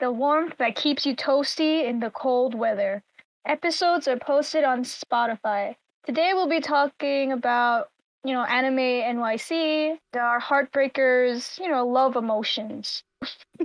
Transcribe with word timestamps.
the 0.00 0.10
warmth 0.10 0.56
that 0.58 0.74
keeps 0.76 1.06
you 1.06 1.14
toasty 1.14 1.84
in 1.84 2.00
the 2.00 2.10
cold 2.10 2.54
weather. 2.54 3.02
Episodes 3.46 4.08
are 4.08 4.18
posted 4.18 4.64
on 4.64 4.82
Spotify. 4.84 5.76
Today 6.04 6.30
we'll 6.34 6.48
be 6.48 6.60
talking 6.60 7.32
about, 7.32 7.90
you 8.24 8.32
know, 8.32 8.44
anime 8.44 8.78
NYC, 8.78 9.98
our 10.18 10.40
heartbreakers, 10.40 11.58
you 11.58 11.68
know, 11.70 11.86
love 11.86 12.16
emotions. 12.16 13.04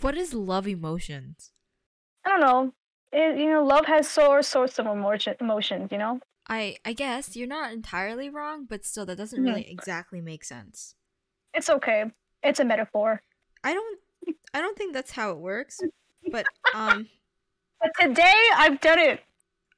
What 0.00 0.18
is 0.18 0.34
love 0.34 0.66
emotions? 0.68 1.52
I 2.26 2.30
don't 2.30 2.40
know. 2.40 2.72
It, 3.12 3.38
you 3.38 3.48
know, 3.50 3.64
love 3.64 3.86
has 3.86 4.06
so 4.08 4.40
sorts 4.42 4.78
of 4.78 4.86
emotion, 4.86 5.34
emotions, 5.40 5.88
you 5.92 5.96
know? 5.98 6.20
I 6.46 6.76
I 6.84 6.92
guess 6.92 7.36
you're 7.36 7.48
not 7.48 7.72
entirely 7.72 8.28
wrong, 8.28 8.66
but 8.68 8.84
still 8.84 9.06
that 9.06 9.16
doesn't 9.16 9.40
Mhm. 9.40 9.46
really 9.46 9.70
exactly 9.70 10.20
make 10.20 10.44
sense. 10.44 10.94
It's 11.54 11.70
okay. 11.70 12.12
It's 12.42 12.60
a 12.60 12.64
metaphor. 12.66 13.22
I 13.62 13.72
don't 13.72 13.98
I 14.54 14.60
don't 14.60 14.78
think 14.78 14.94
that's 14.94 15.10
how 15.10 15.32
it 15.32 15.38
works. 15.38 15.80
But 16.30 16.46
um 16.74 17.08
But 17.80 17.90
today 18.00 18.32
I've 18.56 18.80
done 18.80 18.98
it. 18.98 19.20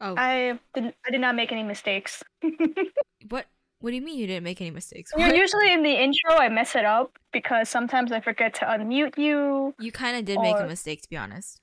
oh 0.01 0.15
I 0.17 0.61
did, 0.75 0.95
I 1.07 1.11
did 1.11 1.21
not 1.21 1.35
make 1.35 1.51
any 1.51 1.65
mistakes. 1.65 2.23
what 3.29 3.47
what 3.81 3.91
do 3.91 3.97
you 3.97 4.03
mean 4.03 4.19
you 4.19 4.27
didn't 4.27 4.45
make 4.45 4.61
any 4.61 4.71
mistakes? 4.71 5.11
What? 5.15 5.35
usually 5.35 5.73
in 5.73 5.83
the 5.83 5.91
intro 5.91 6.37
I 6.37 6.49
mess 6.49 6.77
it 6.77 6.85
up 6.85 7.19
because 7.33 7.69
sometimes 7.69 8.13
I 8.13 8.21
forget 8.21 8.55
to 8.57 8.67
unmute 8.67 9.19
you. 9.19 9.75
You 9.81 9.93
kind 9.93 10.17
of 10.17 10.25
did 10.25 10.41
make 10.41 10.59
a 10.59 10.67
mistake 10.67 11.03
to 11.03 11.09
be 11.09 11.17
honest. 11.17 11.61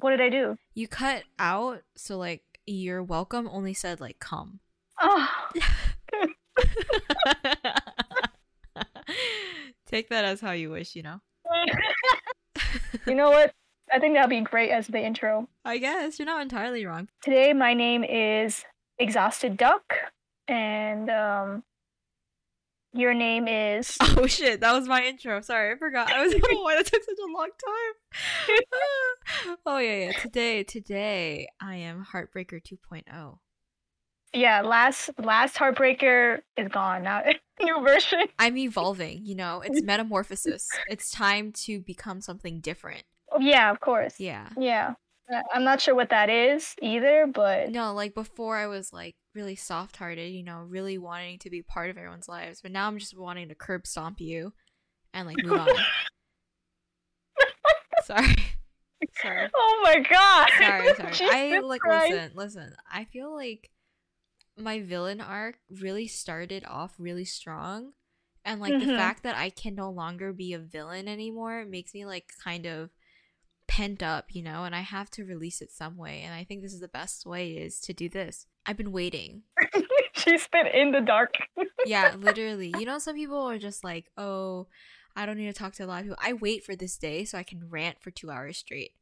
What 0.00 0.10
did 0.10 0.20
I 0.20 0.28
do? 0.28 0.56
You 0.74 0.88
cut 0.88 1.22
out 1.38 1.82
so 1.96 2.18
like 2.18 2.42
you're 2.66 3.02
welcome 3.02 3.48
only 3.50 3.72
said 3.72 4.00
like 4.00 4.18
come. 4.18 4.60
Oh, 5.00 5.28
Take 9.86 10.08
that 10.08 10.24
as 10.24 10.40
how 10.40 10.50
you 10.52 10.70
wish, 10.70 10.96
you 10.96 11.02
know. 11.02 11.20
You 13.06 13.14
know 13.14 13.30
what? 13.30 13.52
I 13.92 13.98
think 13.98 14.14
that'll 14.14 14.28
be 14.28 14.40
great 14.40 14.70
as 14.70 14.86
the 14.88 15.00
intro. 15.00 15.48
I 15.64 15.78
guess 15.78 16.18
you're 16.18 16.26
not 16.26 16.42
entirely 16.42 16.84
wrong. 16.86 17.08
Today 17.22 17.52
my 17.52 17.74
name 17.74 18.04
is 18.04 18.64
Exhausted 18.98 19.56
Duck, 19.56 19.94
and 20.48 21.08
um, 21.10 21.62
your 22.92 23.14
name 23.14 23.46
is. 23.48 23.96
Oh 24.18 24.26
shit, 24.26 24.60
that 24.60 24.72
was 24.72 24.88
my 24.88 25.04
intro. 25.04 25.42
Sorry, 25.42 25.72
I 25.72 25.76
forgot. 25.76 26.10
I 26.10 26.24
was 26.24 26.32
like, 26.32 26.42
oh, 26.48 26.62
why 26.62 26.76
that 26.76 26.86
took 26.86 27.04
such 27.04 27.18
a 27.18 27.32
long 27.32 27.50
time. 27.62 29.56
oh 29.66 29.78
yeah, 29.78 30.06
yeah. 30.06 30.12
Today, 30.18 30.62
today, 30.62 31.48
I 31.60 31.76
am 31.76 32.06
Heartbreaker 32.12 32.60
oh. 32.72 32.94
2.0. 32.96 33.38
Yeah, 34.32 34.62
last 34.62 35.10
last 35.18 35.56
Heartbreaker 35.56 36.40
is 36.56 36.68
gone 36.68 37.02
now. 37.02 37.22
New 37.62 37.80
version. 37.82 38.22
I'm 38.38 38.56
evolving. 38.56 39.24
You 39.24 39.34
know, 39.34 39.62
it's 39.64 39.82
metamorphosis. 39.84 40.68
It's 40.88 41.10
time 41.10 41.52
to 41.64 41.80
become 41.80 42.20
something 42.20 42.60
different. 42.60 43.02
Yeah, 43.40 43.70
of 43.70 43.80
course. 43.80 44.20
Yeah. 44.20 44.48
Yeah. 44.58 44.94
I'm 45.52 45.64
not 45.64 45.80
sure 45.80 45.94
what 45.94 46.10
that 46.10 46.30
is 46.30 46.76
either, 46.80 47.26
but 47.26 47.70
No, 47.70 47.92
like 47.92 48.14
before, 48.14 48.56
I 48.56 48.68
was 48.68 48.92
like 48.92 49.16
really 49.34 49.56
soft-hearted. 49.56 50.32
You 50.32 50.44
know, 50.44 50.64
really 50.68 50.98
wanting 50.98 51.40
to 51.40 51.50
be 51.50 51.62
part 51.62 51.90
of 51.90 51.98
everyone's 51.98 52.28
lives. 52.28 52.60
But 52.62 52.70
now 52.70 52.86
I'm 52.86 52.98
just 52.98 53.16
wanting 53.18 53.48
to 53.48 53.56
curb 53.56 53.86
stomp 53.88 54.20
you, 54.20 54.52
and 55.12 55.26
like 55.26 55.36
move 55.42 55.58
on. 55.60 55.68
Sorry. 58.04 58.36
Sorry. 59.20 59.48
oh 59.54 59.80
my 59.82 59.98
god. 59.98 60.48
sorry, 60.58 60.94
sorry. 60.94 61.30
I 61.30 61.48
Jesus 61.50 61.64
like 61.64 61.80
Christ. 61.80 62.12
listen, 62.12 62.32
listen. 62.34 62.76
I 62.90 63.04
feel 63.04 63.34
like 63.34 63.68
my 64.56 64.80
villain 64.80 65.20
arc 65.20 65.58
really 65.70 66.06
started 66.08 66.64
off 66.66 66.94
really 66.98 67.24
strong. 67.24 67.92
And 68.44 68.60
like 68.60 68.78
the 68.78 68.86
Mhm. 68.86 68.96
fact 68.96 69.22
that 69.24 69.36
I 69.36 69.50
can 69.50 69.74
no 69.74 69.90
longer 69.90 70.32
be 70.32 70.52
a 70.52 70.58
villain 70.58 71.08
anymore 71.08 71.64
makes 71.64 71.92
me 71.94 72.04
like 72.06 72.32
kind 72.42 72.64
of 72.66 72.90
pent 73.66 74.02
up, 74.02 74.26
you 74.34 74.42
know, 74.42 74.64
and 74.64 74.74
I 74.74 74.80
have 74.82 75.10
to 75.12 75.24
release 75.24 75.60
it 75.60 75.72
some 75.72 75.96
way. 75.96 76.22
And 76.22 76.32
I 76.32 76.44
think 76.44 76.62
this 76.62 76.72
is 76.72 76.80
the 76.80 76.88
best 76.88 77.26
way 77.26 77.50
is 77.52 77.80
to 77.80 77.92
do 77.92 78.08
this. 78.08 78.46
I've 78.64 78.76
been 78.76 78.92
waiting. 78.92 79.42
She's 80.14 80.46
been 80.48 80.66
in 80.68 80.92
the 80.92 81.00
dark. 81.00 81.34
Yeah, 81.84 82.14
literally. 82.18 82.68
You 82.68 82.86
know, 82.86 82.98
some 82.98 83.16
people 83.16 83.38
are 83.48 83.58
just 83.58 83.82
like, 83.84 84.10
oh, 84.16 84.68
I 85.16 85.26
don't 85.26 85.36
need 85.38 85.46
to 85.46 85.52
talk 85.52 85.72
to 85.74 85.84
a 85.84 85.86
lot 85.86 85.98
of 86.00 86.04
people. 86.04 86.18
I 86.22 86.32
wait 86.34 86.64
for 86.64 86.76
this 86.76 86.96
day 86.96 87.24
so 87.24 87.36
I 87.38 87.42
can 87.42 87.68
rant 87.68 88.00
for 88.00 88.10
two 88.10 88.30
hours 88.30 88.58
straight. 88.58 88.92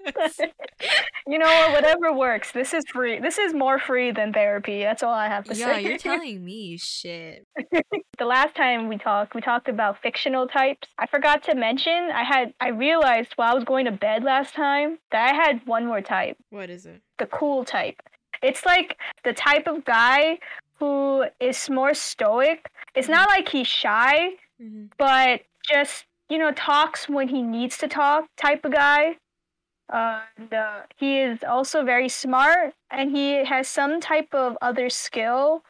you 1.28 1.38
know 1.40 1.46
what? 1.46 1.72
Whatever 1.74 2.14
works. 2.14 2.52
This 2.52 2.74
is 2.74 2.84
free. 2.92 3.20
This 3.20 3.38
is 3.38 3.54
more 3.54 3.80
free 3.80 4.12
than 4.12 4.34
therapy. 4.34 4.82
That's 4.82 5.04
all 5.04 5.14
I 5.14 5.28
have 5.28 5.46
to 5.46 5.56
yeah, 5.56 5.74
say. 5.76 5.84
you're 5.84 5.98
telling 5.98 6.44
me 6.44 6.78
shit. 6.78 7.46
the 8.18 8.26
last 8.26 8.56
time 8.56 8.88
we 8.88 8.98
talked, 8.98 9.36
we 9.36 9.42
talked 9.42 9.68
about 9.70 10.02
fictional 10.02 10.48
types. 10.48 10.88
I 10.98 11.08
forgot 11.08 11.44
to 11.44 11.56
mention. 11.56 12.10
I 12.14 12.24
had. 12.24 12.54
I 12.60 12.70
realized 12.70 13.34
while 13.36 13.52
I 13.52 13.56
was 13.56 13.64
going 13.64 13.86
to 13.86 13.92
bed 13.92 14.24
last 14.24 14.54
time 14.54 15.00
that 15.12 15.32
I 15.32 15.36
had 15.36 15.66
one 15.66 15.86
more 15.86 16.02
type. 16.02 16.38
What 16.50 16.70
is 16.70 16.86
it? 16.86 17.02
The 17.20 17.26
cool 17.28 17.66
type. 17.66 18.02
It's 18.44 18.66
like 18.66 18.98
the 19.24 19.34
type 19.34 19.68
of 19.68 19.86
guy 19.86 20.40
who 20.80 21.26
is 21.40 21.70
more 21.70 21.94
stoic. 21.94 22.68
It's 22.96 23.08
not 23.08 23.30
like 23.30 23.50
he's 23.50 23.68
shy, 23.68 24.32
Mm-hmm. 24.62 24.86
but 24.98 25.42
just 25.70 26.06
you 26.30 26.38
know 26.38 26.50
talks 26.54 27.10
when 27.10 27.28
he 27.28 27.42
needs 27.42 27.78
to 27.80 27.90
talk 27.90 28.24
type 28.38 28.64
of 28.64 28.72
guy 28.72 29.18
uh, 29.92 30.22
and, 30.38 30.54
uh, 30.54 30.82
he 30.98 31.20
is 31.20 31.40
also 31.48 31.84
very 31.84 32.10
smart 32.10 32.74
and 32.90 33.12
he 33.12 33.46
has 33.46 33.68
some 33.68 34.02
type 34.02 34.34
of 34.34 34.58
other 34.62 34.90
skill 34.90 35.64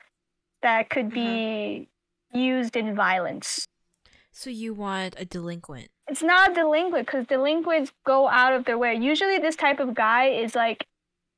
that 0.62 0.90
could 0.90 1.12
be 1.12 1.88
used 2.34 2.76
in 2.76 2.96
violence. 2.96 3.68
So 4.32 4.50
you 4.50 4.74
want 4.74 5.16
a 5.18 5.26
delinquent? 5.26 5.90
it's 6.08 6.22
not 6.22 6.52
a 6.52 6.54
delinquent 6.54 7.06
because 7.06 7.26
delinquents 7.26 7.92
go 8.06 8.28
out 8.28 8.54
of 8.54 8.66
their 8.66 8.78
way. 8.78 8.96
Usually 8.96 9.40
this 9.40 9.56
type 9.56 9.80
of 9.80 9.96
guy 9.96 10.28
is 10.28 10.56
like 10.56 10.86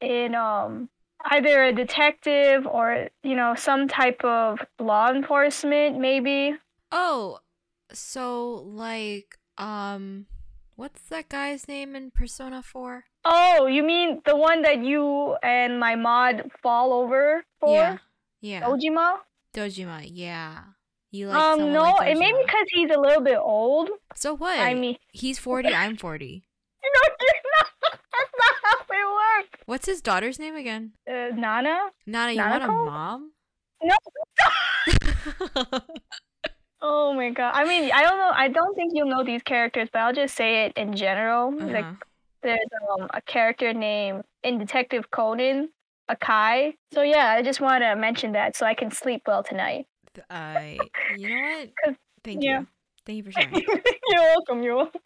in 0.01 0.35
um 0.35 0.89
either 1.25 1.63
a 1.63 1.73
detective 1.73 2.67
or 2.67 3.09
you 3.23 3.35
know 3.35 3.55
some 3.55 3.88
type 3.88 4.23
of 4.23 4.59
law 4.79 5.09
enforcement 5.09 5.99
maybe. 5.99 6.55
Oh, 6.91 7.39
so 7.94 8.63
like 8.65 9.38
um, 9.57 10.25
what's 10.77 11.01
that 11.09 11.27
guy's 11.27 11.67
name 11.67 11.95
in 11.95 12.11
Persona 12.11 12.63
Four? 12.63 13.05
Oh, 13.25 13.67
you 13.67 13.83
mean 13.83 14.21
the 14.25 14.38
one 14.38 14.61
that 14.61 14.79
you 14.79 15.35
and 15.43 15.79
my 15.79 15.95
mod 15.95 16.49
fall 16.63 16.93
over 16.93 17.43
for? 17.59 17.75
Yeah, 17.75 17.97
yeah, 18.39 18.61
Ojima? 18.61 19.17
Dojima. 19.53 20.07
Yeah, 20.09 20.63
you 21.11 21.27
like 21.27 21.38
um, 21.38 21.73
no, 21.73 21.83
like 21.99 22.11
it 22.11 22.17
may 22.17 22.31
be 22.31 22.38
because 22.45 22.65
he's 22.69 22.91
a 22.95 22.99
little 22.99 23.23
bit 23.23 23.38
old. 23.38 23.89
So 24.15 24.33
what? 24.35 24.57
I 24.57 24.73
mean, 24.73 24.97
he's 25.11 25.38
forty. 25.39 25.73
I'm 25.73 25.97
forty. 25.97 26.45
you're 26.83 26.94
not, 26.94 27.11
that's 27.91 28.33
not 28.38 28.55
how 28.63 28.77
it 28.89 29.41
works. 29.44 29.63
What's 29.65 29.85
his 29.88 30.01
daughter's 30.01 30.39
name 30.39 30.55
again? 30.55 30.94
Uh, 31.09 31.35
Nana? 31.35 31.77
Nana, 32.05 32.31
you 32.31 32.39
want 32.39 32.63
a 32.63 32.67
mom? 32.67 33.31
No. 33.83 33.95
Oh 36.81 37.13
my 37.13 37.29
god. 37.31 37.53
I 37.55 37.65
mean, 37.65 37.91
I 37.93 38.01
don't 38.03 38.17
know. 38.17 38.31
I 38.33 38.47
don't 38.49 38.75
think 38.75 38.91
you'll 38.93 39.07
know 39.09 39.23
these 39.23 39.41
characters, 39.43 39.89
but 39.91 39.99
I'll 39.99 40.13
just 40.13 40.35
say 40.35 40.65
it 40.65 40.73
in 40.77 40.95
general. 40.95 41.51
Like, 41.51 41.88
Uh-huh. 41.89 41.93
there's 42.43 42.59
um, 42.99 43.09
a 43.13 43.21
character 43.21 43.73
named 43.73 44.23
in 44.43 44.57
Detective 44.59 45.09
Conan, 45.11 45.69
Akai. 46.09 46.75
So 46.93 47.01
yeah, 47.01 47.29
I 47.38 47.41
just 47.41 47.61
want 47.61 47.83
to 47.83 47.95
mention 47.95 48.33
that 48.33 48.55
so 48.55 48.65
I 48.65 48.73
can 48.75 48.91
sleep 48.91 49.23
well 49.27 49.43
tonight. 49.43 49.88
I. 50.29 50.91
You 51.07 51.29
know 51.29 51.39
what? 51.41 51.69
Thank 52.23 52.43
yeah. 52.43 52.59
you. 52.59 52.67
Thank 53.05 53.17
you 53.17 53.23
for 53.23 53.31
sharing. 53.31 53.63
you're 54.07 54.21
welcome. 54.21 54.63
You're 54.63 54.75
welcome. 54.75 55.01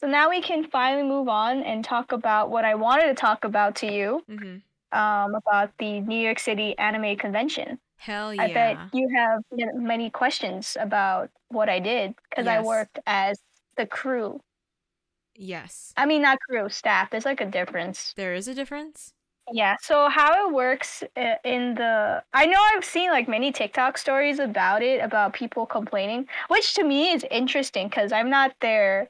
So 0.00 0.06
now 0.08 0.30
we 0.30 0.42
can 0.42 0.64
finally 0.70 1.04
move 1.08 1.28
on 1.28 1.62
and 1.62 1.84
talk 1.84 2.12
about 2.12 2.50
what 2.50 2.64
I 2.64 2.74
wanted 2.74 3.06
to 3.08 3.14
talk 3.14 3.44
about 3.44 3.76
to 3.76 3.92
you 3.92 4.22
hmm 4.28 4.56
um, 4.92 5.34
about 5.34 5.70
the 5.78 6.00
New 6.00 6.18
York 6.18 6.38
City 6.38 6.76
Anime 6.78 7.16
Convention. 7.16 7.78
Hell 8.04 8.34
yeah. 8.34 8.42
I 8.42 8.52
bet 8.52 8.78
you 8.92 9.08
have 9.16 9.40
many 9.74 10.10
questions 10.10 10.76
about 10.78 11.30
what 11.48 11.70
I 11.70 11.78
did 11.78 12.14
because 12.28 12.46
I 12.46 12.60
worked 12.60 12.98
as 13.06 13.38
the 13.78 13.86
crew. 13.86 14.40
Yes. 15.34 15.94
I 15.96 16.04
mean, 16.04 16.20
not 16.20 16.38
crew, 16.40 16.68
staff. 16.68 17.10
There's 17.10 17.24
like 17.24 17.40
a 17.40 17.46
difference. 17.46 18.12
There 18.14 18.34
is 18.34 18.46
a 18.46 18.54
difference. 18.54 19.14
Yeah. 19.50 19.76
So 19.80 20.10
how 20.10 20.46
it 20.46 20.52
works 20.52 21.02
uh, 21.16 21.36
in 21.44 21.76
the, 21.76 22.22
I 22.34 22.44
know 22.44 22.60
I've 22.74 22.84
seen 22.84 23.10
like 23.10 23.26
many 23.26 23.50
TikTok 23.50 23.96
stories 23.96 24.38
about 24.38 24.82
it, 24.82 25.00
about 25.00 25.32
people 25.32 25.64
complaining, 25.64 26.28
which 26.48 26.74
to 26.74 26.84
me 26.84 27.10
is 27.10 27.24
interesting 27.30 27.88
because 27.88 28.12
I'm 28.12 28.28
not 28.28 28.54
there 28.60 29.08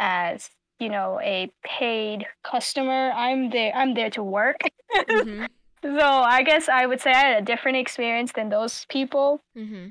as 0.00 0.50
you 0.80 0.88
know 0.88 1.20
a 1.22 1.52
paid 1.64 2.26
customer. 2.42 3.12
I'm 3.12 3.50
there. 3.50 3.72
I'm 3.76 3.94
there 3.94 4.10
to 4.10 4.24
work. 4.24 4.58
hmm 5.08 5.44
So 5.84 6.06
I 6.36 6.42
guess 6.42 6.68
I 6.68 6.86
would 6.86 7.00
say 7.00 7.10
I 7.12 7.24
had 7.28 7.42
a 7.42 7.44
different 7.44 7.76
experience 7.76 8.32
than 8.32 8.48
those 8.48 8.86
people. 8.88 9.40
hmm 9.54 9.88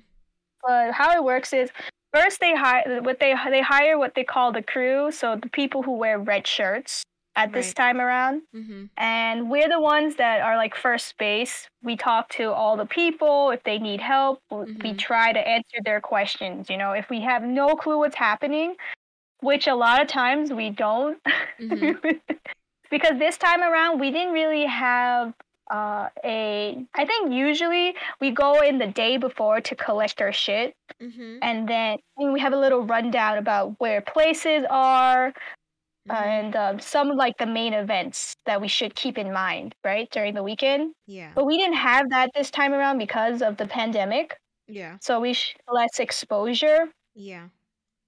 But 0.68 0.92
how 0.94 1.12
it 1.14 1.24
works 1.24 1.54
is 1.54 1.70
first 2.14 2.40
they 2.40 2.56
hire 2.56 3.02
what 3.02 3.20
they 3.20 3.34
they 3.50 3.62
hire 3.62 3.98
what 3.98 4.14
they 4.16 4.24
call 4.24 4.52
the 4.52 4.64
crew, 4.64 5.12
so 5.12 5.36
the 5.36 5.50
people 5.50 5.84
who 5.84 5.94
wear 6.04 6.18
red 6.20 6.46
shirts. 6.48 7.04
at 7.36 7.52
this 7.52 7.74
time 7.74 8.00
around. 8.00 8.44
Mm-hmm. 8.56 8.84
And 8.96 9.50
we're 9.50 9.68
the 9.68 9.82
ones 9.82 10.18
that 10.18 10.42
are 10.42 10.56
like 10.56 10.76
first 10.76 11.18
base. 11.18 11.68
We 11.82 11.96
talk 11.98 12.30
to 12.38 12.46
all 12.54 12.78
the 12.78 12.86
people 12.86 13.50
if 13.50 13.64
they 13.64 13.80
need 13.80 14.02
help. 14.02 14.36
w- 14.52 14.78
We 14.84 14.94
try 14.94 15.34
to 15.34 15.40
answer 15.56 15.80
their 15.84 16.00
questions. 16.00 16.70
You 16.70 16.78
know, 16.78 16.92
if 16.92 17.10
we 17.10 17.22
have 17.22 17.42
no 17.42 17.68
clue 17.76 17.98
what's 17.98 18.16
happening, 18.30 18.76
which 19.42 19.66
a 19.66 19.74
lot 19.74 20.00
of 20.00 20.08
times 20.08 20.54
we 20.62 20.70
don't, 20.70 21.18
Mhm. 21.60 21.98
because 22.94 23.18
this 23.18 23.38
time 23.38 23.62
around 23.64 24.00
we 24.00 24.12
didn't 24.12 24.34
really 24.42 24.66
have 24.68 25.34
uh, 25.72 26.10
a. 26.24 26.86
I 26.96 27.06
think 27.06 27.32
usually 27.34 27.96
we 28.20 28.32
go 28.32 28.62
in 28.62 28.78
the 28.80 28.88
day 28.88 29.18
before 29.18 29.62
to 29.62 29.76
collect 29.76 30.22
our 30.22 30.32
shit, 30.34 30.76
Mhm. 31.02 31.40
and 31.42 31.68
then 31.68 32.00
we 32.18 32.40
have 32.40 32.54
a 32.54 32.58
little 32.58 32.84
rundown 32.84 33.38
about 33.38 33.80
where 33.80 34.02
places 34.02 34.66
are 34.70 35.34
uh, 36.10 36.16
Mhm. 36.16 36.26
and 36.26 36.56
um, 36.56 36.80
some 36.80 37.10
like 37.10 37.38
the 37.38 37.46
main 37.46 37.74
events 37.74 38.36
that 38.46 38.60
we 38.62 38.68
should 38.68 38.96
keep 38.96 39.18
in 39.18 39.32
mind, 39.34 39.76
right, 39.86 40.10
during 40.12 40.34
the 40.36 40.44
weekend. 40.44 40.94
Yeah. 41.08 41.32
But 41.36 41.46
we 41.46 41.58
didn't 41.58 41.78
have 41.78 42.10
that 42.10 42.32
this 42.36 42.52
time 42.52 42.74
around 42.74 42.98
because 42.98 43.42
of 43.42 43.58
the 43.58 43.68
pandemic, 43.68 44.38
Yeah. 44.68 44.98
so 45.02 45.20
we 45.20 45.34
sh- 45.34 45.56
less 45.68 46.00
exposure. 46.00 46.90
Yeah. 47.16 47.50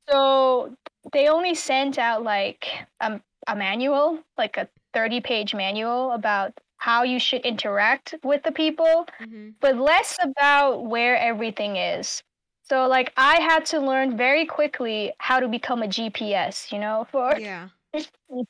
So 0.10 0.76
they 1.14 1.28
only 1.30 1.56
sent 1.56 1.98
out 1.98 2.24
like 2.24 2.68
a, 3.00 3.22
a 3.48 3.56
manual, 3.56 4.20
like 4.38 4.58
a 4.58 4.70
30 4.94 5.22
page 5.22 5.56
manual 5.56 6.12
about 6.12 6.60
how 6.86 7.02
you 7.04 7.20
should 7.20 7.42
interact 7.42 8.14
with 8.24 8.44
the 8.44 8.52
people, 8.52 9.08
Mhm. 9.22 9.56
but 9.60 9.76
less 9.78 10.18
about 10.22 10.86
where 10.94 11.18
everything 11.18 11.78
is. 11.78 12.22
So 12.64 12.88
like 12.88 13.12
I 13.18 13.36
had 13.42 13.66
to 13.74 13.80
learn 13.80 14.18
very 14.18 14.46
quickly 14.46 15.14
how 15.20 15.40
to 15.40 15.48
become 15.48 15.82
a 15.84 15.88
GPS, 15.88 16.72
you 16.72 16.80
know, 16.80 17.08
for 17.12 17.38
Yeah. 17.40 17.70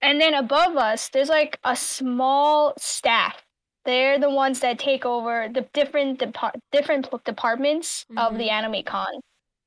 and 0.00 0.20
then 0.20 0.34
above 0.34 0.76
us, 0.76 1.08
there's 1.10 1.28
like 1.28 1.58
a 1.64 1.76
small 1.76 2.74
staff. 2.78 3.44
They're 3.84 4.18
the 4.18 4.30
ones 4.30 4.60
that 4.60 4.78
take 4.78 5.04
over 5.06 5.48
the 5.52 5.62
different 5.72 6.18
depart 6.20 6.56
different 6.72 7.08
departments 7.24 8.06
of 8.16 8.36
the 8.38 8.50
anime 8.50 8.82
con. 8.84 9.12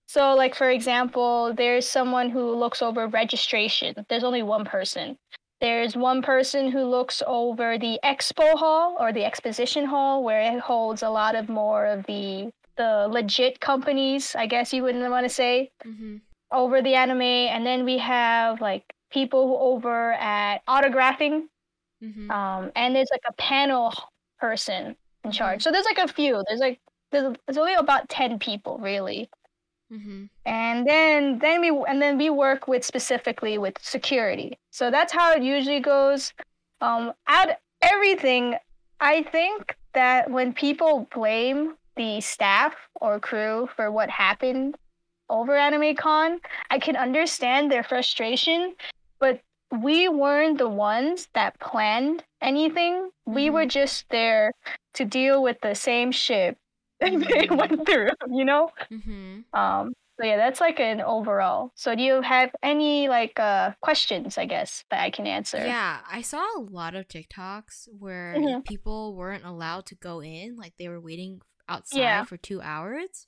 So, 0.08 0.36
like 0.36 0.56
for 0.56 0.70
example, 0.70 1.54
there's 1.54 1.88
someone 1.88 2.30
who 2.30 2.54
looks 2.56 2.82
over 2.82 3.08
registration. 3.08 3.96
There's 4.10 4.24
only 4.24 4.44
one 4.44 4.66
person. 4.66 5.18
There's 5.62 5.96
one 5.96 6.22
person 6.24 6.72
who 6.72 6.84
looks 6.84 7.22
over 7.28 7.78
the 7.78 8.00
expo 8.04 8.56
hall 8.58 8.98
or 9.00 9.14
the 9.14 9.24
exposition 9.24 9.86
hall, 9.86 10.24
where 10.24 10.42
it 10.42 10.60
holds 10.60 11.04
a 11.04 11.10
lot 11.10 11.36
of 11.36 11.50
more 11.50 11.86
of 11.86 12.06
the 12.08 12.52
the 12.78 13.08
legit 13.10 13.60
companies. 13.60 14.36
I 14.36 14.48
guess 14.48 14.74
you 14.74 14.82
wouldn't 14.82 15.08
want 15.12 15.26
to 15.26 15.30
say 15.30 15.72
Mhm. 15.86 16.22
over 16.52 16.82
the 16.82 16.96
anime, 16.96 17.22
and 17.22 17.66
then 17.66 17.86
we 17.86 18.00
have 18.00 18.60
like 18.60 18.84
people 19.12 19.58
over 19.62 20.14
at 20.14 20.66
autographing, 20.68 21.48
Mhm. 22.02 22.32
um, 22.32 22.72
and 22.76 22.96
there's 22.96 23.12
like 23.12 23.24
a 23.28 23.34
panel 23.34 23.94
person 24.40 24.96
in 25.24 25.32
charge. 25.32 25.60
Mhm. 25.60 25.64
So 25.64 25.72
there's 25.72 25.86
like 25.86 26.00
a 26.00 26.08
few. 26.08 26.44
There's 26.48 26.60
like 26.60 26.80
there's, 27.12 27.36
there's 27.46 27.58
only 27.58 27.74
about 27.76 28.10
ten 28.10 28.40
people 28.40 28.78
really, 28.80 29.30
Mhm. 29.92 30.30
and 30.46 30.88
then 30.88 31.40
then 31.40 31.60
we 31.62 31.70
and 31.88 32.02
then 32.02 32.18
we 32.18 32.30
work 32.30 32.68
with 32.68 32.84
specifically 32.86 33.58
with 33.58 33.78
security. 33.82 34.58
So 34.72 34.90
that's 34.90 35.12
how 35.14 35.34
it 35.34 35.44
usually 35.44 35.82
goes. 35.82 36.34
Um, 36.80 37.14
out 37.28 37.50
everything, 37.82 38.56
I 39.00 39.24
think 39.24 39.76
that 39.94 40.32
when 40.32 40.54
people 40.54 41.08
blame 41.14 41.76
the 41.98 42.22
staff 42.22 42.74
or 42.96 43.20
crew 43.20 43.70
for 43.76 43.92
what 43.92 44.10
happened 44.10 44.76
over 45.30 45.56
Anime 45.56 45.96
Con, 45.96 46.40
I 46.70 46.80
can 46.80 46.96
understand 46.96 47.72
their 47.72 47.84
frustration, 47.84 48.76
but 49.20 49.42
we 49.82 50.10
weren't 50.10 50.58
the 50.58 50.70
ones 50.70 51.28
that 51.34 51.60
planned 51.60 52.24
anything. 52.42 53.12
We 53.26 53.48
Mhm. 53.48 53.54
were 53.54 53.66
just 53.66 54.10
there 54.10 54.54
to 54.94 55.06
deal 55.06 55.42
with 55.44 55.60
the 55.62 55.76
same 55.76 56.12
shit 56.12 56.58
they 57.30 57.48
went 57.50 57.86
through, 57.88 58.10
you 58.30 58.46
know? 58.46 58.70
Mm-hmm. 58.92 59.60
Um, 59.60 59.94
so 60.20 60.28
yeah, 60.28 60.38
that's 60.38 60.60
like 60.62 60.80
an 60.80 61.02
overall. 61.02 61.72
So 61.76 61.96
do 61.96 62.04
you 62.04 62.22
have 62.22 62.52
any 62.62 63.08
like 63.10 63.40
uh 63.40 63.72
questions, 63.82 64.38
I 64.38 64.46
guess, 64.46 64.84
that 64.92 65.02
I 65.02 65.10
can 65.10 65.26
answer? 65.26 65.58
Yeah, 65.58 66.00
I 66.10 66.22
saw 66.22 66.44
a 66.58 66.62
lot 66.62 66.94
of 66.96 67.08
TikToks 67.08 67.88
where 67.98 68.36
Mhm. 68.38 68.64
people 68.66 69.16
weren't 69.16 69.46
allowed 69.46 69.86
to 69.88 69.96
go 69.96 70.22
in, 70.22 70.56
like 70.58 70.74
they 70.78 70.90
were 70.90 71.00
waiting 71.02 71.42
outside 71.68 72.00
Yeah. 72.00 72.24
for 72.26 72.38
two 72.38 72.62
hours. 72.62 73.28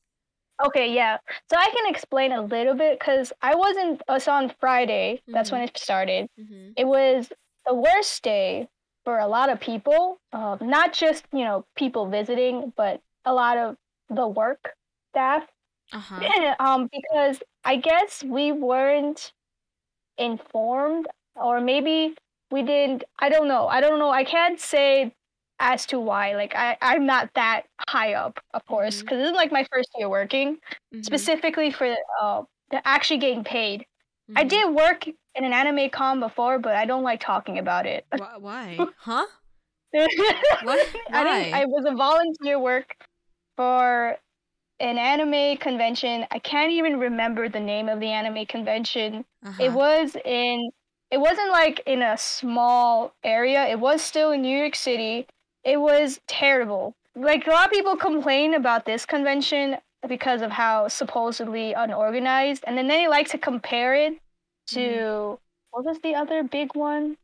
Okay, 0.63 0.93
yeah. 0.93 1.17
So 1.49 1.57
I 1.57 1.69
can 1.75 1.89
explain 1.89 2.31
a 2.31 2.41
little 2.41 2.75
bit 2.75 2.99
because 2.99 3.33
I 3.41 3.55
wasn't. 3.55 4.01
Uh, 4.07 4.19
so 4.19 4.31
on 4.33 4.53
Friday, 4.59 5.21
that's 5.27 5.51
when 5.51 5.61
it 5.61 5.75
started. 5.77 6.27
Mm-hmm. 6.39 6.73
It 6.77 6.85
was 6.85 7.31
the 7.65 7.73
worst 7.73 8.21
day 8.23 8.67
for 9.03 9.17
a 9.17 9.27
lot 9.27 9.49
of 9.49 9.59
people. 9.59 10.19
Um, 10.31 10.59
not 10.61 10.93
just 10.93 11.25
you 11.33 11.43
know 11.43 11.65
people 11.75 12.05
visiting, 12.07 12.71
but 12.77 13.01
a 13.25 13.33
lot 13.33 13.57
of 13.57 13.77
the 14.09 14.27
work 14.27 14.73
staff. 15.11 15.43
Uh 15.91 15.99
huh. 15.99 16.55
um, 16.59 16.89
because 16.91 17.41
I 17.63 17.77
guess 17.77 18.23
we 18.23 18.51
weren't 18.51 19.31
informed, 20.17 21.07
or 21.35 21.61
maybe 21.61 22.15
we 22.51 22.63
didn't. 22.63 23.03
I 23.19 23.29
don't 23.29 23.47
know. 23.47 23.67
I 23.67 23.81
don't 23.81 23.99
know. 23.99 24.09
I 24.11 24.23
can't 24.23 24.59
say 24.59 25.13
as 25.59 25.85
to 25.87 25.99
why. 25.99 26.35
Like 26.35 26.55
I, 26.55 26.77
I'm 26.81 27.05
not 27.05 27.29
that 27.35 27.63
high 27.89 28.13
up, 28.13 28.39
of 28.53 28.65
course, 28.65 29.01
because 29.01 29.17
this 29.19 29.29
is 29.29 29.35
like 29.35 29.51
my 29.51 29.65
first 29.71 29.89
year 29.97 30.09
working 30.09 30.57
Mhm. 30.93 31.03
specifically 31.05 31.71
for 31.71 31.95
uh, 32.21 32.43
the 32.71 32.85
actually 32.87 33.19
getting 33.19 33.43
paid. 33.43 33.85
I 34.35 34.43
Mhm. 34.43 34.49
did 34.49 34.75
work 34.75 35.07
in 35.07 35.45
an 35.45 35.53
anime 35.53 35.89
con 35.89 36.19
before, 36.19 36.59
but 36.59 36.75
I 36.75 36.85
don't 36.85 37.03
like 37.03 37.19
talking 37.19 37.57
about 37.59 37.85
it. 37.85 38.05
Wh- 38.11 38.41
Why? 38.41 38.77
Huh? 38.99 39.25
what? 39.91 40.09
What? 40.61 40.79
I 41.13 41.23
didn't. 41.23 41.49
Why? 41.51 41.51
I 41.53 41.65
was 41.65 41.85
a 41.87 41.95
volunteer 41.95 42.59
work 42.59 42.95
for 43.55 44.17
an 44.79 44.97
anime 44.97 45.57
convention. 45.57 46.25
I 46.31 46.39
can't 46.39 46.71
even 46.71 46.99
remember 46.99 47.49
the 47.49 47.59
name 47.59 47.89
of 47.89 47.99
the 47.99 48.07
anime 48.07 48.45
convention. 48.45 49.25
Uh-huh. 49.45 49.63
It 49.63 49.71
was 49.71 50.15
in. 50.25 50.71
It 51.11 51.19
wasn't 51.19 51.51
like 51.51 51.81
in 51.85 52.01
a 52.01 52.17
small 52.17 53.13
area. 53.23 53.67
It 53.67 53.79
was 53.79 54.01
still 54.01 54.31
in 54.31 54.41
New 54.41 54.57
York 54.57 54.75
City. 54.75 55.27
It 55.63 55.79
was 55.79 56.19
terrible. 56.27 56.95
Like 57.15 57.45
a 57.45 57.51
lot 57.51 57.65
of 57.65 57.71
people 57.71 57.95
complain 57.95 58.55
about 58.55 58.85
this 58.85 59.05
convention 59.05 59.77
because 60.07 60.41
of 60.41 60.51
how 60.51 60.87
supposedly 60.87 61.73
unorganized, 61.73 62.63
and 62.65 62.77
then 62.77 62.87
they 62.87 63.07
like 63.07 63.29
to 63.29 63.37
compare 63.37 63.93
it 63.93 64.19
to 64.67 65.39
what 65.71 65.85
was 65.85 65.99
the 65.99 66.15
other 66.15 66.43
big 66.43 66.75
one? 66.75 67.17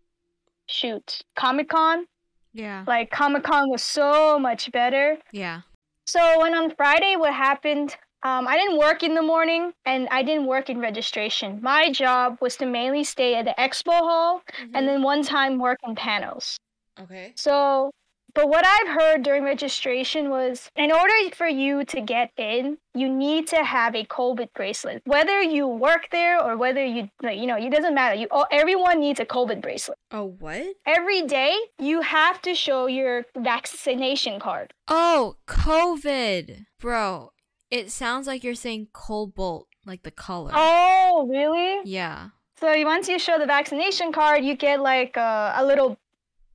Shoot, 0.68 1.24
Comic 1.36 1.70
Con. 1.70 2.06
Yeah. 2.54 2.84
Like 2.88 3.12
Comic 3.12 3.44
Con 3.44 3.70
was 3.70 3.84
so 3.84 4.40
much 4.40 4.72
better. 4.72 5.18
Yeah. 5.32 5.62
So 6.10 6.40
when 6.42 6.56
on 6.56 6.74
Friday, 6.76 7.16
what 7.18 7.34
happened? 7.36 7.96
Um, 8.24 8.48
I 8.48 8.58
didn't 8.58 8.80
work 8.80 9.04
in 9.04 9.14
the 9.14 9.22
morning, 9.22 9.74
and 9.86 10.08
I 10.10 10.24
didn't 10.24 10.48
work 10.48 10.68
in 10.70 10.80
registration. 10.80 11.60
My 11.62 11.92
job 11.92 12.40
was 12.42 12.58
to 12.58 12.66
mainly 12.66 13.04
stay 13.04 13.36
at 13.36 13.46
the 13.46 13.54
expo 13.60 13.94
hall, 13.94 14.42
Mm-hmm. 14.60 14.76
and 14.76 14.88
then 14.88 15.04
one 15.04 15.22
time 15.22 15.60
work 15.60 15.78
in 15.88 15.94
panels. 15.94 16.58
Okay. 17.00 17.34
So, 17.36 17.92
but 18.40 18.48
what 18.48 18.66
I've 18.66 18.88
heard 18.88 19.24
during 19.24 19.44
registration 19.44 20.30
was 20.30 20.72
in 20.78 20.94
order 20.94 21.14
for 21.36 21.50
you 21.50 21.84
to 21.84 22.00
get 22.00 22.32
in, 22.38 22.78
you 22.94 23.10
need 23.10 23.48
to 23.48 23.66
have 23.66 23.96
a 23.96 24.06
COVID 24.06 24.54
bracelet. 24.54 25.02
Whether 25.06 25.42
you 25.42 25.68
work 25.68 26.08
there 26.10 26.42
or 26.42 26.56
whether 26.56 26.86
you, 26.86 27.10
you 27.22 27.48
know, 27.48 27.58
it 27.58 27.70
doesn't 27.70 27.94
matter. 27.94 28.16
You, 28.16 28.28
all, 28.32 28.48
everyone 28.50 29.02
needs 29.02 29.20
a 29.20 29.26
COVID 29.26 29.62
bracelet. 29.62 29.98
Oh, 30.12 30.38
what? 30.40 30.68
Every 30.86 31.24
day, 31.24 31.54
you 31.80 32.00
have 32.00 32.42
to 32.44 32.56
show 32.56 32.86
your 32.86 33.26
vaccination 33.38 34.40
card. 34.40 34.74
Oh, 34.88 35.36
COVID. 35.46 36.66
Bro, 36.80 37.34
it 37.70 37.92
sounds 37.92 38.26
like 38.26 38.46
you're 38.46 38.56
saying 38.56 38.88
cobalt, 38.94 39.68
like 39.86 40.04
the 40.04 40.12
color. 40.12 40.52
Oh, 40.54 41.28
really? 41.30 41.82
Yeah. 41.84 42.30
So 42.62 42.86
once 42.86 43.10
you 43.10 43.20
show 43.20 43.38
the 43.38 43.46
vaccination 43.46 44.14
card, 44.14 44.46
you 44.46 44.56
get 44.56 44.80
like 44.80 45.18
a, 45.18 45.56
a 45.58 45.66
little 45.66 45.98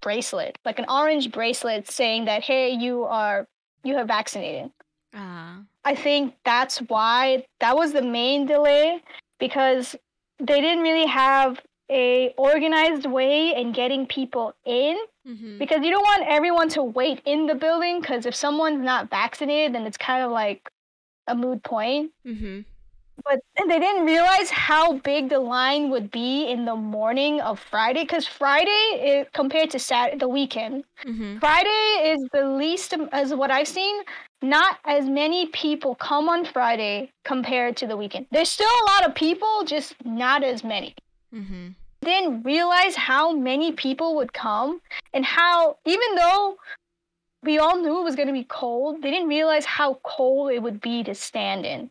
bracelet, 0.05 0.59
like 0.65 0.79
an 0.79 0.87
orange 0.89 1.33
bracelet 1.33 1.91
saying 1.91 2.27
that 2.27 2.45
hey, 2.45 2.71
you 2.71 3.05
are 3.05 3.49
you 3.83 3.97
have 3.97 4.07
vaccinated. 4.07 4.71
Uh, 5.13 5.57
I 5.85 5.95
think 5.95 6.35
that's 6.45 6.79
why 6.79 7.45
that 7.61 7.77
was 7.77 7.93
the 7.93 8.03
main 8.03 8.47
delay 8.47 9.03
because 9.39 9.97
they 10.39 10.61
didn't 10.61 10.83
really 10.83 11.07
have 11.07 11.61
a 11.91 12.33
organized 12.37 13.07
way 13.07 13.55
in 13.55 13.73
getting 13.73 14.07
people 14.07 14.55
in 14.65 14.97
mm-hmm. 15.27 15.59
because 15.59 15.85
you 15.85 15.91
don't 15.91 16.03
want 16.03 16.25
everyone 16.27 16.69
to 16.71 16.83
wait 16.83 17.21
in 17.25 17.47
the 17.47 17.55
building 17.55 18.01
because 18.01 18.25
if 18.25 18.35
someone's 18.35 18.83
not 18.83 19.11
vaccinated 19.11 19.75
then 19.75 19.87
it's 19.87 19.99
kind 19.99 20.25
of 20.25 20.33
like 20.33 20.71
a 21.27 21.35
moot 21.35 21.63
point 21.63 22.11
Mm-hmm. 22.27 22.61
But 23.25 23.41
they 23.69 23.79
didn't 23.79 24.05
realize 24.05 24.51
how 24.51 24.99
big 24.99 25.29
the 25.29 25.39
line 25.41 25.91
would 25.91 26.11
be 26.11 26.49
in 26.49 26.65
the 26.65 26.75
morning 26.77 27.41
of 27.41 27.61
Friday 27.61 28.03
because 28.03 28.27
Friday 28.27 28.71
is, 28.71 29.27
compared 29.35 29.71
to 29.71 29.79
Saturday 29.79 30.19
the 30.19 30.29
weekend 30.29 30.85
Mm-hmm. 31.07 31.39
Friday 31.39 32.13
is 32.13 32.29
the 32.33 32.49
least 32.49 32.95
as 33.13 33.35
what 33.35 33.51
I've 33.51 33.69
seen. 33.69 34.03
Not 34.43 34.79
as 34.85 35.07
many 35.07 35.47
people 35.47 35.95
come 35.95 36.29
on 36.29 36.45
Friday 36.45 37.11
compared 37.25 37.77
to 37.79 37.87
the 37.87 37.97
weekend. 37.97 38.27
There's 38.31 38.51
still 38.51 38.69
a 38.69 38.85
lot 38.91 39.09
of 39.09 39.15
people, 39.15 39.65
just 39.65 39.95
not 40.05 40.43
as 40.43 40.65
many. 40.65 40.95
Mm-hmm. 41.35 41.69
didn't 42.03 42.43
realize 42.45 42.95
how 42.95 43.33
many 43.33 43.73
people 43.73 44.15
would 44.17 44.33
come 44.33 44.81
and 45.13 45.25
how 45.25 45.79
even 45.85 46.15
though 46.15 46.57
we 47.43 47.59
all 47.59 47.77
knew 47.77 48.01
it 48.01 48.05
was 48.05 48.15
going 48.15 48.29
to 48.29 48.33
be 48.33 48.45
cold, 48.45 49.03
they 49.03 49.11
didn't 49.11 49.29
realize 49.29 49.65
how 49.65 49.99
cold 50.05 50.53
it 50.53 50.63
would 50.63 50.81
be 50.81 51.03
to 51.05 51.15
stand 51.15 51.67
in. 51.67 51.91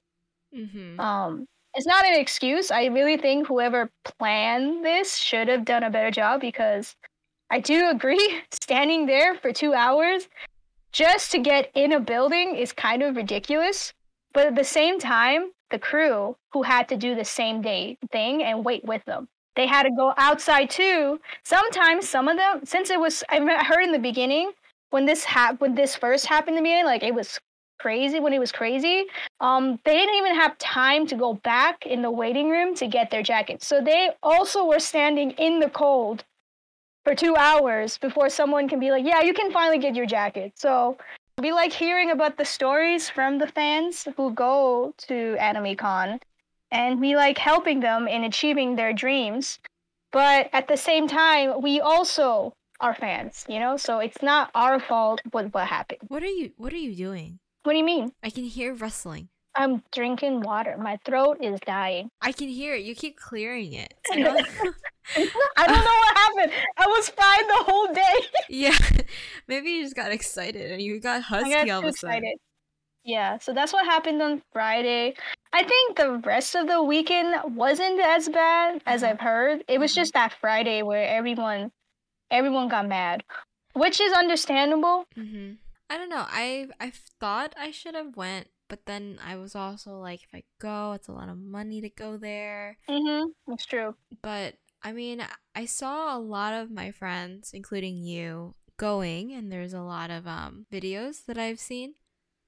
Mm-hmm. 0.55 0.99
Um, 0.99 1.45
it's 1.75 1.87
not 1.87 2.05
an 2.05 2.19
excuse. 2.19 2.71
I 2.71 2.85
really 2.85 3.17
think 3.17 3.47
whoever 3.47 3.89
planned 4.03 4.85
this 4.85 5.17
should 5.17 5.47
have 5.47 5.65
done 5.65 5.83
a 5.83 5.89
better 5.89 6.11
job 6.11 6.41
because 6.41 6.95
I 7.49 7.59
do 7.59 7.89
agree 7.91 8.41
standing 8.51 9.05
there 9.05 9.35
for 9.35 9.51
two 9.51 9.73
hours 9.73 10.27
just 10.91 11.31
to 11.31 11.39
get 11.39 11.71
in 11.73 11.91
a 11.91 11.99
building 11.99 12.55
is 12.55 12.71
kind 12.71 13.01
of 13.01 13.15
ridiculous. 13.15 13.93
But 14.33 14.47
at 14.47 14.55
the 14.55 14.63
same 14.63 14.99
time, 14.99 15.51
the 15.71 15.79
crew 15.79 16.35
who 16.51 16.63
had 16.63 16.87
to 16.89 16.97
do 16.97 17.15
the 17.15 17.25
same 17.25 17.61
day 17.61 17.97
thing 18.11 18.43
and 18.43 18.63
wait 18.63 18.85
with 18.85 19.03
them. 19.05 19.27
They 19.55 19.67
had 19.67 19.83
to 19.83 19.91
go 19.91 20.13
outside 20.17 20.69
too. 20.69 21.19
Sometimes 21.43 22.07
some 22.07 22.27
of 22.27 22.37
them, 22.37 22.61
since 22.63 22.89
it 22.89 22.99
was, 22.99 23.23
I 23.29 23.39
heard 23.39 23.83
in 23.83 23.91
the 23.91 23.99
beginning 23.99 24.51
when 24.89 25.05
this 25.05 25.23
hap- 25.23 25.61
when 25.61 25.75
this 25.75 25.95
first 25.95 26.25
happened 26.25 26.57
to 26.57 26.61
me, 26.63 26.83
like 26.83 27.03
it 27.03 27.13
was 27.13 27.39
crazy 27.83 28.19
when 28.21 28.31
he 28.31 28.39
was 28.39 28.53
crazy. 28.53 29.05
Um, 29.41 29.77
they 29.83 29.95
didn't 29.97 30.15
even 30.15 30.35
have 30.35 30.57
time 30.57 31.05
to 31.07 31.15
go 31.15 31.33
back 31.33 31.85
in 31.85 32.01
the 32.01 32.09
waiting 32.09 32.49
room 32.49 32.73
to 32.75 32.87
get 32.87 33.11
their 33.11 33.21
jackets. 33.21 33.67
So 33.67 33.81
they 33.81 34.11
also 34.23 34.65
were 34.65 34.79
standing 34.79 35.31
in 35.31 35.59
the 35.59 35.69
cold 35.69 36.23
for 37.03 37.13
two 37.13 37.35
hours 37.35 37.97
before 37.97 38.29
someone 38.29 38.69
can 38.69 38.79
be 38.79 38.89
like, 38.89 39.05
yeah, 39.05 39.21
you 39.21 39.33
can 39.33 39.51
finally 39.51 39.79
get 39.79 39.95
your 39.95 40.05
jacket. 40.05 40.53
So 40.55 40.97
we 41.41 41.51
like 41.51 41.73
hearing 41.73 42.09
about 42.11 42.37
the 42.37 42.45
stories 42.45 43.09
from 43.09 43.37
the 43.37 43.47
fans 43.47 44.07
who 44.15 44.31
go 44.31 44.93
to 45.09 45.35
AnimeCon 45.39 46.21
and 46.71 47.01
we 47.01 47.17
like 47.17 47.37
helping 47.37 47.81
them 47.81 48.07
in 48.07 48.23
achieving 48.23 48.77
their 48.77 48.93
dreams. 48.93 49.59
But 50.13 50.49
at 50.53 50.69
the 50.69 50.77
same 50.77 51.07
time, 51.09 51.61
we 51.61 51.81
also 51.81 52.53
are 52.79 52.95
fans, 52.95 53.45
you 53.49 53.59
know? 53.59 53.75
So 53.75 53.99
it's 53.99 54.21
not 54.21 54.51
our 54.55 54.79
fault 54.79 55.21
with 55.33 55.51
what 55.53 55.67
happened. 55.67 55.99
What 56.07 56.23
are 56.23 56.35
you 56.39 56.51
What 56.55 56.71
are 56.71 56.83
you 56.87 56.95
doing? 56.95 57.39
What 57.63 57.73
do 57.73 57.77
you 57.77 57.83
mean? 57.85 58.11
I 58.21 58.29
can 58.29 58.43
hear 58.43 58.73
rustling. 58.73 59.29
I'm 59.55 59.83
drinking 59.91 60.41
water. 60.41 60.77
My 60.77 60.97
throat 61.05 61.37
is 61.41 61.59
dying. 61.65 62.09
I 62.21 62.31
can 62.31 62.47
hear 62.49 62.73
it. 62.75 62.83
You 62.83 62.95
keep 62.95 63.17
clearing 63.17 63.73
it. 63.73 63.93
I 64.11 65.67
don't 65.67 65.85
know 65.85 65.97
what 65.99 66.17
happened. 66.17 66.51
I 66.77 66.87
was 66.87 67.09
fine 67.09 67.47
the 67.47 67.63
whole 67.71 67.93
day. 67.93 68.13
yeah. 68.49 68.77
Maybe 69.47 69.71
you 69.71 69.83
just 69.83 69.95
got 69.95 70.11
excited 70.11 70.71
and 70.71 70.81
you 70.81 70.99
got 70.99 71.17
I 71.17 71.21
husky 71.21 71.51
got 71.53 71.69
all 71.69 71.79
of 71.79 71.85
a 71.85 71.93
sudden. 71.93 72.15
excited. 72.17 72.37
Yeah, 73.05 73.37
so 73.37 73.53
that's 73.53 73.73
what 73.73 73.85
happened 73.85 74.21
on 74.21 74.41
Friday. 74.53 75.13
I 75.51 75.63
think 75.63 75.97
the 75.97 76.13
rest 76.25 76.55
of 76.55 76.67
the 76.67 76.81
weekend 76.81 77.55
wasn't 77.55 77.99
as 77.99 78.29
bad 78.29 78.81
as 78.85 79.03
Uh-huh. 79.03 79.11
I've 79.11 79.19
heard. 79.19 79.63
It 79.67 79.77
was 79.79 79.91
Mhm. 79.91 79.95
just 79.95 80.13
that 80.13 80.33
Friday 80.39 80.81
where 80.83 81.05
everyone 81.07 81.71
everyone 82.31 82.69
got 82.69 82.87
mad, 82.87 83.23
which 83.73 83.99
is 84.01 84.13
understandable. 84.13 85.05
hmm 85.15 85.53
I 85.93 85.97
don't 85.97 86.09
know. 86.09 86.25
I 86.27 86.69
I 86.79 86.91
thought 87.19 87.53
I 87.55 87.69
should 87.69 87.93
have 87.93 88.17
went, 88.17 88.47
but 88.67 88.87
then 88.87 89.19
I 89.23 89.35
was 89.35 89.53
also 89.55 89.99
like, 89.99 90.23
if 90.23 90.33
I 90.33 90.43
go, 90.59 90.93
it's 90.93 91.07
a 91.07 91.11
lot 91.11 91.29
of 91.29 91.37
money 91.37 91.81
to 91.81 91.89
go 91.89 92.17
there. 92.17 92.77
Mhm. 92.89 93.33
It's 93.49 93.65
true. 93.65 93.93
But 94.23 94.55
I 94.81 94.91
mean, 94.91 95.23
I 95.53 95.65
saw 95.65 96.17
a 96.17 96.19
lot 96.19 96.53
of 96.55 96.71
my 96.71 96.89
friends, 96.91 97.51
including 97.53 97.97
you, 98.03 98.55
going, 98.77 99.31
and 99.33 99.51
there's 99.51 99.73
a 99.73 99.81
lot 99.81 100.09
of 100.09 100.25
um 100.25 100.65
videos 100.71 101.25
that 101.25 101.37
I've 101.37 101.59
seen. 101.59 101.93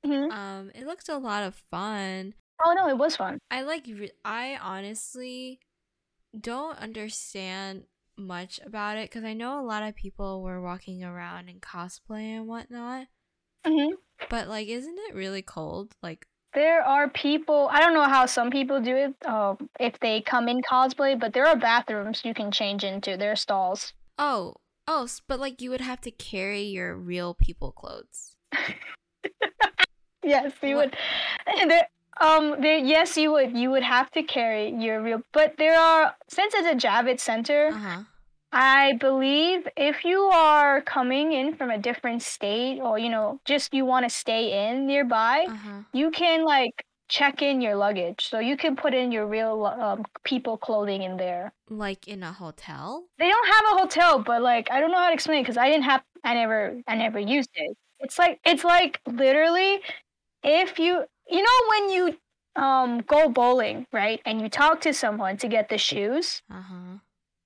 Mhm. 0.03 0.31
Um, 0.31 0.71
it 0.73 0.87
looked 0.87 1.07
a 1.09 1.17
lot 1.19 1.43
of 1.43 1.53
fun. 1.69 2.33
Oh 2.65 2.73
no, 2.73 2.89
it 2.89 2.97
was 2.97 3.15
fun. 3.15 3.37
I 3.51 3.61
like. 3.61 3.85
Re- 3.85 4.11
I 4.25 4.57
honestly 4.59 5.59
don't 6.39 6.77
understand 6.79 7.85
much 8.17 8.59
about 8.65 8.97
it 8.97 9.09
because 9.09 9.23
I 9.23 9.33
know 9.33 9.59
a 9.59 9.65
lot 9.65 9.83
of 9.83 9.95
people 9.95 10.41
were 10.41 10.61
walking 10.61 11.03
around 11.03 11.49
in 11.49 11.59
cosplay 11.59 12.35
and 12.37 12.47
whatnot. 12.47 13.07
Mhm. 13.65 13.91
But 14.29 14.47
like, 14.47 14.67
isn't 14.67 14.97
it 15.09 15.15
really 15.15 15.41
cold? 15.41 15.93
Like, 16.01 16.27
There 16.53 16.81
are 16.83 17.09
people. 17.09 17.67
I 17.71 17.79
don't 17.81 17.93
know 17.93 18.07
how 18.07 18.25
some 18.27 18.49
people 18.49 18.79
do 18.81 18.95
it. 18.95 19.13
Um, 19.25 19.69
if 19.79 19.99
they 19.99 20.21
come 20.21 20.47
in 20.47 20.61
cosplay, 20.61 21.19
but 21.19 21.33
there 21.33 21.45
are 21.45 21.57
bathrooms 21.57 22.21
you 22.23 22.33
can 22.33 22.49
change 22.51 22.83
into. 22.85 23.17
There 23.17 23.31
are 23.33 23.35
stalls. 23.35 23.93
oh, 24.17 24.55
oh, 24.87 25.07
but 25.27 25.39
like 25.39 25.61
you 25.61 25.69
would 25.71 25.81
have 25.81 25.99
to 26.01 26.11
carry 26.11 26.61
your 26.61 26.95
real 26.95 27.33
people 27.33 27.71
clothes. 27.71 28.35
Yes, 30.23 30.53
you 30.63 30.75
What- 30.77 30.95
would. 31.47 31.69
There, 31.69 31.87
um, 32.19 32.59
there, 32.61 32.77
yes, 32.79 33.15
you 33.17 33.31
would. 33.31 33.55
You 33.55 33.69
would 33.71 33.83
have 33.83 34.09
to 34.11 34.23
carry 34.23 34.71
your 34.73 35.01
real. 35.01 35.21
But 35.33 35.55
there 35.57 35.77
are 35.79 36.15
since 36.29 36.53
it's 36.55 36.67
a 36.67 36.87
Javits 36.87 37.19
Center. 37.19 37.67
Uh 37.67 37.73
huh. 37.77 38.01
I 38.55 38.93
believe 38.93 39.67
if 39.75 40.05
you 40.05 40.21
are 40.21 40.81
coming 40.81 41.33
in 41.33 41.55
from 41.55 41.69
a 41.69 41.77
different 41.77 42.23
state, 42.23 42.79
or 42.79 42.97
you 42.97 43.09
know, 43.09 43.39
just 43.45 43.73
you 43.73 43.85
want 43.85 44.05
to 44.05 44.09
stay 44.09 44.69
in 44.69 44.87
nearby, 44.87 45.45
Uh 45.49 45.55
huh. 45.55 45.81
you 45.93 46.09
can 46.09 46.45
like 46.45 46.85
check 47.09 47.41
in 47.41 47.61
your 47.61 47.75
luggage. 47.75 48.27
So 48.29 48.39
you 48.39 48.55
can 48.57 48.75
put 48.75 48.93
in 48.93 49.11
your 49.11 49.27
real 49.27 49.65
um, 49.65 50.05
people 50.23 50.57
clothing 50.57 51.03
in 51.03 51.17
there. 51.17 51.53
Like 51.69 52.07
in 52.07 52.23
a 52.23 52.31
hotel. 52.31 53.05
They 53.17 53.29
don't 53.29 53.47
have 53.47 53.65
a 53.73 53.79
hotel, 53.81 54.23
but 54.23 54.41
like 54.41 54.71
I 54.71 54.79
don't 54.79 54.91
know 54.91 54.99
how 54.99 55.09
to 55.09 55.13
explain 55.13 55.39
it 55.39 55.43
because 55.43 55.57
I 55.57 55.67
didn't 55.69 55.83
have. 55.83 56.01
I 56.23 56.33
never. 56.33 56.79
I 56.87 56.95
never 56.95 57.19
used 57.19 57.51
it. 57.55 57.75
It's 57.99 58.17
like 58.17 58.39
it's 58.45 58.63
like 58.63 58.99
literally, 59.05 59.81
if 60.43 60.79
you 60.79 61.03
you 61.29 61.41
know 61.43 61.59
when 61.69 61.89
you 61.89 62.17
um 62.55 62.99
go 63.01 63.27
bowling 63.29 63.85
right 63.91 64.21
and 64.25 64.39
you 64.41 64.47
talk 64.49 64.79
to 64.81 64.93
someone 64.93 65.37
to 65.37 65.47
get 65.47 65.69
the 65.69 65.77
shoes. 65.77 66.41
Uh 66.49 66.61
huh. 66.61 66.97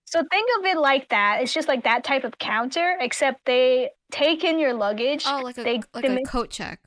So 0.09 0.23
think 0.31 0.49
of 0.57 0.65
it 0.65 0.77
like 0.79 1.07
that. 1.09 1.41
It's 1.43 1.53
just 1.53 1.67
like 1.67 1.83
that 1.83 2.03
type 2.03 2.23
of 2.23 2.39
counter, 2.39 2.97
except 2.99 3.45
they 3.45 3.91
take 4.11 4.43
in 4.43 4.57
your 4.57 4.73
luggage 4.73 5.23
Oh, 5.27 5.41
like 5.43 5.57
a 5.59 5.63
They- 5.63 5.81
like 5.93 6.01
they 6.01 6.07
a 6.07 6.11
make- 6.15 6.27
coat 6.27 6.49
check. 6.49 6.79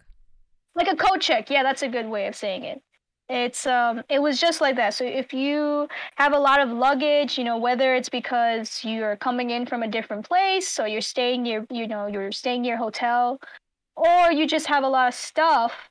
like 0.75 0.89
a 0.89 0.97
coat 0.97 1.21
check. 1.21 1.49
Yeah, 1.49 1.63
that's 1.63 1.83
a 1.83 1.89
good 1.89 2.07
way 2.09 2.27
of 2.27 2.35
saying 2.35 2.65
it. 2.65 2.83
It's 3.29 3.65
um 3.65 4.03
it 4.09 4.21
was 4.21 4.41
just 4.41 4.61
like 4.61 4.75
that. 4.77 4.95
So 4.95 5.05
if 5.05 5.33
you 5.33 5.87
have 6.17 6.33
a 6.35 6.39
lot 6.39 6.59
of 6.61 6.69
luggage, 6.71 7.39
you 7.39 7.45
know, 7.45 7.57
whether 7.59 7.95
it's 7.95 8.09
because 8.09 8.83
you're 8.85 9.17
coming 9.17 9.51
in 9.51 9.67
from 9.67 9.85
a 9.85 9.89
different 9.89 10.27
place, 10.29 10.67
so 10.67 10.85
you're 10.85 11.01
staying 11.01 11.45
near 11.45 11.65
you 11.71 11.87
know, 11.87 12.09
you're 12.09 12.33
staying 12.33 12.63
near 12.63 12.77
hotel, 12.77 13.41
or 13.97 14.33
you 14.33 14.49
just 14.49 14.67
have 14.67 14.83
a 14.83 14.89
lot 14.89 15.07
of 15.09 15.15
stuff, 15.15 15.89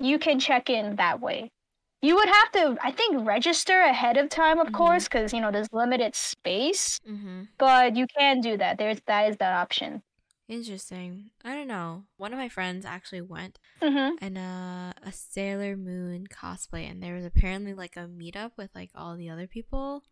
you 0.00 0.18
can 0.18 0.40
check 0.40 0.68
in 0.68 0.96
that 0.96 1.20
way. 1.20 1.52
You 2.00 2.14
would 2.14 2.28
have 2.28 2.52
to, 2.52 2.76
I 2.82 2.92
think, 2.92 3.26
register 3.26 3.80
ahead 3.80 4.16
of 4.16 4.28
time, 4.28 4.60
of 4.60 4.68
Mhm. 4.68 4.72
course, 4.74 5.04
because 5.04 5.32
you 5.32 5.40
know 5.40 5.50
there's 5.50 5.72
limited 5.72 6.14
space. 6.14 7.00
Mm-hmm. 7.08 7.42
But 7.58 7.96
you 7.96 8.06
can 8.06 8.40
do 8.40 8.56
that. 8.56 8.78
There's 8.78 9.00
that 9.06 9.28
is 9.30 9.36
that 9.38 9.52
option. 9.54 10.02
Interesting. 10.48 11.30
I 11.44 11.54
don't 11.54 11.66
know. 11.68 12.04
One 12.16 12.32
of 12.32 12.38
my 12.38 12.48
friends 12.48 12.86
actually 12.86 13.20
went 13.20 13.58
Mm-hmm. 13.82 14.16
and 14.24 14.38
uh, 14.38 14.92
a 15.06 15.12
Sailor 15.12 15.76
Moon 15.76 16.26
cosplay, 16.28 16.90
and 16.90 17.02
there 17.02 17.14
was 17.14 17.24
apparently 17.24 17.74
like 17.74 17.96
a 17.96 18.06
meetup 18.08 18.52
with 18.56 18.70
like 18.74 18.90
all 18.94 19.14
the 19.16 19.28
other 19.28 19.46
people 19.46 20.04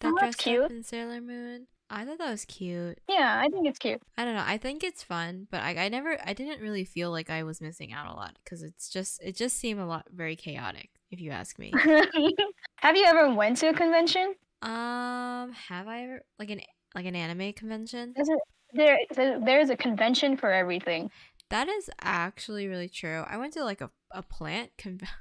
that 0.00 0.08
Oh, 0.08 0.16
that's 0.20 0.36
dressed 0.36 0.38
cute. 0.40 0.64
up 0.64 0.70
in 0.70 0.82
Sailor 0.82 1.20
Moon. 1.20 1.68
I 1.90 2.04
thought 2.04 2.18
that 2.18 2.30
was 2.30 2.44
cute. 2.44 2.98
Yeah, 3.08 3.40
I 3.42 3.48
think 3.48 3.66
it's 3.66 3.78
cute. 3.78 4.02
I 4.18 4.24
don't 4.24 4.34
know. 4.34 4.44
I 4.46 4.58
think 4.58 4.84
it's 4.84 5.02
fun, 5.02 5.46
but 5.50 5.62
I, 5.62 5.86
I 5.86 5.88
never, 5.88 6.18
I 6.24 6.34
didn't 6.34 6.60
really 6.60 6.84
feel 6.84 7.10
like 7.10 7.30
I 7.30 7.42
was 7.44 7.60
missing 7.62 7.92
out 7.94 8.12
a 8.12 8.14
lot 8.14 8.36
because 8.44 8.62
it's 8.62 8.90
just, 8.90 9.22
it 9.22 9.36
just 9.36 9.56
seemed 9.56 9.80
a 9.80 9.86
lot 9.86 10.06
very 10.12 10.36
chaotic, 10.36 10.90
if 11.10 11.18
you 11.20 11.30
ask 11.30 11.58
me. 11.58 11.72
have 12.76 12.94
you 12.96 13.04
ever 13.06 13.34
went 13.34 13.56
to 13.58 13.68
a 13.70 13.74
convention? 13.74 14.34
um, 14.60 15.52
have 15.52 15.86
I 15.88 16.02
ever 16.02 16.20
like 16.38 16.50
an 16.50 16.60
like 16.94 17.06
an 17.06 17.14
anime 17.16 17.52
convention? 17.52 18.12
There's 18.16 18.28
a, 18.28 18.36
there, 18.74 18.98
there- 19.14 19.40
there's 19.40 19.70
a 19.70 19.76
convention 19.76 20.36
for 20.36 20.50
everything. 20.52 21.10
That 21.50 21.68
is 21.68 21.88
actually 22.02 22.66
really 22.68 22.88
true. 22.90 23.24
I 23.26 23.38
went 23.38 23.54
to 23.54 23.64
like 23.64 23.80
a, 23.80 23.90
a 24.10 24.22
plant 24.22 24.72
convention. 24.76 25.14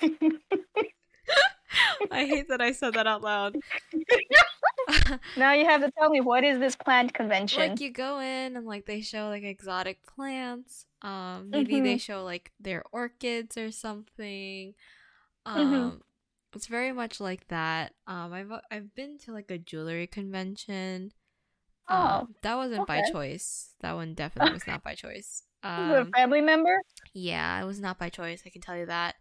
I 2.10 2.24
hate 2.24 2.48
that 2.48 2.60
I 2.60 2.72
said 2.72 2.94
that 2.94 3.06
out 3.06 3.22
loud. 3.22 3.56
now 5.36 5.52
you 5.52 5.64
have 5.66 5.82
to 5.82 5.90
tell 5.98 6.10
me 6.10 6.20
what 6.20 6.44
is 6.44 6.58
this 6.58 6.76
plant 6.76 7.12
convention? 7.14 7.70
like 7.72 7.80
you 7.80 7.90
go 7.90 8.18
in 8.20 8.56
and 8.56 8.66
like 8.66 8.86
they 8.86 9.00
show 9.00 9.28
like 9.28 9.42
exotic 9.42 10.04
plants. 10.06 10.86
Um, 11.02 11.50
maybe 11.50 11.80
they 11.80 11.96
Mhm. 11.96 12.00
show 12.00 12.24
like 12.24 12.52
their 12.60 12.82
orchids 12.92 13.56
or 13.56 13.70
something. 13.70 14.74
Mhm. 15.54 15.92
Um, 15.92 16.02
it's 16.54 16.66
very 16.68 16.92
much 16.92 17.20
like 17.20 17.48
that. 17.48 17.94
Um, 18.06 18.32
I've 18.32 18.52
I've 18.70 18.94
been 18.94 19.18
to 19.20 19.32
like 19.32 19.50
a 19.50 19.58
jewelry 19.58 20.06
convention. 20.06 21.12
oh, 21.88 22.28
Um, 22.28 22.34
that 22.42 22.56
wasn't 22.56 22.86
by 22.86 23.02
choice. 23.02 23.74
That 23.80 23.94
one 23.94 24.14
definitely 24.14 24.52
was 24.52 24.66
not 24.66 24.82
by 24.84 24.94
choice. 24.94 25.42
is 25.76 25.88
it 25.90 25.98
a 25.98 26.06
Um, 26.06 26.14
family 26.16 26.40
member? 26.40 26.76
yeah, 27.14 27.60
it 27.62 27.66
was 27.66 27.80
not 27.80 27.98
by 27.98 28.08
choice. 28.08 28.42
I 28.46 28.50
can 28.50 28.60
tell 28.62 28.76
you 28.76 28.86
that. 28.86 29.16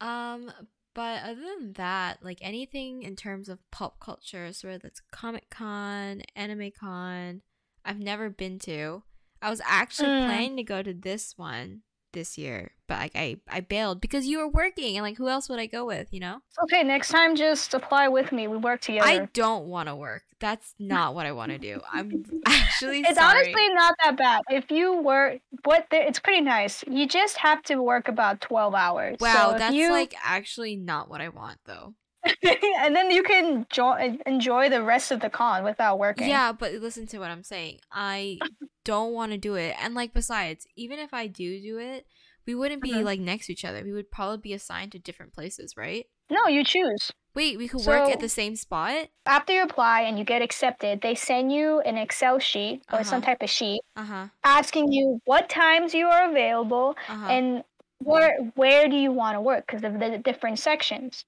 Um, 0.00 0.52
but 0.94 1.22
other 1.24 1.40
than 1.40 1.72
that, 1.74 2.22
like 2.22 2.38
anything 2.40 3.02
in 3.02 3.16
terms 3.16 3.48
of 3.48 3.58
pop 3.70 4.00
culture, 4.00 4.52
so 4.52 4.68
whether 4.68 4.86
it's 4.88 5.02
Comic 5.10 5.50
Con, 5.50 6.22
Anime 6.36 6.70
Con, 6.78 7.42
I've 7.84 7.98
never 8.00 8.30
been 8.30 8.58
to. 8.60 9.02
I 9.42 9.50
was 9.50 9.60
actually 9.64 10.08
Mm. 10.08 10.24
planning 10.26 10.56
to 10.56 10.62
go 10.62 10.82
to 10.82 10.94
this 10.94 11.36
one, 11.36 11.82
this 12.14 12.38
year, 12.38 12.70
but 12.88 12.98
like 12.98 13.12
I 13.14 13.36
I 13.48 13.60
bailed 13.60 14.00
because 14.00 14.26
you 14.26 14.38
were 14.38 14.48
working 14.48 14.96
and 14.96 15.04
like 15.04 15.18
who 15.18 15.28
else 15.28 15.48
would 15.48 15.58
I 15.58 15.66
go 15.66 15.84
with, 15.84 16.08
you 16.12 16.20
know? 16.20 16.38
Okay, 16.64 16.82
next 16.82 17.10
time 17.10 17.36
just 17.36 17.74
apply 17.74 18.08
with 18.08 18.32
me. 18.32 18.48
We 18.48 18.56
work 18.56 18.80
together. 18.80 19.06
I 19.06 19.28
don't 19.34 19.66
want 19.66 19.88
to 19.88 19.94
work. 19.96 20.22
That's 20.40 20.74
not 20.78 21.14
what 21.14 21.26
I 21.26 21.32
want 21.32 21.52
to 21.52 21.58
do. 21.58 21.80
I'm 21.92 22.24
actually 22.46 23.00
it's 23.00 23.18
sorry. 23.18 23.38
honestly 23.40 23.68
not 23.74 23.94
that 24.02 24.16
bad. 24.16 24.42
If 24.48 24.70
you 24.70 25.00
work, 25.02 25.40
what 25.64 25.86
the, 25.90 25.96
it's 26.06 26.18
pretty 26.18 26.40
nice. 26.40 26.82
You 26.88 27.06
just 27.06 27.36
have 27.36 27.62
to 27.64 27.82
work 27.82 28.08
about 28.08 28.40
twelve 28.40 28.74
hours. 28.74 29.18
wow, 29.20 29.52
So 29.52 29.58
that's 29.58 29.74
you, 29.74 29.90
like 29.90 30.14
actually 30.22 30.76
not 30.76 31.10
what 31.10 31.20
I 31.20 31.28
want 31.28 31.58
though. 31.66 31.94
and 32.80 32.96
then 32.96 33.10
you 33.10 33.22
can 33.22 33.66
jo- 33.70 34.16
enjoy 34.24 34.70
the 34.70 34.82
rest 34.82 35.10
of 35.12 35.20
the 35.20 35.28
con 35.28 35.62
without 35.62 35.98
working. 35.98 36.28
Yeah, 36.28 36.52
but 36.52 36.72
listen 36.74 37.06
to 37.08 37.18
what 37.18 37.30
I'm 37.30 37.42
saying. 37.42 37.80
I 37.92 38.38
don't 38.84 39.12
want 39.12 39.32
to 39.32 39.38
do 39.38 39.54
it. 39.54 39.74
And 39.80 39.94
like 39.94 40.12
besides, 40.12 40.66
even 40.76 40.98
if 40.98 41.12
I 41.14 41.26
do 41.26 41.60
do 41.60 41.78
it, 41.78 42.06
we 42.46 42.54
wouldn't 42.54 42.82
be 42.82 42.92
Mhm. 42.92 43.04
like 43.04 43.20
next 43.20 43.46
to 43.46 43.52
each 43.52 43.64
other. 43.64 43.82
We 43.82 43.92
would 43.92 44.10
probably 44.10 44.38
be 44.38 44.52
assigned 44.52 44.92
to 44.92 44.98
different 44.98 45.32
places, 45.32 45.76
right? 45.76 46.06
No, 46.30 46.46
you 46.46 46.64
choose. 46.64 47.10
Wait, 47.34 47.58
we 47.58 47.66
could 47.66 47.84
work 47.84 48.08
at 48.08 48.20
the 48.20 48.28
same 48.28 48.54
spot? 48.54 49.08
After 49.26 49.52
you 49.52 49.62
apply 49.62 50.02
and 50.02 50.18
you 50.18 50.24
get 50.24 50.40
accepted, 50.40 51.00
they 51.00 51.14
send 51.16 51.50
you 51.52 51.80
an 51.80 51.96
Excel 51.98 52.38
sheet 52.38 52.82
or 52.92 53.02
some 53.02 53.18
Uh-huh. 53.18 53.26
type 53.26 53.42
of 53.42 53.50
sheet 53.50 53.80
Uh-huh. 53.96 54.28
asking 54.44 54.92
you 54.92 55.20
what 55.24 55.48
times 55.48 55.94
you 55.94 56.06
are 56.06 56.30
available 56.30 56.96
Uh-huh. 57.08 57.26
and 57.26 57.64
where 57.98 58.36
where 58.54 58.88
do 58.88 58.96
you 58.96 59.10
want 59.10 59.34
to 59.36 59.40
work 59.40 59.66
because 59.66 59.82
of 59.82 59.98
the 59.98 60.18
different 60.18 60.58
sections. 60.58 61.24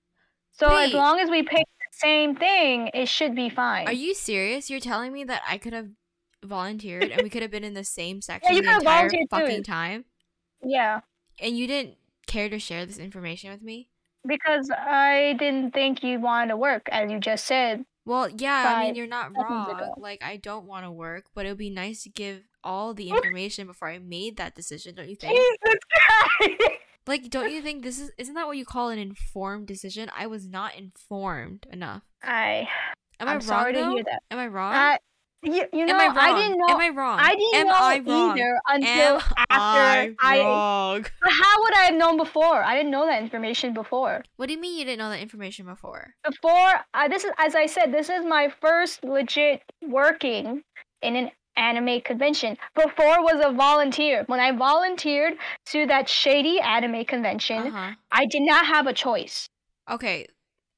So 0.53 0.69
as 0.77 0.93
long 0.93 1.19
as 1.21 1.29
we 1.31 1.43
pick 1.43 1.67
the 1.67 1.93
same 1.93 2.37
thing, 2.37 2.91
it 2.95 3.09
should 3.09 3.35
be 3.35 3.49
fine. 3.51 3.87
Are 3.87 3.93
you 3.93 4.15
serious? 4.15 4.71
You're 4.71 4.81
telling 4.81 5.13
me 5.13 5.25
that 5.25 5.43
I 5.47 5.59
could 5.59 5.73
have 5.73 5.91
volunteered 6.47 7.05
and 7.11 7.23
we 7.23 7.31
could 7.31 7.43
have 7.43 7.50
been 7.50 7.65
in 7.65 7.75
the 7.75 7.85
same 7.85 8.21
section 8.23 8.55
you 8.55 8.62
the 8.62 8.71
entire 8.76 9.11
fucking 9.31 9.62
time? 9.65 10.05
yeah, 10.62 11.00
And 11.41 11.57
you 11.57 11.67
didn't 11.67 11.97
care 12.26 12.49
to 12.49 12.59
share 12.59 12.87
this 12.87 12.99
information 12.99 13.50
with 13.50 13.62
me? 13.62 13.88
because 14.26 14.69
I 14.76 15.37
didn't 15.38 15.73
think 15.73 16.03
you 16.03 16.19
wanted 16.19 16.49
to 16.49 16.57
work, 16.57 16.88
as 16.91 17.12
you 17.12 17.21
just 17.21 17.45
said. 17.47 17.85
Well, 18.05 18.29
yeah, 18.29 18.75
I 18.76 18.85
mean, 18.87 18.97
you're 18.97 19.07
not 19.07 19.31
wrong. 19.37 19.93
Like, 19.99 20.21
I 20.25 20.37
don't 20.37 20.67
want 20.67 20.85
to 20.85 20.91
work, 20.91 21.26
but 21.33 21.47
it 21.47 21.50
would 21.50 21.59
be 21.59 21.71
nice 21.71 22.03
to 22.03 22.09
give 22.11 22.43
all 22.65 22.93
the 22.93 23.11
information 23.17 23.69
before 23.69 23.88
I 23.88 23.99
made 24.00 24.37
that 24.38 24.57
decision, 24.57 24.97
don't 24.97 25.09
you 25.09 25.15
think? 25.17 25.37
Jesus 25.38 25.79
Christ! 26.38 26.62
Like, 27.09 27.31
don't 27.31 27.53
you 27.53 27.62
think 27.62 27.85
this 27.85 28.00
is 28.00 28.11
isn't 28.19 28.35
that 28.35 28.49
what 28.49 28.57
you 28.57 28.65
call 28.65 28.88
an 28.88 28.99
informed 28.99 29.69
decision? 29.69 30.11
I 30.12 30.26
was 30.26 30.49
not 30.49 30.75
informed 30.75 31.65
enough. 31.71 32.03
I 32.21 32.67
Am 33.21 33.29
I'm 33.29 33.29
I 33.29 33.33
wrong? 33.35 33.41
sorry 33.43 33.73
to 33.75 33.79
though? 33.79 33.91
hear 33.95 34.03
that. 34.03 34.23
Am 34.33 34.38
I 34.41 34.49
wrong? 34.49 34.75
Uh, 34.75 34.97
you, 35.43 35.64
you 35.73 35.87
know, 35.87 35.95
Am 35.99 36.00
I 36.19 36.26
wrong? 36.28 36.37
didn't 36.40 36.59
know. 36.59 36.66
Am 36.75 36.81
I 36.81 36.88
wrong? 36.88 37.19
I 37.21 37.35
didn't 37.35 37.55
Am 37.61 37.66
know 37.66 37.73
I 37.75 37.99
wrong? 37.99 38.31
either 38.38 38.61
until 38.66 39.16
Am 39.16 39.47
after 39.50 40.16
I 40.21 40.38
I. 40.38 40.40
wrong? 40.40 41.07
But 41.23 41.31
How 41.33 41.61
would 41.62 41.75
I 41.76 41.83
have 41.85 41.95
known 41.95 42.16
before? 42.16 42.62
I 42.62 42.75
didn't 42.76 42.90
know 42.90 43.07
that 43.07 43.23
information 43.23 43.73
before. 43.75 44.25
What 44.37 44.47
do 44.47 44.55
you 44.55 44.61
mean 44.61 44.78
you 44.78 44.85
didn't 44.85 44.99
know 44.99 45.11
that 45.11 45.21
information 45.21 45.66
before? 45.66 46.14
Before, 46.25 46.75
uh, 46.95 47.09
this 47.09 47.25
is 47.25 47.31
as 47.38 47.55
I 47.55 47.66
said, 47.66 47.93
this 47.93 48.09
is 48.09 48.25
my 48.25 48.52
first 48.61 49.05
legit 49.05 49.62
working 49.87 50.62
in 51.02 51.16
an 51.16 51.31
anime 51.57 52.00
convention. 52.02 52.57
Before 52.75 53.23
was 53.23 53.43
a 53.45 53.52
volunteer. 53.52 54.25
When 54.26 54.40
I 54.40 54.52
volunteered 54.52 55.35
to 55.66 55.87
that 55.87 56.09
shady 56.09 56.61
anime 56.61 57.05
convention, 57.05 57.69
Uh-huh. 57.69 57.93
I 58.11 58.26
did 58.26 58.43
not 58.43 58.66
have 58.66 58.87
a 58.87 58.93
choice. 58.93 59.49
Okay. 59.90 60.26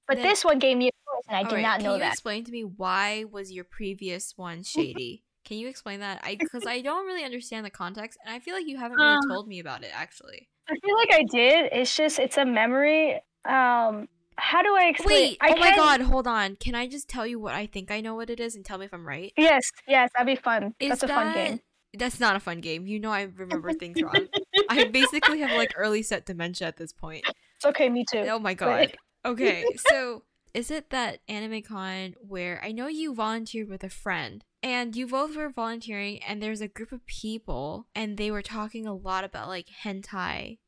But 0.07 0.19
Then- 0.19 0.27
this 0.27 0.45
one 0.45 0.59
gave 0.59 0.77
me 0.77 0.91
and 1.27 1.37
I 1.37 1.43
did 1.43 1.49
alright, 1.49 1.63
not 1.63 1.77
Can 1.79 1.85
know 1.87 1.95
you 1.95 2.01
that. 2.01 2.13
explain 2.13 2.45
to 2.45 2.53
me 2.53 2.63
why 2.63 3.25
was 3.31 3.51
your 3.53 3.65
previous 3.65 4.35
one 4.37 4.63
shady? 4.63 5.25
Can 5.45 5.57
you 5.59 5.69
explain 5.69 6.01
that? 6.01 6.21
I 6.23 6.37
because 6.37 6.67
I 6.67 6.83
don't 6.83 7.07
really 7.07 7.25
understand 7.25 7.65
the 7.65 7.71
context, 7.71 8.19
and 8.25 8.35
I 8.35 8.39
feel 8.39 8.55
like 8.55 8.67
you 8.67 8.77
haven't 8.77 8.99
really 8.99 9.17
Um, 9.17 9.29
told 9.31 9.49
me 9.49 9.61
about 9.61 9.83
it 9.83 9.91
actually. 9.95 10.49
I 10.69 10.75
feel 10.85 10.95
like 10.97 11.09
I 11.13 11.25
did. 11.31 11.73
It's 11.73 11.97
just 11.97 12.19
it's 12.19 12.37
a 12.37 12.45
memory. 12.45 13.15
Um, 13.47 14.09
how 14.37 14.63
do 14.63 14.77
I 14.77 14.89
explain? 14.91 15.31
Wait! 15.31 15.39
I 15.41 15.55
oh 15.55 15.57
my 15.59 15.75
god! 15.75 16.03
Hold 16.03 16.27
on. 16.27 16.57
Can 16.57 16.75
I 16.75 16.87
just 16.87 17.09
tell 17.09 17.27
you 17.27 17.39
what 17.41 17.55
I 17.55 17.67
think 17.67 17.91
I 17.91 18.01
know 18.03 18.15
what 18.15 18.29
it 18.29 18.41
is, 18.41 18.55
and 18.55 18.65
tell 18.65 18.77
me 18.79 18.85
if 18.85 18.93
I'm 18.93 19.07
right? 19.09 19.33
Yes, 19.39 19.63
yes, 19.87 20.11
that'd 20.15 20.27
be 20.27 20.41
fun. 20.41 20.75
Is 20.79 20.91
That's 20.91 21.03
a 21.05 21.09
fun 21.09 21.33
game. 21.35 21.61
That's 21.95 22.21
not 22.21 22.37
a 22.37 22.41
fun 22.41 22.61
game. 22.61 22.87
You 22.87 23.01
know 23.01 23.11
I 23.11 23.23
remember 23.23 23.73
things 23.79 24.03
wrong. 24.03 24.29
I 24.69 24.85
basically 24.85 25.41
have 25.41 25.57
like 25.57 25.73
early 25.77 26.03
set 26.03 26.27
dementia 26.27 26.69
at 26.69 26.77
this 26.77 26.93
point. 26.93 27.25
It's 27.57 27.65
okay, 27.65 27.89
me 27.89 28.05
too. 28.11 28.27
Oh 28.29 28.39
my 28.39 28.53
god. 28.53 28.95
Okay, 29.25 29.65
so 29.89 30.23
is 30.59 30.73
it 30.73 30.91
that 30.91 31.21
anime 31.29 31.63
con 31.63 32.17
where 32.19 32.61
I 32.65 32.73
know 32.73 32.89
you 32.89 33.15
volunteered 33.15 33.69
with 33.69 33.85
a 33.85 33.89
friend 33.89 34.45
and 34.61 34.97
you 34.97 35.07
both 35.07 35.37
were 35.37 35.51
volunteering 35.51 36.21
and 36.25 36.43
there's 36.43 36.61
a 36.61 36.67
group 36.67 36.91
of 36.91 37.07
people 37.07 37.87
and 37.95 38.17
they 38.17 38.33
were 38.33 38.43
talking 38.43 38.85
a 38.85 38.93
lot 38.93 39.23
about 39.23 39.47
like 39.47 39.69
hentai. 39.85 40.59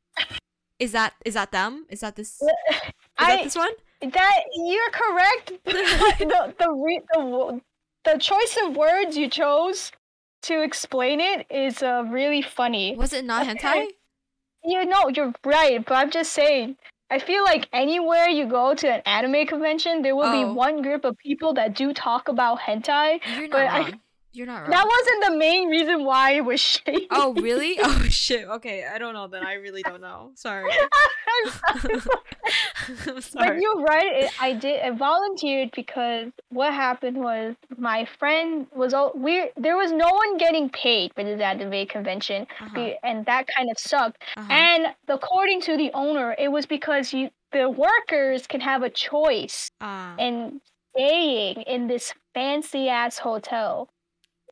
Is 0.79 0.93
that 0.93 1.15
is 1.25 1.33
that 1.33 1.51
them? 1.51 1.87
Is 1.89 1.99
that 1.99 2.15
this 2.15 2.41
is 2.41 2.49
I 3.17 3.35
that 3.35 3.43
this 3.43 3.55
one? 3.57 3.73
that 3.99 4.39
you're 4.55 4.91
correct. 4.91 5.51
the 5.65 6.55
the, 6.57 6.71
re, 6.71 7.01
the 7.13 7.61
the 8.05 8.17
choice 8.17 8.57
of 8.63 8.77
words 8.77 9.17
you 9.17 9.29
chose 9.29 9.91
to 10.43 10.63
explain 10.63 11.19
it 11.19 11.47
is 11.51 11.83
uh, 11.83 12.05
really 12.09 12.41
funny. 12.41 12.95
Was 12.95 13.11
it 13.11 13.25
not 13.25 13.45
hentai? 13.45 13.87
You 14.63 14.85
know, 14.85 15.09
you're 15.13 15.33
right, 15.43 15.83
but 15.85 15.95
I'm 15.95 16.11
just 16.11 16.31
saying. 16.31 16.77
I 17.11 17.19
feel 17.19 17.43
like 17.43 17.67
anywhere 17.73 18.27
you 18.29 18.45
go 18.47 18.73
to 18.73 18.87
an 18.89 19.01
anime 19.05 19.45
convention, 19.45 20.01
there 20.01 20.15
will 20.15 20.25
Oh. 20.25 20.31
be 20.31 20.45
one 20.67 20.81
group 20.81 21.03
of 21.05 21.17
people 21.17 21.53
that 21.55 21.75
do 21.75 21.93
talk 21.93 22.29
about 22.29 22.59
hentai. 22.61 23.19
You're 23.37 23.47
not 23.47 23.51
But 23.51 23.67
I- 23.67 23.99
You're 24.33 24.47
not 24.47 24.61
wrong. 24.61 24.69
That 24.69 24.85
wasn't 24.87 25.25
the 25.25 25.37
main 25.37 25.67
reason 25.67 26.05
why 26.05 26.31
it 26.39 26.45
was 26.45 26.61
shady. 26.61 27.07
oh 27.11 27.33
really? 27.33 27.77
Oh 27.83 28.03
shit. 28.09 28.47
Okay, 28.47 28.85
I 28.87 28.97
don't 28.97 29.13
know 29.13 29.27
then. 29.27 29.45
I 29.45 29.55
really 29.55 29.83
don't 29.83 29.99
know. 29.99 30.31
Sorry. 30.35 30.71
I'm 33.07 33.21
sorry. 33.21 33.47
I'm 33.47 33.53
But 33.55 33.61
you're 33.61 33.81
right. 33.81 34.23
It, 34.23 34.31
I 34.41 34.53
did. 34.53 34.81
I 34.81 34.91
volunteered 34.91 35.71
because 35.75 36.27
what 36.49 36.73
happened 36.73 37.17
was 37.17 37.55
my 37.77 38.05
friend 38.19 38.67
was 38.75 38.93
all 38.93 39.11
we. 39.15 39.49
There 39.57 39.77
was 39.77 39.91
no 39.91 40.09
one 40.09 40.37
getting 40.37 40.69
paid 40.69 41.13
for 41.15 41.23
this 41.23 41.39
anime 41.41 41.85
convention, 41.87 42.47
Uh-huh, 42.59 42.89
and 43.03 43.25
that 43.25 43.45
kind 43.55 43.69
of 43.69 43.77
sucked. 43.79 44.21
uh-huh. 44.37 44.51
And 44.51 44.87
according 45.07 45.61
to 45.61 45.77
the 45.77 45.91
owner, 45.93 46.35
it 46.37 46.51
was 46.51 46.65
because 46.65 47.13
you 47.13 47.29
the 47.51 47.69
workers 47.69 48.47
can 48.47 48.61
have 48.61 48.81
a 48.83 48.89
choice 48.89 49.69
Ah. 49.81 50.15
in 50.17 50.61
staying 50.95 51.61
in 51.63 51.87
this 51.87 52.13
fancy 52.33 52.87
ass 52.89 53.17
hotel 53.17 53.89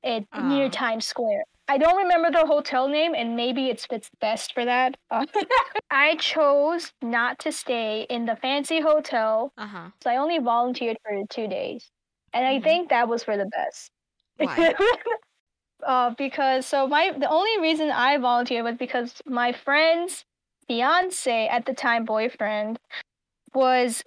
at 0.03 0.23
near 0.43 0.65
Ah. 0.65 0.69
Times 0.69 1.05
Square. 1.05 1.43
I 1.69 1.77
don't 1.77 1.97
remember 1.97 2.31
the 2.31 2.45
hotel 2.47 2.89
name, 2.89 3.15
and 3.15 3.35
maybe 3.37 3.69
it's 3.69 3.87
it's 3.91 4.09
best 4.19 4.53
for 4.53 4.65
that. 4.65 4.97
Uh, 5.11 5.25
I 5.91 6.15
chose 6.17 6.93
not 7.01 7.39
to 7.39 7.51
stay 7.51 8.03
in 8.09 8.25
the 8.25 8.35
fancy 8.35 8.81
hotel, 8.81 9.53
uh-huh. 9.57 9.91
so 10.01 10.09
I 10.09 10.17
only 10.17 10.39
volunteered 10.39 10.97
for 11.03 11.23
two 11.29 11.47
days, 11.47 11.91
and 12.33 12.45
I 12.45 12.59
Mhm. 12.59 12.63
think 12.63 12.89
that 12.89 13.07
was 13.07 13.23
for 13.23 13.37
the 13.37 13.45
best. 13.45 13.91
Why? 14.37 14.73
uh, 15.85 16.11
because 16.17 16.65
so 16.65 16.87
my 16.87 17.11
the 17.11 17.29
only 17.29 17.59
reason 17.61 17.91
I 17.91 18.17
volunteered 18.17 18.65
was 18.65 18.77
because 18.77 19.21
my 19.25 19.51
friend's 19.53 20.25
fiance 20.67 21.47
at 21.47 21.65
the 21.65 21.73
time 21.73 22.05
boyfriend 22.05 22.79
was 23.53 24.03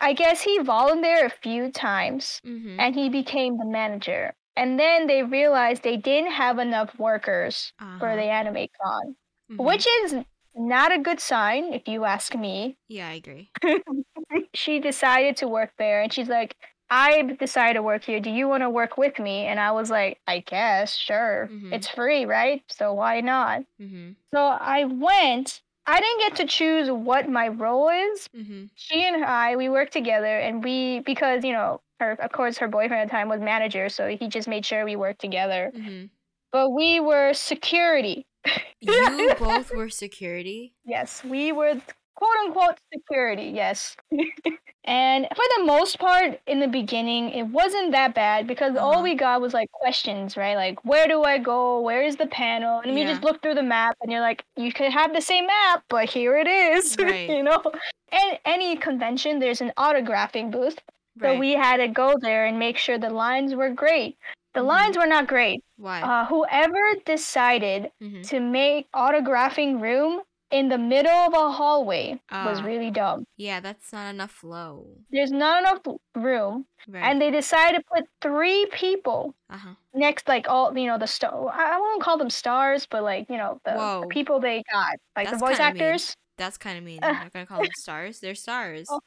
I 0.00 0.14
guess 0.14 0.42
he 0.42 0.58
volunteered 0.60 1.26
a 1.26 1.30
few 1.30 1.70
times 1.72 2.40
Mm-hmm. 2.46 2.80
and 2.80 2.94
he 2.94 3.08
became 3.10 3.58
the 3.58 3.66
manager. 3.66 4.34
And 4.56 4.78
then 4.78 5.06
they 5.06 5.22
realized 5.22 5.82
they 5.82 5.96
didn't 5.96 6.32
have 6.32 6.58
enough 6.58 6.98
workers 6.98 7.72
for 7.78 7.84
Uh-huh. 8.08 8.16
the 8.16 8.24
anime 8.24 8.68
con, 8.82 9.16
Mhm. 9.50 9.64
which 9.64 9.86
is 10.02 10.14
not 10.54 10.92
a 10.92 10.98
good 10.98 11.20
sign 11.20 11.72
if 11.72 11.88
you 11.88 12.04
ask 12.04 12.34
me. 12.34 12.76
Yeah, 12.88 13.08
I 13.08 13.14
agree. 13.14 13.50
She 14.54 14.78
decided 14.80 15.36
to 15.38 15.48
work 15.48 15.72
there 15.78 16.02
and 16.02 16.12
she's 16.12 16.28
like, 16.28 16.56
I 16.90 17.22
decided 17.22 17.74
to 17.74 17.82
work 17.82 18.04
here. 18.04 18.20
Do 18.20 18.30
you 18.30 18.46
want 18.48 18.62
to 18.62 18.68
work 18.70 18.98
with 18.98 19.18
me? 19.18 19.46
And 19.46 19.58
I 19.58 19.72
was 19.72 19.90
like, 19.90 20.20
I 20.26 20.40
guess, 20.40 20.94
sure. 20.94 21.48
Mhm. 21.50 21.72
It's 21.72 21.88
free, 21.88 22.26
right? 22.26 22.62
So 22.68 22.92
why 22.92 23.20
not? 23.22 23.62
Mm-hmm. 23.80 24.10
So 24.34 24.40
I 24.44 24.84
went. 24.84 25.62
I 25.86 25.98
didn't 26.00 26.20
get 26.20 26.36
to 26.36 26.44
choose 26.46 26.90
what 26.90 27.28
my 27.28 27.48
role 27.48 27.88
is. 27.88 28.28
Mm-hmm. 28.36 28.64
She 28.74 29.02
and 29.04 29.24
I, 29.24 29.56
we 29.56 29.68
worked 29.70 29.92
together 29.94 30.38
and 30.38 30.62
we, 30.62 31.00
because, 31.00 31.44
you 31.44 31.52
know, 31.52 31.80
her, 32.02 32.12
of 32.20 32.32
course, 32.32 32.58
her 32.58 32.68
boyfriend 32.68 33.02
at 33.02 33.08
the 33.08 33.12
time 33.12 33.28
was 33.28 33.40
manager. 33.40 33.88
So 33.88 34.08
he 34.08 34.26
just 34.28 34.48
made 34.48 34.64
sure 34.66 34.84
we 34.84 34.96
worked 34.96 35.20
together. 35.20 35.70
Mm-hmm. 35.74 36.06
But 36.50 36.70
we 36.70 37.00
were 37.00 37.32
security. 37.34 38.26
You 38.84 39.32
both 39.38 39.70
were 39.72 39.88
security. 39.88 40.74
Yes, 40.84 41.22
we 41.24 41.52
were 41.52 41.74
quote 42.16 42.36
unquote 42.44 42.78
security. 42.92 43.52
Yes. 43.54 43.96
and 44.84 45.26
for 45.36 45.44
the 45.56 45.64
most 45.64 46.00
part, 46.00 46.40
in 46.48 46.58
the 46.58 46.66
beginning, 46.66 47.30
it 47.30 47.44
wasn't 47.44 47.92
that 47.92 48.12
bad 48.14 48.48
because 48.48 48.74
Uh-huh. 48.74 48.84
all 48.84 49.02
we 49.04 49.14
got 49.14 49.40
was 49.40 49.54
like 49.54 49.70
questions, 49.70 50.36
right? 50.36 50.56
Like, 50.56 50.84
where 50.84 51.06
do 51.06 51.22
I 51.22 51.38
go? 51.38 51.80
Where 51.80 52.02
is 52.02 52.16
the 52.16 52.26
panel? 52.26 52.80
And 52.80 52.92
we 52.94 53.02
Yeah. 53.02 53.10
just 53.12 53.22
look 53.22 53.40
through 53.40 53.54
the 53.54 53.62
map 53.76 53.96
and 54.02 54.10
you're 54.10 54.20
like, 54.30 54.44
you 54.56 54.72
could 54.72 54.90
have 54.92 55.14
the 55.14 55.20
same 55.20 55.46
map, 55.46 55.84
but 55.88 56.10
here 56.10 56.36
it 56.36 56.48
is. 56.48 56.96
Right. 56.98 57.30
you 57.30 57.44
know? 57.44 57.62
And 58.10 58.38
any 58.44 58.76
convention, 58.76 59.38
there's 59.38 59.60
an 59.60 59.72
autographing 59.78 60.50
booth. 60.50 60.78
So 61.20 61.34
we 61.34 61.52
had 61.52 61.76
to 61.78 61.88
go 61.88 62.14
there 62.20 62.46
and 62.46 62.58
make 62.58 62.76
sure 62.78 62.98
the 62.98 63.10
lines 63.10 63.54
were 63.54 63.70
great. 63.70 64.18
The 64.54 64.62
Mhm. 64.62 64.62
lines 64.62 64.96
were 64.96 65.06
not 65.06 65.28
great. 65.28 65.64
Why? 65.76 66.10
Uh, 66.10 66.26
whoever 66.26 66.94
decided 67.06 67.92
Mhm. 68.00 68.30
to 68.30 68.40
make 68.40 68.90
autographing 68.92 69.80
room 69.80 70.22
in 70.50 70.68
the 70.68 70.78
middle 70.78 71.10
of 71.12 71.34
a 71.34 71.52
hallway 71.52 72.20
was 72.40 72.62
Ah. 72.62 72.62
really 72.62 72.90
dumb. 72.90 73.24
Yeah, 73.36 73.60
that's 73.60 73.92
not 73.92 74.10
enough 74.14 74.32
flow. 74.32 75.06
There's 75.10 75.32
not 75.32 75.60
enough 75.60 75.80
room, 76.14 76.66
Right. 76.86 77.02
and 77.08 77.20
they 77.20 77.30
decided 77.30 77.78
to 77.78 77.84
put 77.92 78.04
three 78.20 78.66
people 78.72 79.34
uh 79.48 79.58
huh. 79.58 79.74
next, 79.94 80.28
like 80.28 80.48
all 80.48 80.76
you 80.78 80.86
know, 80.86 80.98
the 80.98 81.06
star. 81.08 81.50
I 81.52 81.78
won't 81.78 82.02
call 82.02 82.18
them 82.18 82.30
stars, 82.30 82.86
but 82.86 83.02
like 83.04 83.28
you 83.30 83.36
know, 83.38 83.60
the, 83.64 83.90
the 84.00 84.06
people 84.08 84.40
they 84.40 84.62
got, 84.72 84.96
like 85.16 85.30
That's 85.30 85.38
the 85.38 85.38
voice 85.38 85.60
kinda 85.60 85.70
mean. 85.70 86.00
actors. 86.00 86.16
That's 86.36 86.58
kind 86.58 86.78
of 86.78 86.84
mean. 86.84 87.04
Uh. 87.08 87.14
I'm 87.14 87.18
not 87.18 87.32
gonna 87.32 87.46
call 87.46 87.62
them 87.62 87.74
stars. 87.74 88.20
They're 88.20 88.34
stars. 88.34 88.88
Oh, 88.88 89.00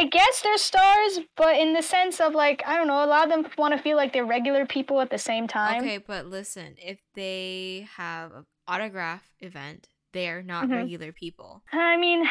I 0.00 0.04
guess 0.04 0.42
they're 0.42 0.56
stars, 0.58 1.18
but 1.36 1.56
in 1.56 1.72
the 1.72 1.82
sense 1.82 2.20
of 2.20 2.32
like 2.32 2.62
I 2.64 2.76
don't 2.76 2.86
know, 2.86 3.04
a 3.04 3.06
lot 3.06 3.24
of 3.24 3.30
them 3.30 3.50
want 3.58 3.74
to 3.76 3.82
feel 3.82 3.96
like 3.96 4.12
they're 4.12 4.24
regular 4.24 4.64
people 4.64 5.00
at 5.00 5.10
the 5.10 5.18
same 5.18 5.48
time. 5.48 5.82
Okay, 5.82 5.98
but 5.98 6.26
listen, 6.26 6.76
if 6.78 7.00
they 7.14 7.88
have 7.96 8.32
an 8.32 8.44
autograph 8.68 9.24
event, 9.40 9.88
they're 10.12 10.42
not 10.42 10.66
Mhm. 10.68 10.76
regular 10.76 11.10
people. 11.12 11.62
I 11.72 11.96
mean, 11.96 12.24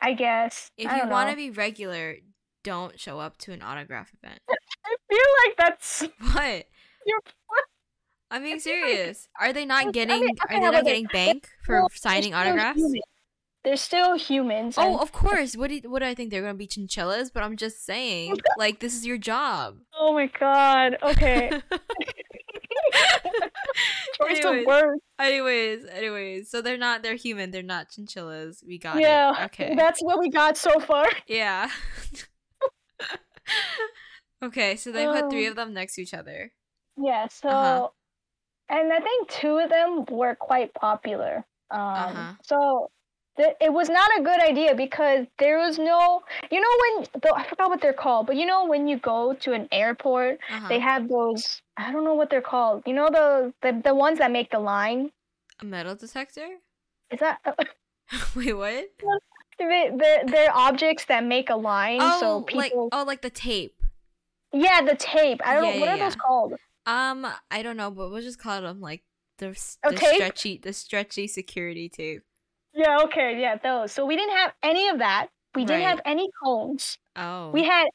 I 0.00 0.12
guess. 0.14 0.70
If 0.76 0.88
I 0.88 1.02
you 1.02 1.08
want 1.08 1.30
to 1.30 1.36
be 1.36 1.50
regular, 1.50 2.16
don't 2.62 2.98
show 3.00 3.18
up 3.18 3.38
to 3.38 3.52
an 3.52 3.60
autograph 3.62 4.12
event. 4.22 4.38
I 4.86 4.94
feel 5.10 5.18
like 5.46 5.56
that's 5.56 6.00
What? 6.32 6.66
You're- 7.06 7.20
I'm 8.30 8.42
being 8.42 8.60
serious. 8.60 9.28
Are 9.40 9.52
they 9.52 9.64
not 9.64 9.82
I 9.82 9.84
mean, 9.86 9.92
getting? 9.92 10.22
okay, 10.44 10.56
Are 10.56 10.60
they 10.60 10.70
not 10.70 10.84
getting 10.84 11.06
bank 11.12 11.48
for 11.64 11.80
Well, 11.80 11.88
signing 11.94 12.34
autographs? 12.34 12.78
human. 12.78 13.00
They're 13.64 13.76
still 13.78 14.18
humans. 14.18 14.74
Oh, 14.76 14.98
of 14.98 15.10
course. 15.12 15.56
What 15.56 15.68
do 15.68 15.76
you, 15.76 15.90
what 15.90 16.00
do 16.00 16.06
I 16.06 16.14
think 16.14 16.30
they're 16.30 16.42
gonna 16.42 16.52
be 16.54 16.66
chinchillas? 16.66 17.30
But 17.30 17.42
I'm 17.42 17.56
just 17.56 17.84
saying, 17.86 18.36
like 18.58 18.80
this 18.80 18.94
is 18.94 19.06
your 19.06 19.16
job. 19.18 19.78
oh 19.98 20.12
my 20.12 20.26
god. 20.26 20.98
Okay. 21.02 21.50
Choice 24.20 24.44
Anyways. 24.44 24.66
words. 24.66 25.00
anyways, 25.18 25.84
anyways, 25.86 26.50
so 26.50 26.60
they're 26.62 26.76
not. 26.76 27.02
They're 27.02 27.16
human. 27.16 27.50
They're 27.50 27.62
not 27.62 27.88
chinchillas. 27.90 28.62
We 28.66 28.78
got 28.78 29.00
Yeah. 29.00 29.42
it. 29.42 29.44
Okay. 29.46 29.74
That's 29.74 30.00
what 30.02 30.18
we 30.18 30.28
got 30.30 30.56
so 30.56 30.78
far. 30.80 31.06
Yeah. 31.26 31.70
okay, 34.44 34.76
so 34.76 34.92
they 34.92 35.06
put 35.06 35.30
three 35.30 35.46
of 35.46 35.56
them 35.56 35.72
next 35.74 35.94
to 35.96 36.02
each 36.02 36.14
other. 36.14 36.52
Yeah. 37.02 37.26
So, 37.28 37.48
Uh-huh. 37.48 37.88
and 38.68 38.92
I 38.92 39.00
think 39.00 39.28
two 39.30 39.58
of 39.58 39.70
them 39.70 40.04
were 40.10 40.34
quite 40.36 40.74
popular. 40.74 41.44
Um. 41.70 41.80
Uh-huh. 41.80 42.32
So. 42.42 42.90
Th- 43.36 43.56
It 43.60 43.72
was 43.72 43.88
not 43.88 44.08
a 44.18 44.22
good 44.22 44.40
idea 44.40 44.74
because 44.74 45.26
there 45.38 45.58
was 45.58 45.78
no, 45.78 46.22
you 46.50 46.60
know, 46.60 46.74
when 46.82 47.06
the, 47.22 47.34
I 47.34 47.44
forgot 47.46 47.70
what 47.70 47.80
they're 47.80 47.92
called, 47.92 48.26
but 48.26 48.36
you 48.36 48.46
know, 48.46 48.66
when 48.66 48.86
you 48.88 48.98
go 48.98 49.34
to 49.34 49.52
an 49.52 49.68
airport, 49.72 50.38
Uh-huh. 50.50 50.68
they 50.68 50.78
have 50.78 51.08
those, 51.08 51.62
I 51.76 51.92
don't 51.92 52.04
know 52.04 52.14
what 52.14 52.30
they're 52.30 52.42
called. 52.42 52.82
You 52.86 52.94
know, 52.94 53.08
the 53.10 53.52
the, 53.62 53.80
the 53.84 53.94
ones 53.94 54.18
that 54.18 54.30
make 54.30 54.50
the 54.50 54.60
line. 54.60 55.10
A 55.60 55.64
metal 55.64 55.94
detector? 55.94 56.48
Is 57.10 57.20
that 57.20 57.38
Wait, 58.36 58.52
what? 58.52 58.88
they, 59.58 59.90
they're, 59.96 60.24
they're 60.26 60.54
objects 60.54 61.04
that 61.06 61.24
make 61.24 61.50
a 61.50 61.56
line? 61.56 62.00
Oh, 62.00 62.20
so 62.20 62.56
like 62.56 62.72
oh, 62.74 63.04
like 63.04 63.22
the 63.22 63.30
tape. 63.30 63.74
yeah, 64.52 64.82
the 64.82 64.96
tape. 64.96 65.40
I 65.44 65.54
don't 65.54 65.64
Yeah, 65.64 65.74
know 65.74 65.80
what 65.80 65.88
yeah, 65.88 65.94
are 65.96 65.98
those 65.98 66.16
called. 66.16 66.54
Um, 66.86 67.26
I 67.50 67.62
don't 67.62 67.76
know, 67.76 67.90
but 67.90 68.10
we'll 68.10 68.22
just 68.22 68.38
call 68.38 68.60
them 68.60 68.80
like 68.80 69.02
the 69.38 69.48
the 69.88 69.96
stretchy 69.96 70.58
the 70.58 70.72
stretchy 70.72 71.26
security 71.26 71.88
tape. 71.88 72.22
Yeah, 72.74 72.98
okay, 73.04 73.40
yeah, 73.40 73.56
those. 73.56 73.92
So 73.92 74.04
we 74.04 74.16
didn't 74.16 74.36
have 74.36 74.52
any 74.62 74.88
of 74.88 74.98
that. 74.98 75.28
We 75.54 75.64
didn't 75.64 75.82
Right. 75.82 75.88
have 75.90 76.00
any 76.04 76.28
cones. 76.42 76.98
Oh, 77.16 77.50
We 77.50 77.62
had 77.64 77.86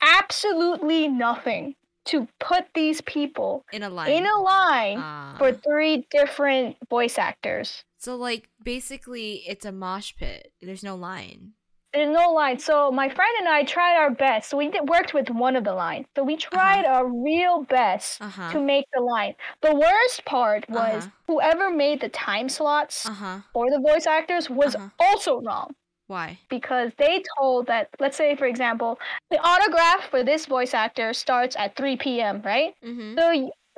absolutely 0.00 1.08
nothing 1.08 1.74
to 2.06 2.28
put 2.38 2.66
these 2.74 3.00
people 3.02 3.64
in 3.72 3.82
a 3.82 3.90
line. 3.90 4.10
in 4.10 4.26
a 4.26 4.38
line 4.40 4.98
Ah. 4.98 5.34
for 5.38 5.52
three 5.52 6.06
different 6.10 6.76
voice 6.88 7.18
actors. 7.18 7.84
so 7.98 8.16
like 8.16 8.48
basically 8.62 9.42
it's 9.46 9.66
a 9.66 9.72
mosh 9.72 10.14
pit. 10.16 10.52
There's 10.62 10.82
no 10.82 10.94
line. 10.96 11.52
There's 11.92 12.08
no 12.08 12.30
line. 12.32 12.58
So 12.58 12.90
my 12.92 13.08
friend 13.08 13.32
and 13.40 13.48
I 13.48 13.64
tried 13.64 13.96
our 13.96 14.10
best. 14.10 14.50
So 14.50 14.56
we 14.56 14.68
did, 14.70 14.88
worked 14.88 15.12
with 15.12 15.28
one 15.30 15.56
of 15.56 15.64
the 15.64 15.74
lines. 15.74 16.06
So 16.16 16.22
we 16.22 16.36
tried 16.36 16.84
our 16.84 17.06
real 17.06 17.64
best 17.64 18.20
Uh 18.22 18.28
huh. 18.28 18.52
to 18.52 18.60
make 18.60 18.86
the 18.94 19.00
line. 19.00 19.34
The 19.60 19.74
worst 19.74 20.24
part 20.24 20.68
was 20.68 21.04
Uh-huh. 21.04 21.10
whoever 21.26 21.70
made 21.70 22.00
the 22.00 22.08
time 22.08 22.48
slots 22.48 23.06
Uh 23.06 23.14
huh. 23.14 23.38
for 23.52 23.66
the 23.70 23.80
voice 23.80 24.06
actors 24.06 24.48
was 24.48 24.74
Uh-huh. 24.76 24.88
also 24.98 25.40
wrong. 25.40 25.74
Why? 26.06 26.38
because 26.48 26.90
they 26.98 27.22
told 27.38 27.66
that 27.68 27.88
let's 28.00 28.16
say 28.16 28.34
for 28.34 28.46
example 28.46 28.98
the 29.30 29.38
autograph 29.38 30.10
for 30.10 30.24
this 30.24 30.46
voice 30.46 30.74
actor 30.74 31.12
starts 31.14 31.54
at 31.56 31.76
3 31.76 31.96
p.m 31.96 32.42
right 32.44 32.74
Mm-hmm. 32.84 33.14
so 33.16 33.24